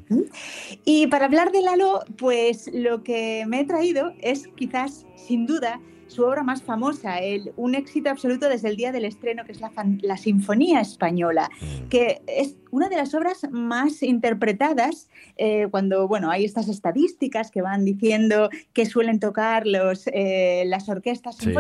Y 0.87 1.07
para 1.09 1.27
hablar 1.27 1.53
de 1.53 1.61
Lalo, 1.63 2.01
pues 2.17 2.71
lo 2.87 3.03
que 3.03 3.45
me 3.47 3.61
he 3.61 3.65
traído 3.65 4.13
es 4.21 4.49
quizás, 4.57 5.07
sin 5.17 5.47
duda, 5.47 5.81
su 6.07 6.25
obra 6.25 6.43
más 6.45 6.63
famosa, 6.63 7.19
el, 7.19 7.53
un 7.57 7.75
éxito 7.75 8.11
absoluto 8.11 8.49
desde 8.49 8.69
el 8.69 8.77
día 8.77 8.93
del 8.93 9.05
estreno, 9.05 9.45
que 9.45 9.53
es 9.53 9.61
la, 9.61 10.17
Sinfonía 10.17 10.81
Española, 10.81 11.51
Mm. 11.61 11.89
que 11.89 12.23
es 12.27 12.57
una 12.71 12.89
de 12.89 12.97
las 12.97 13.13
obras 13.15 13.47
más 13.51 14.03
interpretadas 14.03 15.09
eh, 15.37 15.67
cuando, 15.71 16.07
bueno, 16.07 16.31
hay 16.31 16.45
estas 16.45 16.69
estadísticas 16.69 17.51
que 17.51 17.61
van 17.61 17.85
diciendo 17.85 18.51
que 18.73 18.87
suelen 18.87 19.19
tocar 19.19 19.67
los, 19.67 20.07
eh, 20.13 20.63
las 20.67 20.89
orquestas 20.89 21.37
Sí. 21.37 21.51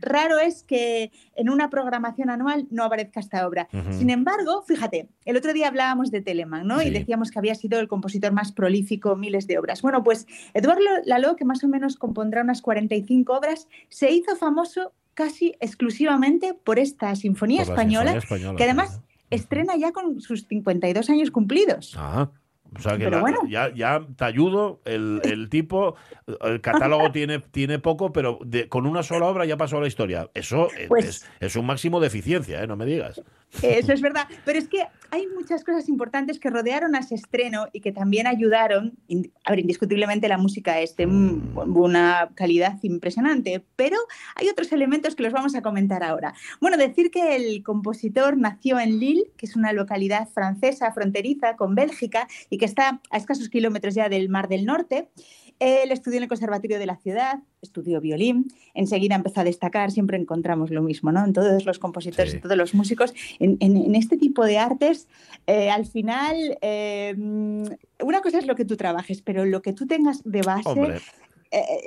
Raro 0.00 0.38
es 0.38 0.62
que 0.62 1.10
en 1.34 1.48
una 1.50 1.70
programación 1.70 2.30
anual 2.30 2.66
no 2.70 2.84
aparezca 2.84 3.20
esta 3.20 3.46
obra. 3.46 3.68
Sin 3.90 4.10
embargo, 4.10 4.62
fíjate, 4.66 5.08
el 5.24 5.36
otro 5.36 5.52
día 5.52 5.68
hablábamos 5.68 6.10
de 6.10 6.20
Telemann, 6.20 6.66
¿no? 6.66 6.80
Sí. 6.80 6.88
Y 6.88 6.90
decíamos 6.90 7.30
que 7.30 7.38
había 7.38 7.54
sido 7.54 7.80
el 7.80 7.88
compositor 7.88 8.32
más 8.32 8.52
prolífico, 8.52 9.16
miles 9.16 9.46
de 9.46 9.58
obras. 9.58 9.82
Bueno, 9.82 10.02
pues 10.04 10.26
Eduardo 10.54 10.82
Lalo, 11.04 11.36
que 11.36 11.44
más 11.44 11.62
o 11.64 11.68
menos 11.68 11.96
compondrá 11.96 12.42
unas 12.42 12.62
45 12.62 13.32
obras, 13.32 13.68
se 13.88 14.10
hizo 14.10 14.36
famoso 14.36 14.92
casi 15.14 15.54
exclusivamente 15.60 16.54
por 16.54 16.78
esta 16.78 17.14
Sinfonía 17.16 17.64
Por 17.64 17.72
Española, 17.72 18.12
Sinfonía 18.12 18.18
Española, 18.18 18.56
que 18.56 18.64
además 18.64 19.00
estrena 19.30 19.76
ya 19.76 19.92
con 19.92 20.20
sus 20.20 20.46
52 20.46 21.10
años 21.10 21.30
cumplidos. 21.30 21.94
Ah, 21.96 22.30
o 22.78 22.82
sea 22.82 22.92
que 22.92 23.04
Pero 23.04 23.16
la- 23.16 23.20
bueno. 23.22 23.38
ya, 23.48 23.72
ya 23.74 24.00
te 24.16 24.24
ayudo, 24.24 24.80
el, 24.84 25.20
el 25.24 25.48
tipo, 25.48 25.96
el 26.42 26.60
catálogo 26.60 27.10
tiene, 27.12 27.38
tiene 27.38 27.78
poco, 27.78 28.12
pero 28.12 28.38
de- 28.44 28.68
con 28.68 28.86
una 28.86 29.02
sola 29.02 29.26
obra 29.26 29.44
ya 29.44 29.56
pasó 29.56 29.78
a 29.78 29.80
la 29.80 29.86
historia. 29.88 30.30
Eso 30.34 30.68
es, 30.76 30.88
Pues- 30.88 31.04
es, 31.06 31.30
es 31.40 31.56
un 31.56 31.66
máximo 31.66 32.00
de 32.00 32.06
eficiencia, 32.08 32.62
¿eh? 32.62 32.66
no 32.66 32.76
me 32.76 32.86
digas. 32.86 33.20
Eso 33.62 33.92
es 33.92 34.02
verdad, 34.02 34.26
pero 34.44 34.58
es 34.58 34.68
que 34.68 34.86
hay 35.10 35.26
muchas 35.28 35.64
cosas 35.64 35.88
importantes 35.88 36.38
que 36.38 36.50
rodearon 36.50 36.94
a 36.94 36.98
ese 36.98 37.14
estreno 37.14 37.68
y 37.72 37.80
que 37.80 37.90
también 37.90 38.26
ayudaron. 38.26 38.98
A 39.44 39.50
ver, 39.52 39.60
indiscutiblemente 39.60 40.28
la 40.28 40.36
música 40.36 40.80
es 40.80 40.94
de 40.96 41.06
un- 41.06 41.52
una 41.54 42.28
calidad 42.34 42.78
impresionante, 42.82 43.64
pero 43.76 43.96
hay 44.34 44.48
otros 44.48 44.72
elementos 44.72 45.14
que 45.14 45.22
los 45.22 45.32
vamos 45.32 45.54
a 45.54 45.62
comentar 45.62 46.02
ahora. 46.02 46.34
Bueno, 46.60 46.76
decir 46.76 47.10
que 47.10 47.36
el 47.36 47.62
compositor 47.62 48.36
nació 48.36 48.78
en 48.78 48.98
Lille, 48.98 49.30
que 49.38 49.46
es 49.46 49.56
una 49.56 49.72
localidad 49.72 50.28
francesa 50.28 50.92
fronteriza 50.92 51.56
con 51.56 51.74
Bélgica 51.74 52.28
y 52.50 52.58
que 52.58 52.66
está 52.66 53.00
a 53.10 53.16
escasos 53.16 53.48
kilómetros 53.48 53.94
ya 53.94 54.08
del 54.08 54.28
Mar 54.28 54.48
del 54.48 54.66
Norte. 54.66 55.08
Él 55.58 55.90
estudió 55.90 56.18
en 56.18 56.24
el 56.24 56.28
Conservatorio 56.28 56.78
de 56.78 56.86
la 56.86 56.96
ciudad, 56.96 57.40
estudió 57.62 58.00
violín, 58.00 58.52
enseguida 58.74 59.14
empezó 59.14 59.40
a 59.40 59.44
destacar, 59.44 59.90
siempre 59.90 60.16
encontramos 60.18 60.70
lo 60.70 60.82
mismo, 60.82 61.12
¿no? 61.12 61.24
En 61.24 61.32
todos 61.32 61.64
los 61.64 61.78
compositores, 61.78 62.32
Sí. 62.32 62.36
en 62.36 62.42
todos 62.42 62.56
los 62.56 62.74
músicos, 62.74 63.14
en, 63.38 63.56
en- 63.60 63.76
en 63.76 63.94
este 63.94 64.16
tipo 64.18 64.44
de 64.44 64.58
artes, 64.58 65.08
eh, 65.46 65.70
al 65.70 65.86
final, 65.86 66.58
eh, 66.60 67.14
una 67.16 68.20
cosa 68.20 68.38
es 68.38 68.46
lo 68.46 68.54
que 68.54 68.64
tú 68.64 68.76
trabajes, 68.76 69.22
pero 69.22 69.44
lo 69.44 69.62
que 69.62 69.72
tú 69.72 69.86
tengas 69.86 70.22
de 70.24 70.42
base 70.42 70.68
Hombre, 70.68 70.98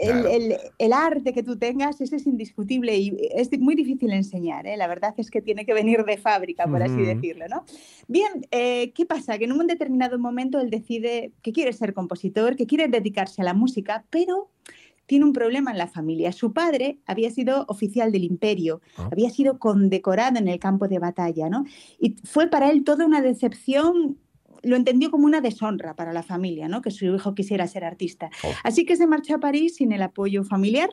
el, 0.01 0.10
Claro. 0.12 0.29
el- 0.29 0.58
el 0.77 0.93
arte 0.93 1.34
que 1.34 1.43
tú 1.43 1.58
tengas, 1.58 2.01
ese 2.01 2.15
es 2.15 2.25
indiscutible 2.27 2.97
y 2.97 3.15
es 3.36 3.49
muy 3.60 3.75
difícil 3.75 4.12
enseñar. 4.12 4.67
¿eh? 4.67 4.77
La 4.77 4.88
verdad 4.88 5.13
es 5.17 5.29
que 5.32 5.41
tiene 5.41 5.65
que 5.65 5.73
venir 5.73 6.03
de 6.05 6.17
fábrica, 6.17 6.67
por 6.67 6.82
así 6.84 7.01
decirlo. 7.01 7.45
¿no? 7.49 7.63
Bien, 8.08 8.45
eh, 8.51 8.91
¿qué 8.93 9.05
pasa? 9.05 9.38
Que 9.38 9.45
en 9.45 9.51
un 9.53 9.67
determinado 9.67 10.17
momento 10.19 10.60
él 10.60 10.69
decide 10.69 11.32
que 11.41 11.51
quiere 11.51 11.73
ser 11.73 11.93
compositor, 11.93 12.55
que 12.55 12.65
quiere 12.67 12.88
dedicarse 12.88 13.41
a 13.41 13.45
la 13.45 13.53
música, 13.53 14.05
pero 14.10 14.49
tiene 15.05 15.25
un 15.25 15.34
problema 15.34 15.71
en 15.71 15.79
la 15.79 15.88
familia. 15.88 16.32
Su 16.32 16.53
padre 16.53 16.99
había 17.08 17.32
sido 17.32 17.65
oficial 17.67 18.12
del 18.12 18.23
imperio, 18.25 18.79
Ah. 18.97 19.10
había 19.12 19.32
sido 19.32 19.58
condecorado 19.58 20.38
en 20.38 20.47
el 20.47 20.60
campo 20.60 20.88
de 20.88 20.99
batalla, 20.99 21.49
¿no? 21.49 21.65
Y 21.99 22.15
fue 22.23 22.47
para 22.47 22.69
él 22.69 22.84
toda 22.84 23.05
una 23.08 23.19
decepción, 23.21 24.19
lo 24.63 24.76
entendió 24.76 25.12
como 25.12 25.26
una 25.26 25.41
deshonra 25.41 25.95
para 25.95 26.13
la 26.13 26.24
familia, 26.24 26.67
¿no? 26.67 26.82
Que 26.82 26.91
su 26.91 27.06
hijo 27.06 27.36
quisiera 27.36 27.67
ser 27.67 27.84
artista. 27.84 28.30
Oh. 28.43 28.52
Así 28.63 28.86
que 28.86 28.95
se 28.95 29.08
marchó 29.08 29.36
a 29.36 29.39
París 29.39 29.76
sin 29.76 29.91
el 29.91 30.02
apoyo 30.02 30.43
familiar. 30.43 30.89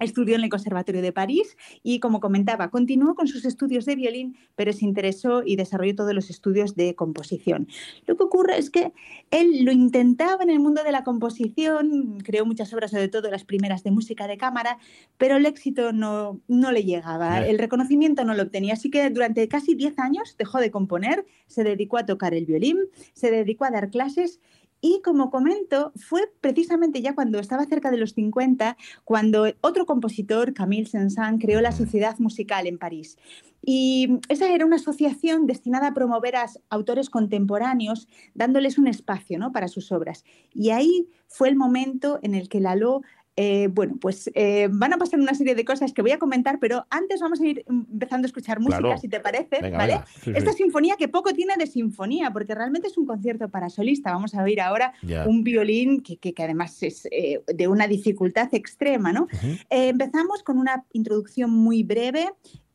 Estudió 0.00 0.36
en 0.36 0.42
el 0.42 0.48
Conservatorio 0.48 1.02
de 1.02 1.12
París 1.12 1.56
y, 1.82 2.00
como 2.00 2.20
comentaba, 2.20 2.70
continuó 2.70 3.14
con 3.14 3.28
sus 3.28 3.44
estudios 3.44 3.84
de 3.84 3.96
violín, 3.96 4.36
pero 4.56 4.72
se 4.72 4.84
interesó 4.84 5.42
y 5.44 5.56
desarrolló 5.56 5.94
todos 5.94 6.14
los 6.14 6.30
estudios 6.30 6.74
de 6.76 6.94
composición. 6.94 7.68
Lo 8.06 8.16
que 8.16 8.24
ocurre 8.24 8.58
es 8.58 8.70
que 8.70 8.92
él 9.30 9.64
lo 9.64 9.72
intentaba 9.72 10.42
en 10.42 10.50
el 10.50 10.60
mundo 10.60 10.82
de 10.82 10.92
la 10.92 11.04
composición, 11.04 12.18
creó 12.24 12.46
muchas 12.46 12.72
obras, 12.72 12.90
sobre 12.90 13.08
todo 13.08 13.30
las 13.30 13.44
primeras 13.44 13.82
de 13.82 13.90
música 13.90 14.26
de 14.26 14.38
cámara, 14.38 14.78
pero 15.18 15.36
el 15.36 15.46
éxito 15.46 15.92
no, 15.92 16.40
no 16.48 16.72
le 16.72 16.84
llegaba, 16.84 17.46
el 17.46 17.58
reconocimiento 17.58 18.24
no 18.24 18.34
lo 18.34 18.42
obtenía. 18.42 18.74
Así 18.74 18.90
que 18.90 19.10
durante 19.10 19.46
casi 19.48 19.74
10 19.74 19.98
años 19.98 20.36
dejó 20.38 20.58
de 20.58 20.70
componer, 20.70 21.26
se 21.46 21.64
dedicó 21.64 21.98
a 21.98 22.06
tocar 22.06 22.34
el 22.34 22.46
violín, 22.46 22.78
se 23.12 23.30
dedicó 23.30 23.64
a 23.64 23.70
dar 23.70 23.90
clases 23.90 24.40
y 24.80 25.02
como 25.02 25.30
comento, 25.30 25.92
fue 25.96 26.22
precisamente 26.40 27.02
ya 27.02 27.14
cuando 27.14 27.38
estaba 27.38 27.66
cerca 27.66 27.90
de 27.90 27.98
los 27.98 28.12
50 28.14 28.76
cuando 29.04 29.46
otro 29.60 29.86
compositor, 29.86 30.54
Camille 30.54 30.86
Saint-Saëns, 30.86 31.40
creó 31.40 31.60
la 31.60 31.72
Sociedad 31.72 32.18
Musical 32.18 32.66
en 32.66 32.78
París. 32.78 33.18
Y 33.62 34.20
esa 34.28 34.48
era 34.52 34.64
una 34.64 34.76
asociación 34.76 35.46
destinada 35.46 35.88
a 35.88 35.94
promover 35.94 36.36
a 36.36 36.46
autores 36.70 37.10
contemporáneos, 37.10 38.08
dándoles 38.34 38.78
un 38.78 38.86
espacio 38.86 39.38
¿no? 39.38 39.52
para 39.52 39.68
sus 39.68 39.92
obras. 39.92 40.24
Y 40.54 40.70
ahí 40.70 41.08
fue 41.26 41.48
el 41.50 41.56
momento 41.56 42.18
en 42.22 42.34
el 42.34 42.48
que 42.48 42.60
Lalo 42.60 43.02
eh, 43.36 43.68
bueno, 43.72 43.96
pues 44.00 44.30
eh, 44.34 44.68
van 44.70 44.92
a 44.92 44.98
pasar 44.98 45.18
una 45.20 45.34
serie 45.34 45.54
de 45.54 45.64
cosas 45.64 45.92
que 45.92 46.02
voy 46.02 46.10
a 46.10 46.18
comentar, 46.18 46.58
pero 46.60 46.86
antes 46.90 47.20
vamos 47.20 47.40
a 47.40 47.46
ir 47.46 47.64
empezando 47.68 48.26
a 48.26 48.28
escuchar 48.28 48.60
música, 48.60 48.80
Claro. 48.80 48.98
si 48.98 49.08
te 49.08 49.20
parece, 49.20 49.58
Venga, 49.62 49.78
¿vale? 49.78 49.92
venga. 49.94 50.06
Sí, 50.22 50.32
Esta 50.34 50.52
sí. 50.52 50.58
sinfonía 50.64 50.96
que 50.96 51.08
poco 51.08 51.32
tiene 51.32 51.54
de 51.56 51.66
sinfonía, 51.66 52.30
porque 52.32 52.54
realmente 52.54 52.88
es 52.88 52.98
un 52.98 53.06
concierto 53.06 53.48
para 53.48 53.70
solista. 53.70 54.12
Vamos 54.12 54.34
a 54.34 54.42
oír 54.42 54.60
ahora 54.60 54.92
un 55.26 55.42
violín 55.44 56.02
que, 56.02 56.16
que- 56.18 56.34
que 56.34 56.42
además 56.42 56.82
es 56.82 57.06
eh, 57.10 57.42
de 57.46 57.68
una 57.68 57.86
dificultad 57.88 58.48
extrema, 58.52 59.12
¿no? 59.12 59.26
Empezamos 59.70 60.42
con 60.42 60.58
una 60.58 60.84
introducción 60.92 61.50
muy 61.50 61.82
breve 61.82 62.28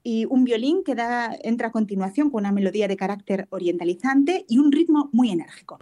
y 0.03 0.25
un 0.25 0.43
violín 0.43 0.83
que 0.83 0.95
da, 0.95 1.35
entra 1.43 1.67
a 1.67 1.71
continuación 1.71 2.29
con 2.29 2.41
una 2.43 2.51
melodía 2.51 2.87
de 2.87 2.95
carácter 2.95 3.47
orientalizante 3.49 4.45
y 4.47 4.59
un 4.59 4.71
ritmo 4.71 5.09
muy 5.11 5.31
enérgico. 5.31 5.79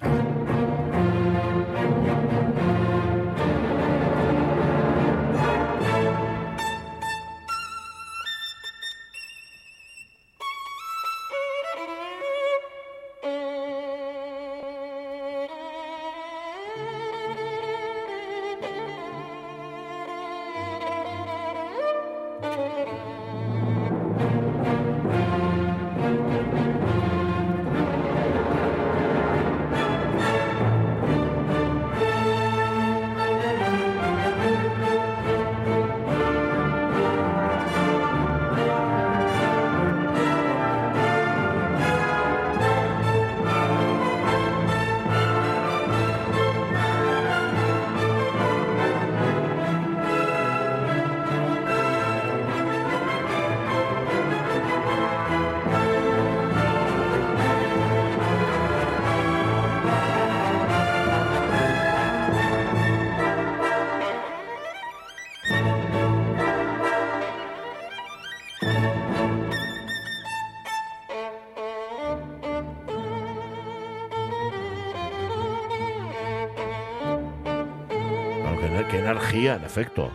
Energía, 79.44 79.56
en 79.56 79.64
efecto. 79.66 80.12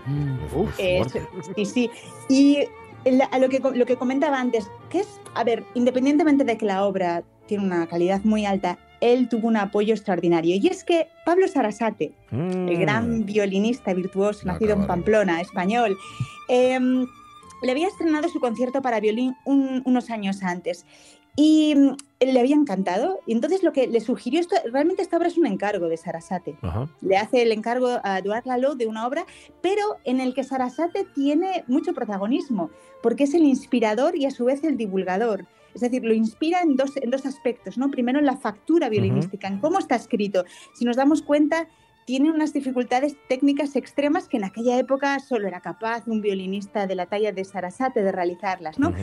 Uf, 0.55 0.75
Eso, 0.79 1.19
sí, 1.57 1.65
sí. 1.65 1.91
Y 2.29 2.59
la- 3.05 3.27
a 3.27 3.39
lo 3.39 3.49
que, 3.49 3.61
lo 3.61 3.87
que 3.87 3.97
comentaba 3.97 4.39
antes, 4.41 4.71
que 4.91 5.01
es, 5.01 5.21
a 5.35 5.45
ver, 5.45 5.65
independientemente 5.75 6.45
de 6.45 6.57
que 6.59 6.67
la 6.67 6.85
obra 6.85 7.23
tiene 7.47 7.65
una 7.65 7.87
calidad 7.87 8.21
muy 8.25 8.45
alta, 8.45 8.79
él 9.01 9.29
tuvo 9.29 9.49
un 9.49 9.57
apoyo 9.57 9.95
extraordinario. 9.95 10.57
Y 10.57 10.67
es 10.69 10.85
que 10.85 11.09
Pablo 11.25 11.47
Sarasate, 11.49 12.13
Mm. 12.31 12.69
el 12.69 12.79
gran 12.79 13.25
violinista 13.25 13.95
virtuoso, 13.95 14.47
nacido 14.47 14.75
en 14.75 14.87
Pamplona, 14.87 15.41
español, 15.41 15.97
em, 16.49 17.07
le 17.63 17.71
había 17.71 17.89
estrenado 17.89 18.29
su 18.29 18.41
concierto 18.41 18.83
para 18.83 19.01
violín 19.01 19.35
un- 19.45 19.83
unos 19.85 20.11
años 20.11 20.43
antes. 20.43 20.85
Y 21.41 21.73
mm, 21.77 21.93
le 22.33 22.41
había 22.41 22.57
encantado. 22.57 23.21
Y 23.25 23.33
entonces 23.33 23.63
lo 23.63 23.73
que 23.73 23.87
le 23.87 24.01
sugirió 24.01 24.41
esto, 24.41 24.57
realmente 24.73 25.03
esta 25.03 25.17
obra 25.17 25.29
es 25.29 25.39
un 25.39 25.47
encargo 25.47 25.89
de 25.89 25.97
Sarasate 25.97 26.57
Ajá. 26.63 26.89
le 27.01 27.17
hace 27.17 27.43
el 27.43 27.53
encargo 27.53 28.01
a 28.03 28.19
Eduard 28.19 28.45
Lalo 28.45 28.75
de 28.75 28.89
una 28.89 29.07
obra, 29.07 29.25
pero 29.63 29.99
en 30.03 30.19
el 30.21 30.35
que 30.35 30.43
Sarasate 30.43 31.07
tiene 31.15 31.63
mucho 31.69 31.95
protagonismo, 31.95 32.71
porque 33.05 33.23
es 33.23 33.35
el 33.35 33.45
inspirador 33.45 34.17
y 34.17 34.27
a 34.27 34.33
su 34.33 34.47
vez 34.47 34.65
el 34.65 34.77
divulgador. 34.77 35.47
Es 35.75 35.83
decir, 35.83 36.03
lo 36.03 36.13
inspira 36.13 36.61
en 36.63 36.75
dos, 36.75 36.97
en 36.97 37.11
dos 37.11 37.25
aspectos, 37.25 37.79
¿no? 37.79 37.89
Primero 37.89 38.19
en 38.19 38.27
la 38.27 38.37
factura 38.37 38.89
violinística, 38.89 39.47
en 39.47 39.61
cómo 39.61 39.79
está 39.79 39.95
escrito. 39.95 40.45
Si 40.75 40.85
nos 40.85 40.97
damos 40.97 41.23
cuenta, 41.23 41.69
tiene 42.09 42.31
unas 42.31 42.55
dificultades 42.55 43.17
técnicas 43.29 43.77
extremas 43.77 44.29
que 44.29 44.39
en 44.39 44.45
aquella 44.45 44.79
época 44.79 45.21
solo 45.21 45.47
era 45.47 45.61
capaz 45.61 46.09
un 46.09 46.23
violinista 46.23 46.87
de 46.87 46.95
la 46.95 47.05
talla 47.05 47.33
de 47.33 47.45
Sarasate 47.45 48.03
de 48.03 48.11
realizarlas, 48.11 48.79
¿no? 48.79 48.95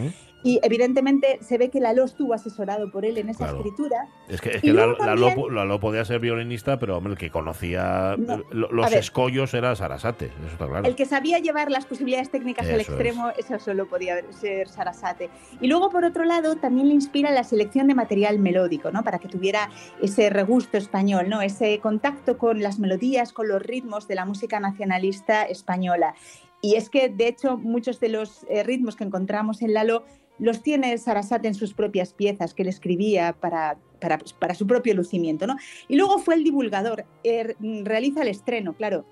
Y 0.45 0.59
evidentemente 0.61 1.39
se 1.41 1.57
ve 1.57 1.69
que 1.71 1.79
Lalo 1.79 2.03
estuvo 2.03 2.35
asesorado 2.35 2.91
por 2.91 3.03
él 3.03 3.17
en 3.17 3.29
esa 3.29 3.45
Claro. 3.45 3.57
escritura. 3.57 4.07
Es 4.29 4.39
que, 4.39 4.49
es 4.51 4.61
que 4.61 4.71
Lalo, 4.73 4.95
Lalo 4.99 5.27
también- 5.27 5.35
po- 5.35 5.49
Lalo 5.49 5.79
podía 5.79 6.05
ser 6.05 6.19
violinista, 6.19 6.77
pero 6.77 6.97
hombre, 6.97 7.13
el 7.13 7.17
que 7.17 7.31
conocía 7.31 8.15
No, 8.17 8.43
los 8.51 8.89
ver. 8.91 8.99
escollos 8.99 9.55
era 9.55 9.75
Sarasate, 9.75 10.27
eso 10.27 10.47
está 10.51 10.67
claro. 10.67 10.87
El 10.87 10.95
que 10.95 11.05
sabía 11.07 11.39
llevar 11.39 11.71
las 11.71 11.87
posibilidades 11.87 12.29
técnicas 12.29 12.67
al 12.69 12.79
Eso 12.79 12.91
extremo, 12.91 13.31
eso 13.35 13.57
solo 13.57 13.87
podía 13.87 14.17
ser 14.31 14.69
Sarasate. 14.69 15.31
Y 15.61 15.67
luego, 15.67 15.89
por 15.89 16.05
otro 16.05 16.23
lado, 16.25 16.55
también 16.57 16.89
le 16.89 16.93
inspira 16.93 17.31
la 17.31 17.43
selección 17.43 17.87
de 17.87 17.95
material 17.95 18.37
melódico, 18.37 18.91
¿no? 18.91 19.03
Para 19.03 19.17
que 19.17 19.27
tuviera 19.27 19.71
ese 19.99 20.29
regusto 20.29 20.77
español, 20.77 21.27
¿no? 21.27 21.41
Ese 21.41 21.79
contacto 21.79 22.37
con 22.37 22.61
las 22.61 22.77
melodías, 22.77 23.33
con 23.33 23.47
los 23.47 23.63
ritmos 23.63 24.07
de 24.07 24.13
la 24.13 24.25
música 24.25 24.59
nacionalista 24.59 25.41
española. 25.41 26.13
Y 26.61 26.75
es 26.75 26.89
que, 26.89 27.09
de 27.09 27.27
hecho, 27.27 27.57
muchos 27.57 27.99
de 27.99 28.09
los 28.09 28.45
eh, 28.49 28.63
ritmos 28.63 28.95
que 28.95 29.03
encontramos 29.03 29.61
en 29.61 29.73
Lalo 29.73 30.03
los 30.39 30.61
tiene 30.61 30.97
Sarasate 30.97 31.47
en 31.47 31.55
sus 31.55 31.73
propias 31.73 32.13
piezas 32.13 32.53
que 32.53 32.63
él 32.63 32.69
escribía 32.69 33.33
para, 33.39 33.77
para, 33.99 34.17
para 34.39 34.53
su 34.55 34.67
propio 34.67 34.93
lucimiento. 34.93 35.47
¿no? 35.47 35.55
Y 35.87 35.95
luego 35.95 36.19
fue 36.19 36.35
el 36.35 36.43
divulgador, 36.43 37.05
er- 37.23 37.55
realiza 37.85 38.21
el 38.21 38.27
estreno, 38.29 38.73
claro. 38.73 39.05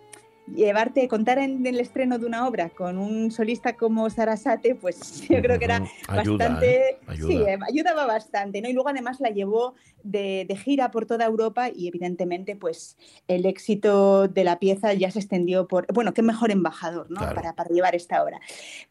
Llevarte, 0.53 1.07
contar 1.07 1.37
en 1.39 1.65
el 1.65 1.79
estreno 1.79 2.19
de 2.19 2.25
una 2.25 2.45
obra 2.45 2.67
con 2.67 2.97
un 2.97 3.31
solista 3.31 3.77
como 3.77 4.09
Sarasate, 4.09 4.75
pues 4.75 5.21
yo 5.29 5.41
creo 5.41 5.57
que 5.57 5.63
era 5.63 5.85
Ayuda, 6.09 6.49
bastante. 6.49 6.75
¿eh? 6.89 6.97
Ayuda. 7.07 7.27
Sí, 7.29 7.37
eh, 7.37 7.57
ayudaba 7.65 8.05
bastante, 8.05 8.61
¿no? 8.61 8.67
Y 8.67 8.73
luego 8.73 8.89
además 8.89 9.21
la 9.21 9.29
llevó 9.29 9.73
de, 10.03 10.43
de 10.45 10.57
gira 10.57 10.91
por 10.91 11.05
toda 11.05 11.23
Europa 11.23 11.69
y 11.73 11.87
evidentemente, 11.87 12.57
pues 12.57 12.97
el 13.29 13.45
éxito 13.45 14.27
de 14.27 14.43
la 14.43 14.59
pieza 14.59 14.91
ya 14.91 15.09
se 15.11 15.19
extendió 15.19 15.65
por. 15.65 15.87
Bueno, 15.93 16.13
qué 16.13 16.21
mejor 16.23 16.51
embajador, 16.51 17.09
¿no? 17.09 17.19
Claro. 17.21 17.35
Para, 17.35 17.55
para 17.55 17.69
llevar 17.69 17.95
esta 17.95 18.21
obra. 18.21 18.41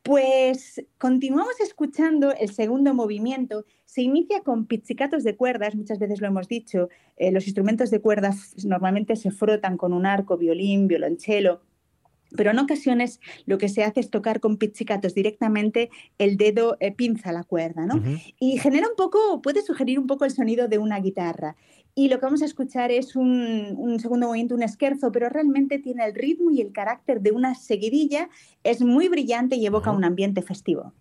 Pues 0.03 0.83
continuamos 1.03 1.59
escuchando 1.59 2.33
el 2.33 2.55
segundo 2.55 2.95
movimiento. 2.95 3.65
Se 3.87 4.03
inicia 4.03 4.43
con 4.43 4.67
pizzicatos 4.67 5.25
de 5.25 5.35
cuerdas, 5.35 5.75
muchas 5.75 5.99
veces 5.99 6.21
lo 6.21 6.29
hemos 6.29 6.47
dicho. 6.47 6.91
eh, 7.17 7.33
los 7.33 7.49
instrumentos 7.49 7.91
de 7.91 8.01
cuerdas 8.01 8.55
normalmente 8.65 9.17
se 9.17 9.33
frotan 9.33 9.77
con 9.77 9.93
un 9.93 10.07
arco, 10.07 10.39
violín, 10.39 10.87
violonchelo. 10.87 11.61
pero 12.37 12.53
en 12.53 12.61
ocasiones 12.61 13.19
lo 13.47 13.59
que 13.59 13.69
se 13.69 13.83
hace 13.83 13.99
es 13.99 14.11
tocar 14.11 14.39
con 14.39 14.59
pizzicatos 14.59 15.13
directamente 15.13 15.91
el 16.19 16.37
dedo 16.37 16.77
eh, 16.79 16.93
pinza 16.93 17.33
la 17.33 17.43
cuerda, 17.43 17.85
¿no? 17.85 18.01
Y 18.39 18.59
genera 18.59 18.87
un 18.89 18.95
poco, 18.97 19.43
puede 19.43 19.61
sugerir 19.63 19.99
un 19.99 20.07
poco 20.07 20.25
el 20.25 20.31
sonido 20.31 20.69
de 20.69 20.79
una 20.79 21.01
guitarra. 21.01 21.57
Y 21.95 22.09
lo 22.09 22.19
que 22.19 22.25
vamos 22.25 22.43
a 22.43 22.47
escuchar 22.47 22.91
es 22.91 23.17
un, 23.17 23.75
un 23.77 24.01
segundo 24.01 24.29
movimiento, 24.29 24.55
un 24.55 24.63
esquerzo, 24.63 25.13
pero 25.13 25.29
realmente 25.29 25.79
tiene 25.79 26.05
el 26.05 26.15
ritmo 26.15 26.51
y 26.51 26.61
el 26.61 26.73
carácter 26.73 27.21
de 27.21 27.33
una 27.33 27.55
seguidilla, 27.55 28.31
es 28.65 28.81
muy 28.81 29.09
brillante 29.09 29.57
y 29.57 29.67
evoca 29.67 29.91
un 29.91 30.05
ambiente 30.05 30.41
festivo. 30.41 30.95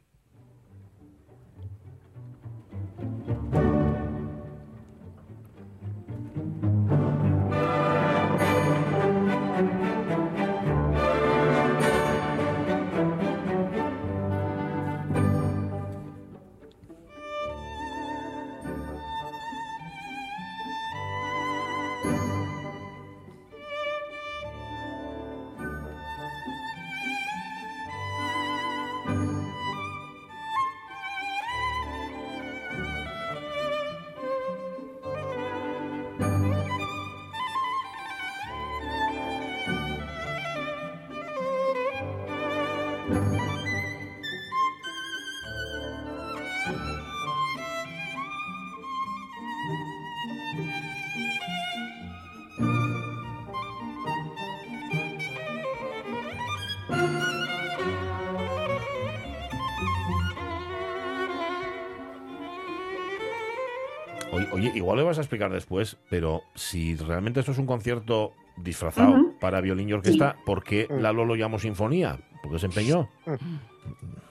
Oye, 64.61 64.71
igual 64.75 64.97
le 64.97 65.03
vas 65.03 65.17
a 65.17 65.21
explicar 65.21 65.51
después, 65.51 65.97
pero 66.07 66.43
si 66.53 66.95
realmente 66.95 67.39
esto 67.39 67.51
es 67.51 67.57
un 67.57 67.65
concierto 67.65 68.33
disfrazado 68.57 69.15
para 69.39 69.59
violín 69.59 69.89
y 69.89 69.93
orquesta, 69.93 70.35
¿por 70.45 70.63
qué 70.63 70.87
Mm. 70.87 70.99
Lalo 70.99 71.25
lo 71.25 71.35
llamó 71.35 71.57
sinfonía? 71.57 72.19
Porque 72.43 72.59
se 72.59 72.67
empeñó. 72.67 73.09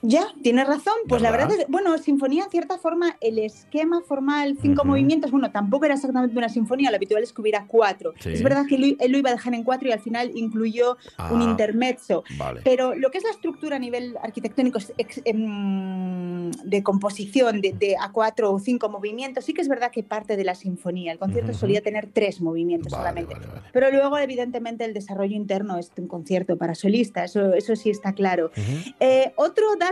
Ya, 0.02 0.26
tienes 0.42 0.66
razón. 0.66 0.94
Pues 1.08 1.20
la 1.20 1.30
¿Verdad? 1.30 1.48
verdad 1.48 1.60
es, 1.64 1.68
bueno, 1.70 1.98
sinfonía, 1.98 2.44
en 2.44 2.50
cierta 2.50 2.78
forma, 2.78 3.16
el 3.20 3.38
esquema 3.38 4.00
formal, 4.00 4.56
cinco 4.60 4.82
Ujú. 4.82 4.92
movimientos, 4.92 5.30
bueno, 5.30 5.50
tampoco 5.50 5.84
era 5.84 5.94
exactamente 5.94 6.36
una 6.38 6.48
sinfonía, 6.48 6.90
lo 6.90 6.96
habitual 6.96 7.22
es 7.22 7.32
que 7.34 7.42
hubiera 7.42 7.66
cuatro. 7.66 8.14
Sí. 8.18 8.30
Es 8.30 8.42
verdad 8.42 8.64
que 8.66 8.76
él, 8.76 8.96
él 8.98 9.12
lo 9.12 9.18
iba 9.18 9.28
a 9.28 9.34
dejar 9.34 9.52
en 9.54 9.62
cuatro 9.62 9.88
y 9.88 9.92
al 9.92 10.00
final 10.00 10.30
incluyó 10.34 10.96
un 11.30 11.42
Ah, 11.42 11.44
intermezzo. 11.50 12.24
Vale. 12.38 12.62
Pero 12.64 12.94
lo 12.94 13.10
que 13.10 13.18
es 13.18 13.24
la 13.24 13.30
estructura 13.30 13.76
a 13.76 13.78
nivel 13.78 14.16
arquitectónico 14.22 14.78
ex- 14.96 15.20
em, 15.26 16.50
de 16.64 16.82
composición 16.82 17.60
de, 17.60 17.74
de 17.74 17.96
a 18.00 18.10
cuatro 18.10 18.52
o 18.52 18.58
cinco 18.58 18.88
movimientos, 18.88 19.44
sí 19.44 19.52
que 19.52 19.60
es 19.60 19.68
verdad 19.68 19.90
que 19.90 20.02
parte 20.02 20.36
de 20.38 20.44
la 20.44 20.54
sinfonía. 20.54 21.12
El 21.12 21.18
concierto 21.18 21.50
Ujú. 21.50 21.60
solía 21.60 21.82
tener 21.82 22.08
tres 22.12 22.40
movimientos 22.40 22.92
Vale, 22.92 23.02
solamente. 23.02 23.34
vale. 23.34 23.60
Pero 23.72 23.90
luego, 23.90 24.16
evidentemente, 24.18 24.84
el 24.86 24.94
desarrollo 24.94 25.36
interno 25.36 25.76
es 25.76 25.90
un 25.98 26.08
concierto 26.08 26.56
para 26.56 26.74
solista, 26.74 27.24
eso, 27.24 27.52
eso 27.54 27.76
sí 27.76 27.90
está 27.90 28.14
claro. 28.14 28.46
Ujú. 28.56 28.94
Eh, 29.00 29.32
otro 29.36 29.64
dato 29.78 29.89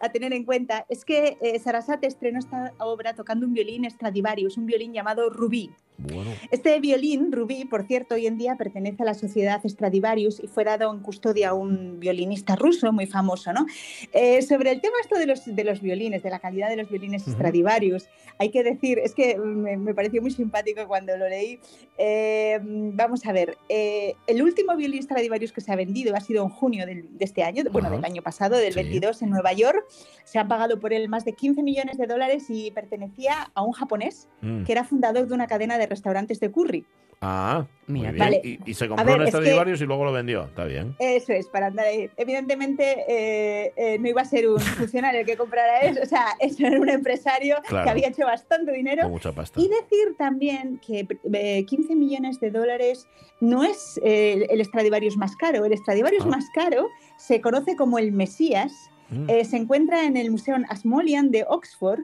a 0.00 0.08
tener 0.10 0.32
en 0.32 0.44
cuenta 0.44 0.86
es 0.88 1.04
que 1.04 1.36
eh, 1.40 1.58
Sarasate 1.58 2.06
estrenó 2.06 2.38
esta 2.38 2.72
obra 2.78 3.14
tocando 3.14 3.46
un 3.46 3.52
violín 3.52 3.88
Stradivarius, 3.90 4.56
un 4.56 4.66
violín 4.66 4.92
llamado 4.92 5.30
Rubí. 5.30 5.70
Bueno, 6.02 6.30
Este 6.50 6.78
violín, 6.80 7.30
Rubí, 7.32 7.64
por 7.64 7.84
cierto, 7.86 8.14
hoy 8.14 8.26
en 8.26 8.38
día 8.38 8.56
pertenece 8.56 9.02
a 9.02 9.06
la 9.06 9.14
sociedad 9.14 9.60
Stradivarius 9.64 10.40
y 10.42 10.46
fue 10.46 10.64
dado 10.64 10.92
en 10.92 11.00
custodia 11.00 11.50
a 11.50 11.54
un 11.54 12.00
violinista 12.00 12.56
ruso 12.56 12.92
muy 12.92 13.06
famoso. 13.06 13.52
¿no? 13.52 13.66
Eh, 14.12 14.42
sobre 14.42 14.70
el 14.70 14.80
tema 14.80 14.94
esto 15.02 15.18
de 15.18 15.26
los, 15.26 15.44
de 15.44 15.64
los 15.64 15.80
violines, 15.80 16.22
de 16.22 16.30
la 16.30 16.38
calidad 16.38 16.68
de 16.68 16.76
los 16.76 16.88
violines 16.88 17.22
Ujú. 17.22 17.32
Stradivarius, 17.32 18.08
hay 18.38 18.50
que 18.50 18.62
decir, 18.62 18.98
es 18.98 19.14
que 19.14 19.36
me, 19.36 19.76
me 19.76 19.94
pareció 19.94 20.22
muy 20.22 20.30
simpático 20.30 20.86
cuando 20.86 21.16
lo 21.16 21.28
leí. 21.28 21.60
Eh, 21.98 22.58
vamos 22.62 23.26
a 23.26 23.32
ver, 23.32 23.58
eh, 23.68 24.14
el 24.26 24.42
último 24.42 24.74
violín 24.76 25.02
Stradivarius 25.02 25.52
que 25.52 25.60
se 25.60 25.70
ha 25.72 25.76
vendido 25.76 26.16
ha 26.16 26.20
sido 26.20 26.42
en 26.42 26.48
junio 26.48 26.86
del- 26.86 27.18
de 27.18 27.24
este 27.24 27.42
año, 27.42 27.64
bueno, 27.70 27.88
Ajá. 27.88 27.96
del 27.96 28.04
año 28.06 28.22
pasado, 28.22 28.56
del 28.56 28.72
Sí. 28.72 28.78
22 28.80 29.20
en 29.22 29.30
Nueva 29.30 29.52
York. 29.52 29.84
Se 30.24 30.38
han 30.38 30.48
pagado 30.48 30.80
por 30.80 30.92
él 30.94 31.08
más 31.08 31.24
de 31.24 31.34
15 31.34 31.62
millones 31.62 31.98
de 31.98 32.06
dólares 32.06 32.44
y 32.48 32.70
pertenecía 32.70 33.50
a 33.54 33.62
un 33.62 33.72
japonés 33.72 34.28
mm. 34.40 34.62
que 34.64 34.72
era 34.72 34.84
fundador 34.84 35.26
de 35.26 35.34
una 35.34 35.46
cadena 35.46 35.76
de 35.76 35.86
restaurantes 35.90 36.40
de 36.40 36.50
curry. 36.50 36.86
Ah, 37.22 37.66
muy 37.86 37.98
Mira, 38.00 38.12
bien. 38.12 38.24
Vale. 38.24 38.40
Y, 38.42 38.70
y 38.70 38.72
se 38.72 38.88
compró 38.88 39.04
ver, 39.04 39.16
un 39.16 39.22
es 39.24 39.26
que- 39.26 39.36
Stradivarius 39.36 39.80
y 39.82 39.84
luego 39.84 40.06
lo 40.06 40.12
vendió. 40.12 40.44
Está 40.44 40.64
bien. 40.64 40.96
Eso 40.98 41.34
es, 41.34 41.48
para 41.48 41.66
andar 41.66 41.84
ahí. 41.84 42.08
Evidentemente 42.16 43.04
eh, 43.06 43.74
eh, 43.76 43.98
no 43.98 44.08
iba 44.08 44.22
a 44.22 44.24
ser 44.24 44.48
un 44.48 44.58
funcionario 44.88 45.20
el 45.20 45.26
que 45.26 45.36
comprara 45.36 45.80
eso, 45.80 46.00
o 46.02 46.06
sea, 46.06 46.28
eso 46.40 46.66
era 46.66 46.80
un 46.80 46.88
empresario 46.88 47.56
Claro. 47.68 47.84
que 47.84 47.90
había 47.90 48.08
hecho 48.08 48.24
bastante 48.24 48.72
dinero. 48.72 49.02
Con 49.02 49.10
mucha 49.12 49.32
pasta. 49.32 49.60
Y 49.60 49.68
decir 49.68 50.16
también 50.16 50.80
que 50.86 51.06
eh, 51.34 51.66
15 51.66 51.94
millones 51.94 52.40
de 52.40 52.50
dólares 52.50 53.06
no 53.40 53.64
es 53.64 54.00
eh, 54.02 54.46
el 54.48 54.64
Stradivarius 54.64 55.18
más 55.18 55.36
caro. 55.36 55.66
El 55.66 55.76
Stradivarius 55.76 56.24
Ah. 56.24 56.28
más 56.30 56.46
caro 56.54 56.88
se 57.18 57.42
conoce 57.42 57.76
como 57.76 57.98
el 57.98 58.12
Mesías. 58.12 58.72
Mm. 59.10 59.28
Eh, 59.28 59.44
se 59.44 59.58
encuentra 59.58 60.04
en 60.04 60.16
el 60.16 60.30
Museo 60.30 60.56
Ashmolean 60.70 61.30
de 61.32 61.44
Oxford 61.46 62.00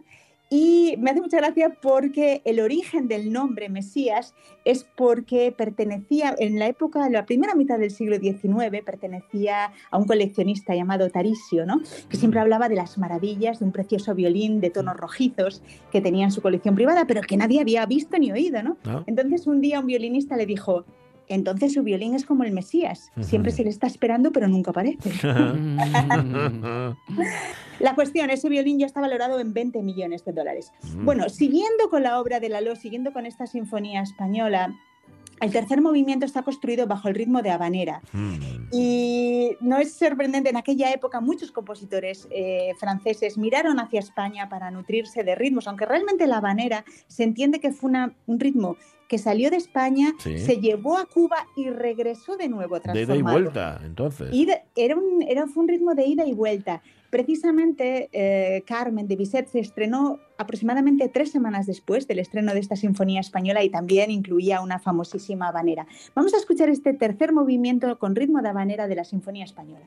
y 0.48 0.94
me 0.98 1.10
hace 1.10 1.20
mucha 1.20 1.38
gracia 1.38 1.76
porque 1.82 2.40
el 2.44 2.60
origen 2.60 3.08
del 3.08 3.32
nombre 3.32 3.68
Mesías 3.68 4.34
es 4.64 4.86
porque 4.96 5.52
pertenecía, 5.56 6.34
en 6.38 6.58
la 6.58 6.68
época, 6.68 7.04
en 7.06 7.14
la 7.14 7.26
primera 7.26 7.54
mitad 7.56 7.78
del 7.78 7.90
siglo 7.90 8.16
XIX, 8.18 8.84
pertenecía 8.84 9.72
a 9.90 9.98
un 9.98 10.06
coleccionista 10.06 10.74
llamado 10.74 11.10
Tarisio, 11.10 11.66
¿no? 11.66 11.80
que 12.08 12.16
siempre 12.16 12.38
hablaba 12.38 12.68
de 12.68 12.76
las 12.76 12.96
maravillas 12.96 13.58
de 13.58 13.64
un 13.64 13.72
precioso 13.72 14.14
violín 14.14 14.60
de 14.60 14.70
tonos 14.70 14.96
rojizos 14.96 15.62
que 15.90 16.00
tenía 16.00 16.24
en 16.24 16.32
su 16.32 16.42
colección 16.42 16.76
privada, 16.76 17.06
pero 17.06 17.22
que 17.22 17.36
nadie 17.36 17.60
había 17.60 17.84
visto 17.86 18.16
ni 18.16 18.30
oído. 18.30 18.62
¿no? 18.62 18.76
Ah, 18.84 19.02
Entonces 19.06 19.48
un 19.48 19.60
día 19.60 19.80
un 19.80 19.86
violinista 19.86 20.36
le 20.36 20.46
dijo, 20.46 20.84
entonces 21.28 21.72
su 21.72 21.82
violín 21.82 22.14
es 22.14 22.24
como 22.24 22.44
el 22.44 22.52
Mesías, 22.52 23.10
siempre 23.20 23.52
se 23.52 23.64
le 23.64 23.70
está 23.70 23.86
esperando 23.86 24.32
pero 24.32 24.48
nunca 24.48 24.70
aparece. 24.70 25.10
La 27.78 27.94
cuestión, 27.94 28.30
ese 28.30 28.48
violín 28.48 28.78
ya 28.78 28.86
está 28.86 29.00
valorado 29.00 29.38
en 29.38 29.52
20 29.52 29.82
millones 29.82 30.24
de 30.24 30.32
dólares. 30.32 30.72
Bueno, 30.98 31.28
siguiendo 31.28 31.90
con 31.90 32.02
la 32.02 32.20
obra 32.20 32.40
de 32.40 32.48
Lalo, 32.48 32.74
siguiendo 32.76 33.12
con 33.12 33.26
esta 33.26 33.46
sinfonía 33.46 34.00
española, 34.00 34.74
el 35.40 35.52
tercer 35.52 35.80
movimiento 35.80 36.24
está 36.24 36.42
construido 36.42 36.86
bajo 36.86 37.08
el 37.08 37.14
ritmo 37.14 37.42
de 37.42 37.50
habanera. 37.50 38.00
Mm. 38.12 38.36
Y 38.72 39.56
no 39.60 39.78
es 39.78 39.92
sorprendente, 39.94 40.50
en 40.50 40.56
aquella 40.56 40.90
época 40.92 41.20
muchos 41.20 41.52
compositores 41.52 42.26
eh, 42.30 42.72
franceses 42.78 43.36
miraron 43.38 43.78
hacia 43.78 44.00
España 44.00 44.48
para 44.48 44.70
nutrirse 44.70 45.24
de 45.24 45.34
ritmos, 45.34 45.68
aunque 45.68 45.86
realmente 45.86 46.26
la 46.26 46.38
habanera 46.38 46.84
se 47.06 47.22
entiende 47.24 47.60
que 47.60 47.72
fue 47.72 47.90
una- 47.90 48.14
un 48.26 48.40
ritmo 48.40 48.76
que 49.08 49.18
salió 49.18 49.50
de 49.50 49.56
España, 49.56 50.12
Sí. 50.18 50.36
se 50.38 50.56
llevó 50.56 50.98
a 50.98 51.04
Cuba 51.06 51.46
y 51.56 51.70
regresó 51.70 52.36
de 52.36 52.48
nuevo 52.48 52.80
De 52.80 52.90
ida 52.90 53.02
y 53.02 53.06
transformado. 53.06 53.38
vuelta, 53.40 53.80
entonces. 53.84 54.28
Ida- 54.34 54.62
era 54.74 54.96
un, 54.96 55.22
era, 55.22 55.46
fue 55.46 55.62
un 55.62 55.68
ritmo 55.68 55.94
de 55.94 56.06
ida 56.06 56.26
y 56.26 56.32
vuelta. 56.32 56.82
Precisamente 57.10 58.08
eh, 58.12 58.62
Carmen 58.66 59.06
de 59.08 59.16
Bizet 59.16 59.48
se 59.48 59.60
estrenó 59.60 60.18
aproximadamente 60.38 61.08
tres 61.08 61.30
semanas 61.30 61.66
después 61.66 62.06
del 62.06 62.18
estreno 62.18 62.52
de 62.52 62.60
esta 62.60 62.76
sinfonía 62.76 63.20
española 63.20 63.64
y 63.64 63.70
también 63.70 64.10
incluía 64.10 64.60
una 64.60 64.78
famosísima 64.78 65.48
habanera. 65.48 65.86
Vamos 66.14 66.34
a 66.34 66.38
escuchar 66.38 66.68
este 66.68 66.92
tercer 66.92 67.32
movimiento 67.32 67.98
con 67.98 68.14
ritmo 68.14 68.42
de 68.42 68.48
habanera 68.48 68.88
de 68.88 68.96
la 68.96 69.04
sinfonía 69.04 69.44
española. 69.44 69.86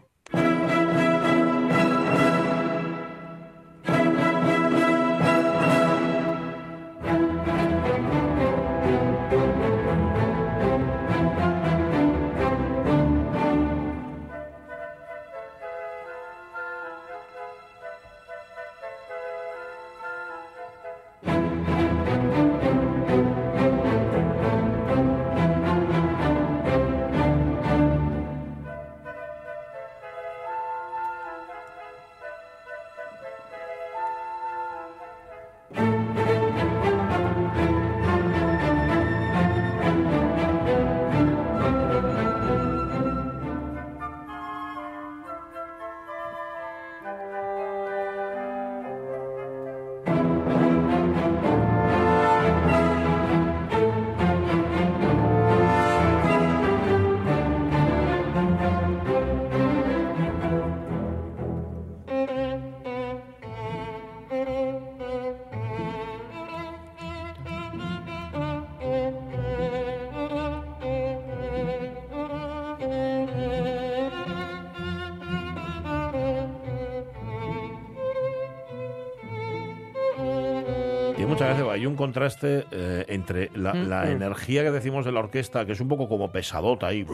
Contraste 81.99 82.63
eh, 82.71 83.03
entre 83.09 83.51
la, 83.53 83.73
la 83.73 84.05
Mm. 84.05 84.11
energía 84.11 84.63
que 84.63 84.71
decimos 84.71 85.03
de 85.03 85.11
la 85.11 85.19
orquesta, 85.19 85.65
que 85.65 85.73
es 85.73 85.81
un 85.81 85.89
poco 85.89 86.07
como 86.07 86.31
pesadota 86.31 86.87
ahí, 86.87 87.05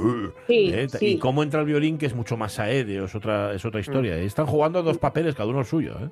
Sí, 0.48 0.70
eh, 0.72 0.88
sí. 0.88 1.06
y 1.08 1.18
cómo 1.18 1.42
entra 1.42 1.60
el 1.62 1.66
violín, 1.66 1.98
que 1.98 2.06
es 2.06 2.14
mucho 2.14 2.38
más 2.38 2.60
aéreo, 2.60 3.06
es 3.06 3.16
otra, 3.16 3.54
es 3.54 3.66
otra 3.66 3.80
historia. 3.80 4.22
Y 4.22 4.26
Están 4.26 4.46
jugando 4.46 4.84
dos 4.84 5.00
papeles, 5.00 5.34
cada 5.34 5.50
uno 5.50 5.60
el 5.62 5.66
suyo. 5.66 5.96
¿eh? 6.00 6.10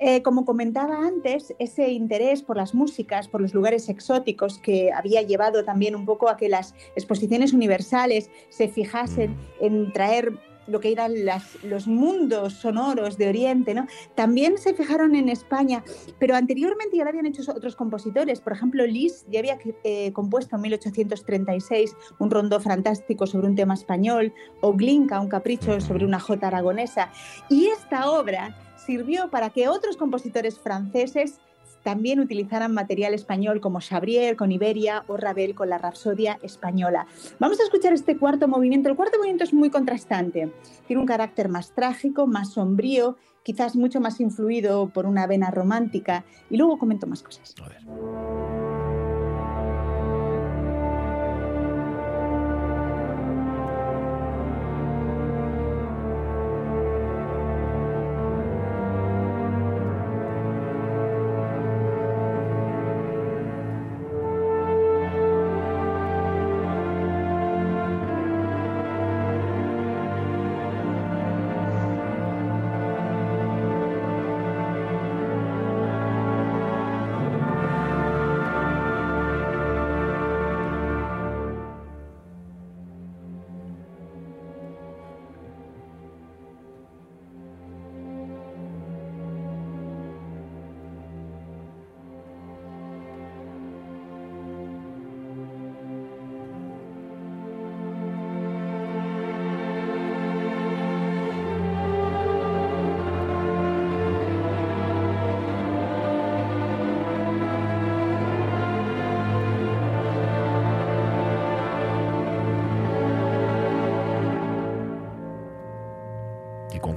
Eh, 0.00 0.22
como 0.22 0.44
comentaba 0.44 1.06
antes, 1.06 1.54
ese 1.58 1.90
interés 1.92 2.42
por 2.42 2.56
las 2.56 2.74
músicas, 2.74 3.28
por 3.28 3.40
los 3.40 3.54
lugares 3.54 3.88
exóticos 3.88 4.58
que 4.58 4.90
había 4.92 5.22
llevado 5.22 5.64
también 5.64 5.94
un 5.96 6.04
poco 6.04 6.28
a 6.28 6.36
que 6.36 6.48
las 6.48 6.74
exposiciones 6.96 7.52
universales 7.52 8.30
se 8.48 8.68
fijasen 8.68 9.36
en 9.60 9.92
traer 9.92 10.32
lo 10.68 10.80
que 10.80 10.92
eran 10.92 11.24
las- 11.24 11.62
los 11.64 11.86
mundos 11.86 12.54
sonoros 12.54 13.18
de 13.18 13.28
Oriente, 13.28 13.74
¿no? 13.74 13.86
También 14.14 14.58
se 14.58 14.74
fijaron 14.74 15.14
en 15.16 15.28
España, 15.28 15.82
pero 16.18 16.36
anteriormente 16.36 16.96
ya 16.96 17.04
lo 17.04 17.10
habían 17.10 17.26
hecho 17.26 17.42
otros 17.50 17.74
compositores. 17.76 18.40
Por 18.40 18.52
ejemplo, 18.52 18.86
Liszt 18.86 19.26
ya 19.30 19.40
había 19.40 19.58
eh, 19.84 20.12
compuesto 20.12 20.56
en 20.56 20.62
1836 20.62 21.96
un 22.18 22.30
rondó 22.30 22.60
fantástico 22.60 23.26
sobre 23.26 23.46
un 23.48 23.54
tema 23.54 23.74
español, 23.74 24.32
o 24.60 24.72
Glinka, 24.74 25.20
un 25.20 25.28
capricho 25.28 25.80
sobre 25.80 26.04
una 26.04 26.20
jota 26.20 26.48
aragonesa. 26.48 27.10
Y 27.48 27.66
esta 27.66 28.10
obra 28.10 28.56
sirvió 28.76 29.30
para 29.30 29.50
que 29.50 29.68
otros 29.68 29.96
compositores 29.96 30.58
franceses 30.58 31.40
también 31.88 32.20
utilizaran 32.20 32.74
material 32.74 33.14
español 33.14 33.62
como 33.62 33.80
Chabrier 33.80 34.36
con 34.36 34.52
Iberia 34.52 35.04
o 35.08 35.16
Ravel 35.16 35.54
con 35.54 35.70
la 35.70 35.78
Rapsodia 35.78 36.38
española. 36.42 37.06
Vamos 37.38 37.58
a 37.60 37.62
escuchar 37.62 37.94
este 37.94 38.18
cuarto 38.18 38.46
movimiento. 38.46 38.90
El 38.90 38.94
cuarto 38.94 39.16
movimiento 39.16 39.44
es 39.44 39.54
muy 39.54 39.70
contrastante. 39.70 40.52
Tiene 40.86 41.00
un 41.00 41.08
carácter 41.08 41.48
más 41.48 41.72
trágico, 41.72 42.26
más 42.26 42.52
sombrío, 42.52 43.16
quizás 43.42 43.74
mucho 43.74 44.02
más 44.02 44.20
influido 44.20 44.90
por 44.90 45.06
una 45.06 45.26
vena 45.26 45.50
romántica. 45.50 46.26
Y 46.50 46.58
luego 46.58 46.78
comento 46.78 47.06
más 47.06 47.22
cosas. 47.22 47.54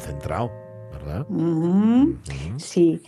Concentrado, 0.02 0.52
¿verdad? 0.92 1.26
Sí. 2.58 3.02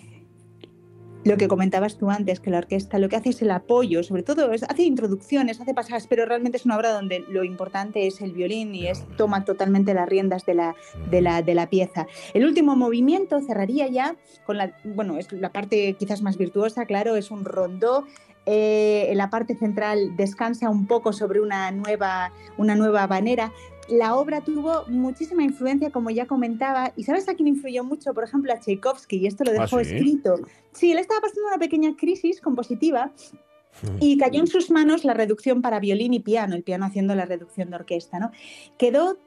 Lo 1.26 1.38
que 1.38 1.48
comentabas 1.48 1.98
tú 1.98 2.10
antes, 2.10 2.42
que 2.42 2.50
la 2.50 2.58
orquesta 2.58 3.00
lo 3.00 3.08
que 3.08 3.16
hace 3.16 3.30
es 3.30 3.42
el 3.42 3.52
apoyo, 3.52 4.04
sobre 4.04 4.24
todo 4.24 4.52
es- 4.52 4.64
hace 4.64 4.84
introducciones, 4.84 5.62
hace 5.62 5.74
pasajes, 5.74 6.06
pero 6.06 6.26
realmente 6.26 6.58
es 6.58 6.66
una 6.66 6.76
obra 6.76 6.92
donde 6.92 7.24
lo 7.30 7.46
importante 7.46 8.08
es 8.08 8.20
el 8.20 8.34
violín 8.34 8.76
y 8.76 8.88
es 8.88 9.06
toma 9.16 9.46
totalmente 9.46 9.94
las 9.94 10.10
riendas 10.10 10.46
de 10.46 10.56
la, 10.56 10.76
de 11.10 11.22
la, 11.22 11.42
de 11.42 11.56
la 11.56 11.70
pieza. 11.70 12.08
El 12.34 12.44
último 12.46 12.76
movimiento 12.76 13.40
cerraría 13.40 13.88
ya 13.88 14.18
con 14.46 14.58
la, 14.58 14.76
bueno, 14.84 15.18
es 15.18 15.32
la 15.32 15.54
parte 15.54 15.94
quizás 15.94 16.22
más 16.22 16.38
virtuosa, 16.38 16.86
claro, 16.86 17.16
es 17.16 17.32
un 17.32 17.46
rondó. 17.46 18.06
eh, 18.46 19.06
en 19.10 19.18
la 19.18 19.30
parte 19.30 19.56
central 19.56 20.18
descansa 20.18 20.70
un 20.70 20.86
poco 20.86 21.14
sobre 21.14 21.40
una 21.40 21.72
nueva, 21.72 22.34
una 22.58 22.76
nueva 22.76 23.04
habanera, 23.04 23.54
la 23.90 24.16
obra 24.16 24.42
tuvo 24.42 24.86
muchísima 24.88 25.44
influencia, 25.44 25.92
como 25.92 26.10
ya 26.10 26.26
comentaba, 26.26 26.94
y 26.96 27.04
¿sabes 27.04 27.28
a 27.30 27.36
quién 27.36 27.48
influyó 27.48 27.84
mucho? 27.84 28.14
Por 28.14 28.24
ejemplo, 28.24 28.54
a 28.54 28.60
Tchaikovsky, 28.60 29.18
y 29.18 29.28
esto 29.28 29.44
lo 29.44 29.52
¿Ah, 29.52 29.64
dejó 29.64 29.80
sí? 29.80 29.94
escrito. 29.94 30.36
Sí, 30.72 30.92
él 30.92 31.00
estaba 31.00 31.22
pasando 31.22 31.48
una 31.48 31.58
pequeña 31.58 31.96
crisis 31.96 32.42
compositiva 32.42 33.12
y 34.00 34.18
cayó 34.18 34.40
en 34.40 34.48
sus 34.48 34.70
manos 34.70 35.04
la 35.04 35.14
reducción 35.14 35.62
para 35.62 35.80
violín 35.80 36.14
y 36.14 36.20
piano, 36.20 36.56
el 36.56 36.64
piano 36.64 36.86
haciendo 36.86 37.16
la 37.16 37.26
reducción 37.26 37.70
de 37.70 37.76
orquesta, 37.76 38.20
¿no? 38.20 38.32
Quedó, 38.78 39.18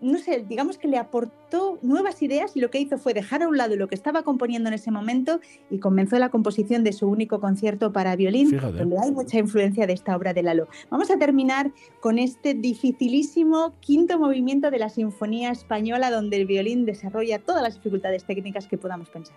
no 0.00 0.18
sé, 0.18 0.44
digamos 0.46 0.78
que 0.78 0.88
le 0.88 0.98
aportó 0.98 1.78
nuevas 1.82 2.20
ideas 2.22 2.56
y 2.56 2.60
lo 2.60 2.70
que 2.70 2.78
hizo 2.78 2.98
fue 2.98 3.14
dejar 3.14 3.42
a 3.42 3.48
un 3.48 3.56
lado 3.56 3.76
lo 3.76 3.88
que 3.88 3.94
estaba 3.94 4.22
componiendo 4.22 4.68
en 4.68 4.74
ese 4.74 4.90
momento 4.90 5.40
y 5.70 5.78
comenzó 5.78 6.18
la 6.18 6.28
composición 6.28 6.84
de 6.84 6.92
su 6.92 7.08
único 7.08 7.40
concierto 7.40 7.92
para 7.92 8.14
violín, 8.16 8.50
Fíjate. 8.50 8.78
donde 8.78 8.98
hay 9.02 9.10
mucha 9.10 9.38
influencia 9.38 9.86
de 9.86 9.94
esta 9.94 10.16
obra 10.16 10.34
de 10.34 10.42
Lalo. 10.42 10.68
Vamos 10.90 11.10
a 11.10 11.18
terminar 11.18 11.72
con 12.00 12.18
este 12.18 12.54
dificilísimo 12.54 13.74
quinto 13.80 14.18
movimiento 14.18 14.70
de 14.70 14.78
la 14.78 14.90
Sinfonía 14.90 15.50
Española, 15.50 16.10
donde 16.10 16.36
el 16.36 16.46
violín 16.46 16.84
desarrolla 16.84 17.38
todas 17.38 17.62
las 17.62 17.76
dificultades 17.76 18.24
técnicas 18.24 18.66
que 18.66 18.76
podamos 18.76 19.08
pensar. 19.08 19.36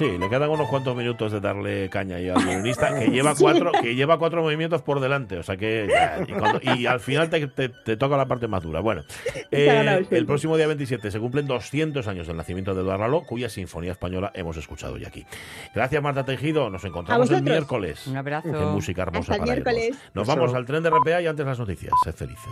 Sí, 0.00 0.16
le 0.16 0.30
quedan 0.30 0.48
unos 0.48 0.66
cuantos 0.68 0.96
minutos 0.96 1.30
de 1.30 1.40
darle 1.40 1.90
caña 1.90 2.16
ahí 2.16 2.30
al 2.30 2.42
violinista, 2.42 2.98
que 2.98 3.06
lleva 3.10 3.34
cuatro, 3.38 3.70
que 3.82 3.94
lleva 3.94 4.18
cuatro 4.18 4.40
movimientos 4.40 4.80
por 4.80 4.98
delante. 4.98 5.36
O 5.36 5.42
sea 5.42 5.58
que 5.58 5.86
ya, 5.90 6.24
y, 6.26 6.32
cuando- 6.32 6.58
y 6.62 6.86
al 6.86 7.00
final 7.00 7.28
te, 7.28 7.46
te- 7.48 7.68
te 7.68 7.96
toca 7.98 8.16
la 8.16 8.24
parte 8.26 8.48
más 8.48 8.62
dura. 8.62 8.80
Bueno, 8.80 9.02
eh, 9.50 10.06
el 10.10 10.24
próximo 10.24 10.56
día 10.56 10.66
27 10.68 11.10
se 11.10 11.20
cumplen 11.20 11.46
200 11.46 12.08
años 12.08 12.26
del 12.26 12.38
nacimiento 12.38 12.74
de 12.74 12.80
Eduardo 12.80 13.04
Lalo, 13.04 13.24
cuya 13.24 13.50
sinfonía 13.50 13.92
española 13.92 14.30
hemos 14.34 14.56
escuchado 14.56 14.96
ya 14.96 15.08
aquí. 15.08 15.26
Gracias, 15.74 16.02
Marta 16.02 16.24
Tejido. 16.24 16.70
Nos 16.70 16.82
encontramos 16.84 17.30
el 17.30 17.42
miércoles. 17.42 18.06
Un 18.06 18.16
abrazo. 18.16 18.50
Qué 18.50 18.58
música 18.58 19.02
hermosa 19.02 19.32
Hasta 19.34 19.44
para 19.44 19.58
irnos. 19.58 19.74
miércoles. 19.74 19.98
Nos 20.14 20.26
Eso. 20.28 20.34
vamos 20.36 20.54
al 20.54 20.64
tren 20.64 20.82
de 20.82 20.88
RPA 20.88 21.20
y 21.20 21.26
antes 21.26 21.44
las 21.44 21.58
noticias. 21.58 21.92
Sed 22.04 22.14
felices. 22.14 22.48